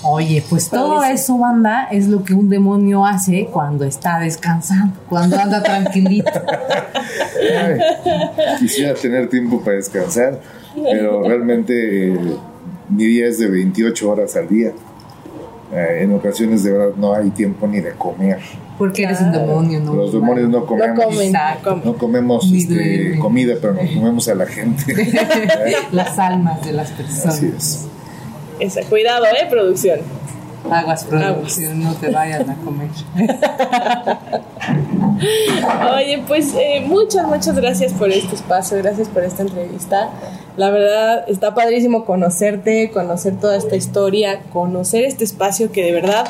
Oye, 0.02 0.42
pues 0.48 0.70
todo 0.70 1.04
eso, 1.04 1.36
banda, 1.36 1.88
es 1.90 2.08
lo 2.08 2.24
que 2.24 2.32
un 2.32 2.48
demonio 2.48 3.04
hace 3.04 3.48
cuando 3.52 3.84
está 3.84 4.18
descansando, 4.18 4.98
cuando 5.10 5.38
anda 5.38 5.62
tranquilito. 5.62 6.30
Ay, 7.62 7.78
quisiera 8.58 8.94
tener 8.94 9.28
tiempo 9.28 9.60
para 9.60 9.76
descansar, 9.76 10.40
pero 10.74 11.22
realmente 11.22 12.14
eh, 12.14 12.36
mi 12.88 13.04
día 13.04 13.26
es 13.26 13.38
de 13.38 13.48
28 13.48 14.10
horas 14.10 14.36
al 14.36 14.48
día. 14.48 14.72
Eh, 15.72 16.00
en 16.02 16.14
ocasiones 16.14 16.64
de 16.64 16.72
verdad 16.72 16.94
no 16.96 17.14
hay 17.14 17.30
tiempo 17.30 17.66
ni 17.66 17.80
de 17.80 17.92
comer. 17.92 18.38
Porque 18.78 19.02
eres 19.02 19.20
un 19.20 19.30
demonio, 19.30 19.80
¿no? 19.80 19.94
Los 19.94 20.12
demonios 20.12 20.48
no 20.48 20.64
comemos. 20.64 20.98
No 20.98 21.04
comen. 21.62 21.84
No 21.84 21.96
comemos 21.98 22.50
este, 22.52 23.18
comida, 23.18 23.54
pero 23.60 23.74
nos 23.74 23.90
comemos 23.90 24.28
a 24.28 24.34
la 24.34 24.46
gente. 24.46 24.94
Las 25.92 26.18
almas 26.18 26.64
de 26.64 26.72
las 26.72 26.90
personas. 26.90 27.26
Así 27.26 27.52
es. 27.54 27.86
Esa, 28.58 28.82
cuidado, 28.88 29.26
¿eh? 29.26 29.46
Producción. 29.50 30.00
Aguas 30.70 31.04
producción, 31.04 31.82
no 31.82 31.94
te 31.94 32.10
vayas 32.10 32.48
a 32.48 32.54
comer. 32.54 32.90
Oye, 35.96 36.22
pues 36.26 36.54
eh, 36.54 36.82
muchas, 36.86 37.26
muchas 37.26 37.54
gracias 37.56 37.92
por 37.92 38.10
este 38.10 38.34
espacio, 38.36 38.78
gracias 38.78 39.08
por 39.08 39.22
esta 39.24 39.42
entrevista. 39.42 40.10
La 40.56 40.70
verdad, 40.70 41.24
está 41.28 41.54
padrísimo 41.54 42.04
conocerte, 42.04 42.90
conocer 42.90 43.36
toda 43.38 43.56
esta 43.56 43.76
historia, 43.76 44.40
conocer 44.52 45.04
este 45.04 45.24
espacio 45.24 45.70
que 45.72 45.82
de 45.84 45.92
verdad 45.92 46.24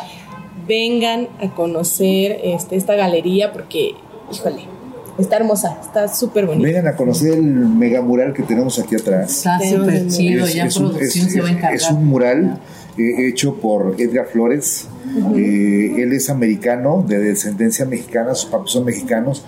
vengan 0.67 1.29
a 1.41 1.49
conocer 1.55 2.39
este, 2.45 2.77
esta 2.77 2.95
galería 2.95 3.53
porque, 3.53 3.93
híjole, 4.33 4.63
está 5.19 5.37
hermosa, 5.37 5.79
está 5.81 6.09
súper 6.09 6.47
bonita. 6.47 6.67
Vengan 6.69 6.89
a 6.89 6.97
conocer 6.97 7.33
el 7.35 7.43
megamural 7.43 8.33
que 8.33 8.43
tenemos 8.43 8.79
aquí 8.79 8.95
atrás. 8.97 9.39
Está 9.39 9.59
súper 9.61 10.09
chido, 10.09 10.47
Es- 10.47 10.55
ya 10.55 10.65
es 10.65 10.77
un- 10.77 10.91
producción 10.91 11.27
es- 11.27 11.33
se 11.33 11.41
va 11.41 11.49
a 11.49 11.51
encargar. 11.51 11.75
Es 11.75 11.91
un 11.91 12.07
mural 12.07 12.61
eh, 12.99 13.29
hecho 13.29 13.55
por 13.55 13.95
Edgar 13.99 14.27
Flores. 14.27 14.87
Eh, 15.37 15.95
él 15.99 16.13
es 16.13 16.31
americano, 16.31 17.05
de 17.07 17.19
descendencia 17.19 17.85
mexicana, 17.85 18.35
sus 18.35 18.51
papás 18.51 18.71
son 18.71 18.85
mexicanos. 18.85 19.45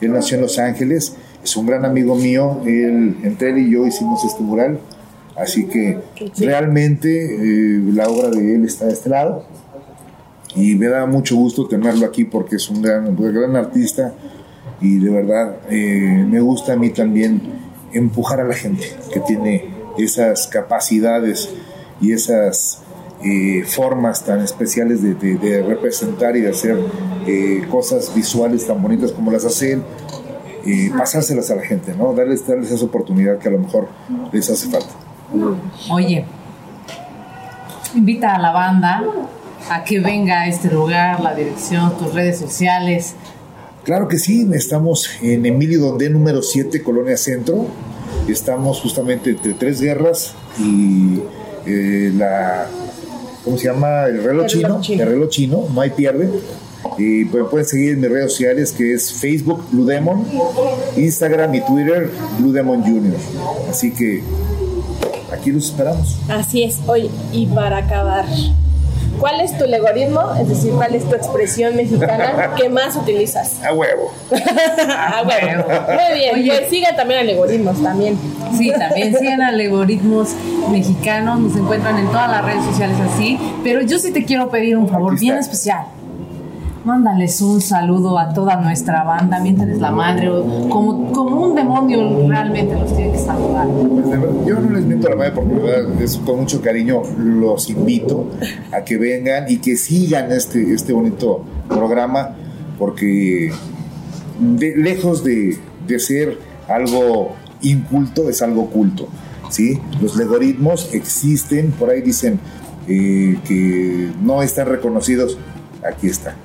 Él 0.00 0.12
nació 0.12 0.36
en 0.36 0.42
Los 0.42 0.58
Ángeles, 0.58 1.16
es 1.42 1.56
un 1.56 1.66
gran 1.66 1.84
amigo 1.84 2.14
mío. 2.16 2.60
Él, 2.64 3.16
entre 3.22 3.50
él 3.50 3.58
y 3.58 3.70
yo 3.70 3.86
hicimos 3.86 4.24
este 4.24 4.42
mural. 4.42 4.80
Así 5.36 5.66
que 5.66 5.98
realmente 6.38 7.08
eh, 7.08 7.82
la 7.92 8.08
obra 8.08 8.30
de 8.30 8.54
él 8.54 8.64
está 8.64 8.86
de 8.86 8.92
este 8.92 9.10
lado. 9.10 9.44
Y 10.54 10.76
me 10.76 10.86
da 10.86 11.04
mucho 11.06 11.34
gusto 11.36 11.66
tenerlo 11.66 12.06
aquí 12.06 12.24
porque 12.24 12.56
es 12.56 12.70
un 12.70 12.82
gran, 12.82 13.08
un 13.08 13.16
gran 13.16 13.56
artista. 13.56 14.14
Y 14.80 14.98
de 14.98 15.10
verdad 15.10 15.56
eh, 15.70 16.24
me 16.28 16.40
gusta 16.40 16.74
a 16.74 16.76
mí 16.76 16.90
también 16.90 17.40
empujar 17.92 18.40
a 18.40 18.44
la 18.44 18.54
gente 18.54 18.84
que 19.12 19.20
tiene 19.20 19.64
esas 19.98 20.46
capacidades 20.46 21.48
y 22.00 22.12
esas 22.12 22.83
eh, 23.24 23.64
formas 23.64 24.24
tan 24.24 24.40
especiales 24.42 25.02
de, 25.02 25.14
de- 25.14 25.36
de 25.36 25.62
representar 25.62 26.36
y 26.36 26.40
de 26.42 26.50
hacer 26.50 26.78
eh, 27.26 27.66
cosas 27.70 28.14
visuales 28.14 28.66
tan 28.66 28.82
bonitas 28.82 29.12
como 29.12 29.30
las 29.30 29.44
hace 29.44 29.72
él, 29.74 29.82
eh, 30.66 30.90
pasárselas 30.96 31.50
a 31.50 31.56
la 31.56 31.62
gente, 31.62 31.94
¿no? 31.94 32.12
Darles, 32.14 32.46
darles 32.46 32.70
esa 32.70 32.84
oportunidad 32.84 33.38
que 33.38 33.48
a 33.48 33.52
lo 33.52 33.58
mejor 33.58 33.88
les 34.32 34.48
hace 34.50 34.68
falta. 34.70 34.88
Oye, 35.90 36.24
invita 37.94 38.34
a 38.34 38.38
la 38.38 38.52
banda 38.52 39.02
a 39.70 39.84
que 39.84 40.00
venga 40.00 40.42
a 40.42 40.48
este 40.48 40.70
lugar, 40.70 41.20
la 41.20 41.34
dirección, 41.34 41.96
tus 41.98 42.12
redes 42.14 42.38
sociales. 42.38 43.14
Claro 43.84 44.08
que 44.08 44.18
sí, 44.18 44.48
estamos 44.54 45.10
en 45.22 45.46
Emilio 45.46 45.80
Donde 45.80 46.08
número 46.10 46.42
7, 46.42 46.82
Colonia 46.82 47.16
Centro. 47.16 47.66
Estamos 48.28 48.80
justamente 48.80 49.30
entre 49.30 49.52
Tres 49.54 49.80
Guerras 49.80 50.34
y 50.58 51.20
eh, 51.66 52.10
la. 52.14 52.66
¿Cómo 53.44 53.58
se 53.58 53.64
llama? 53.64 54.06
El 54.06 54.24
reloj, 54.24 54.46
El 54.50 54.62
reloj 54.62 54.80
chino. 54.80 55.02
El 55.02 55.08
reloj 55.08 55.28
chino, 55.28 55.68
no 55.72 55.80
hay 55.80 55.90
pierde. 55.90 56.30
Y 56.98 57.24
pues, 57.26 57.44
pueden 57.50 57.66
seguir 57.66 57.92
en 57.92 58.00
mis 58.00 58.10
redes 58.10 58.32
sociales 58.32 58.72
que 58.72 58.94
es 58.94 59.12
Facebook 59.12 59.64
Blue 59.70 59.84
Demon, 59.84 60.24
Instagram 60.96 61.54
y 61.54 61.60
Twitter 61.64 62.10
Blue 62.38 62.52
Demon 62.52 62.82
Junior. 62.82 63.16
Así 63.68 63.90
que 63.90 64.22
aquí 65.32 65.50
los 65.50 65.66
esperamos. 65.66 66.16
Así 66.28 66.62
es, 66.62 66.78
oye, 66.86 67.10
y 67.32 67.46
para 67.46 67.78
acabar, 67.78 68.26
¿cuál 69.18 69.40
es 69.40 69.56
tu 69.56 69.66
legorismo? 69.66 70.34
Es 70.40 70.48
decir, 70.48 70.72
¿cuál 70.72 70.94
es 70.94 71.08
tu 71.08 71.14
expresión 71.14 71.76
mexicana 71.76 72.54
que 72.56 72.68
más 72.68 72.96
utilizas? 72.96 73.62
A 73.62 73.72
huevo. 73.72 74.12
Ah, 74.86 75.22
bueno, 75.24 75.64
muy 75.66 76.18
bien, 76.18 76.34
Oye. 76.34 76.48
pues 76.58 76.70
sigan 76.70 76.96
también 76.96 77.20
alegorismos 77.20 77.82
también. 77.82 78.18
Sí, 78.56 78.72
también 78.72 79.16
sigan 79.16 79.42
algoritmos 79.42 80.30
mexicanos, 80.70 81.40
nos 81.40 81.56
encuentran 81.56 81.98
en 81.98 82.06
todas 82.06 82.30
las 82.30 82.44
redes 82.44 82.64
sociales 82.64 82.96
así, 83.12 83.38
pero 83.62 83.80
yo 83.82 83.98
sí 83.98 84.12
te 84.12 84.24
quiero 84.24 84.50
pedir 84.50 84.76
un 84.76 84.88
favor 84.88 85.18
bien 85.18 85.36
especial. 85.38 85.86
Mándales 86.84 87.40
un 87.40 87.62
saludo 87.62 88.18
a 88.18 88.34
toda 88.34 88.56
nuestra 88.56 89.04
banda, 89.04 89.40
mientras 89.40 89.78
la 89.78 89.90
madre, 89.90 90.28
como, 90.68 91.10
como 91.12 91.40
un 91.40 91.54
demonio 91.54 92.28
realmente 92.28 92.74
los 92.78 92.94
tiene 92.94 93.12
que 93.12 93.18
saludar. 93.18 93.66
Yo 94.46 94.60
no 94.60 94.70
les 94.70 94.84
miento 94.84 95.08
la 95.08 95.16
madre 95.16 95.32
porque 95.32 95.54
verdad, 95.54 96.08
con 96.26 96.40
mucho 96.40 96.60
cariño 96.60 97.02
los 97.18 97.70
invito 97.70 98.26
a 98.70 98.82
que 98.84 98.98
vengan 98.98 99.46
y 99.48 99.58
que 99.58 99.76
sigan 99.76 100.30
este, 100.30 100.74
este 100.74 100.92
bonito 100.92 101.42
programa 101.68 102.36
porque 102.78 103.50
lejos 104.58 105.24
de, 105.24 105.58
de 105.86 105.98
ser 105.98 106.38
algo 106.68 107.34
inculto 107.62 108.28
es 108.28 108.42
algo 108.42 108.68
culto. 108.68 109.08
¿sí? 109.48 109.80
Los 110.02 110.18
algoritmos 110.18 110.92
existen, 110.92 111.70
por 111.72 111.90
ahí 111.90 112.02
dicen 112.02 112.38
eh, 112.88 113.38
que 113.46 114.10
no 114.22 114.42
están 114.42 114.66
reconocidos, 114.66 115.38
aquí 115.82 116.08
está. 116.08 116.36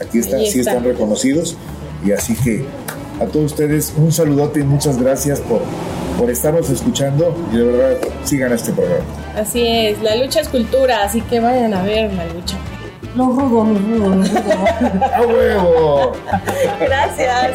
Aquí 0.00 0.18
están, 0.18 0.40
sí 0.40 0.60
está. 0.60 0.72
están 0.72 0.84
reconocidos 0.84 1.56
y 2.04 2.12
así 2.12 2.34
que 2.36 2.64
a 3.20 3.26
todos 3.26 3.52
ustedes 3.52 3.92
un 3.96 4.12
saludote 4.12 4.60
y 4.60 4.62
muchas 4.62 5.00
gracias 5.00 5.40
por, 5.40 5.60
por 6.18 6.30
estarnos 6.30 6.70
escuchando 6.70 7.34
y 7.52 7.56
de 7.56 7.64
verdad 7.64 8.08
sigan 8.24 8.52
este 8.52 8.72
programa. 8.72 9.04
Así 9.36 9.66
es, 9.66 10.00
la 10.02 10.16
lucha 10.16 10.40
es 10.40 10.48
cultura, 10.48 11.04
así 11.04 11.20
que 11.22 11.40
vayan 11.40 11.74
a 11.74 11.82
ver 11.82 12.12
la 12.12 12.26
lucha. 12.26 12.56
Los 13.16 13.28
rudos, 13.28 13.68
los 13.68 13.82
rudos, 13.82 14.16
los 14.16 14.30
rudos. 14.30 15.12
¡A 15.14 15.22
huevo! 15.22 16.12
Gracias. 16.80 17.52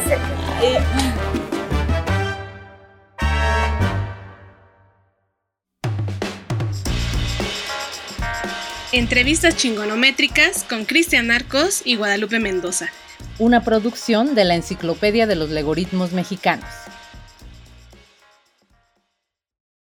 Entrevistas 8.94 9.56
chingonométricas 9.56 10.62
con 10.62 10.84
Cristian 10.84 11.32
Arcos 11.32 11.82
y 11.84 11.96
Guadalupe 11.96 12.38
Mendoza. 12.38 12.92
Una 13.40 13.64
producción 13.64 14.36
de 14.36 14.44
la 14.44 14.54
Enciclopedia 14.54 15.26
de 15.26 15.34
los 15.34 15.50
Legoritmos 15.50 16.12
Mexicanos. 16.12 16.70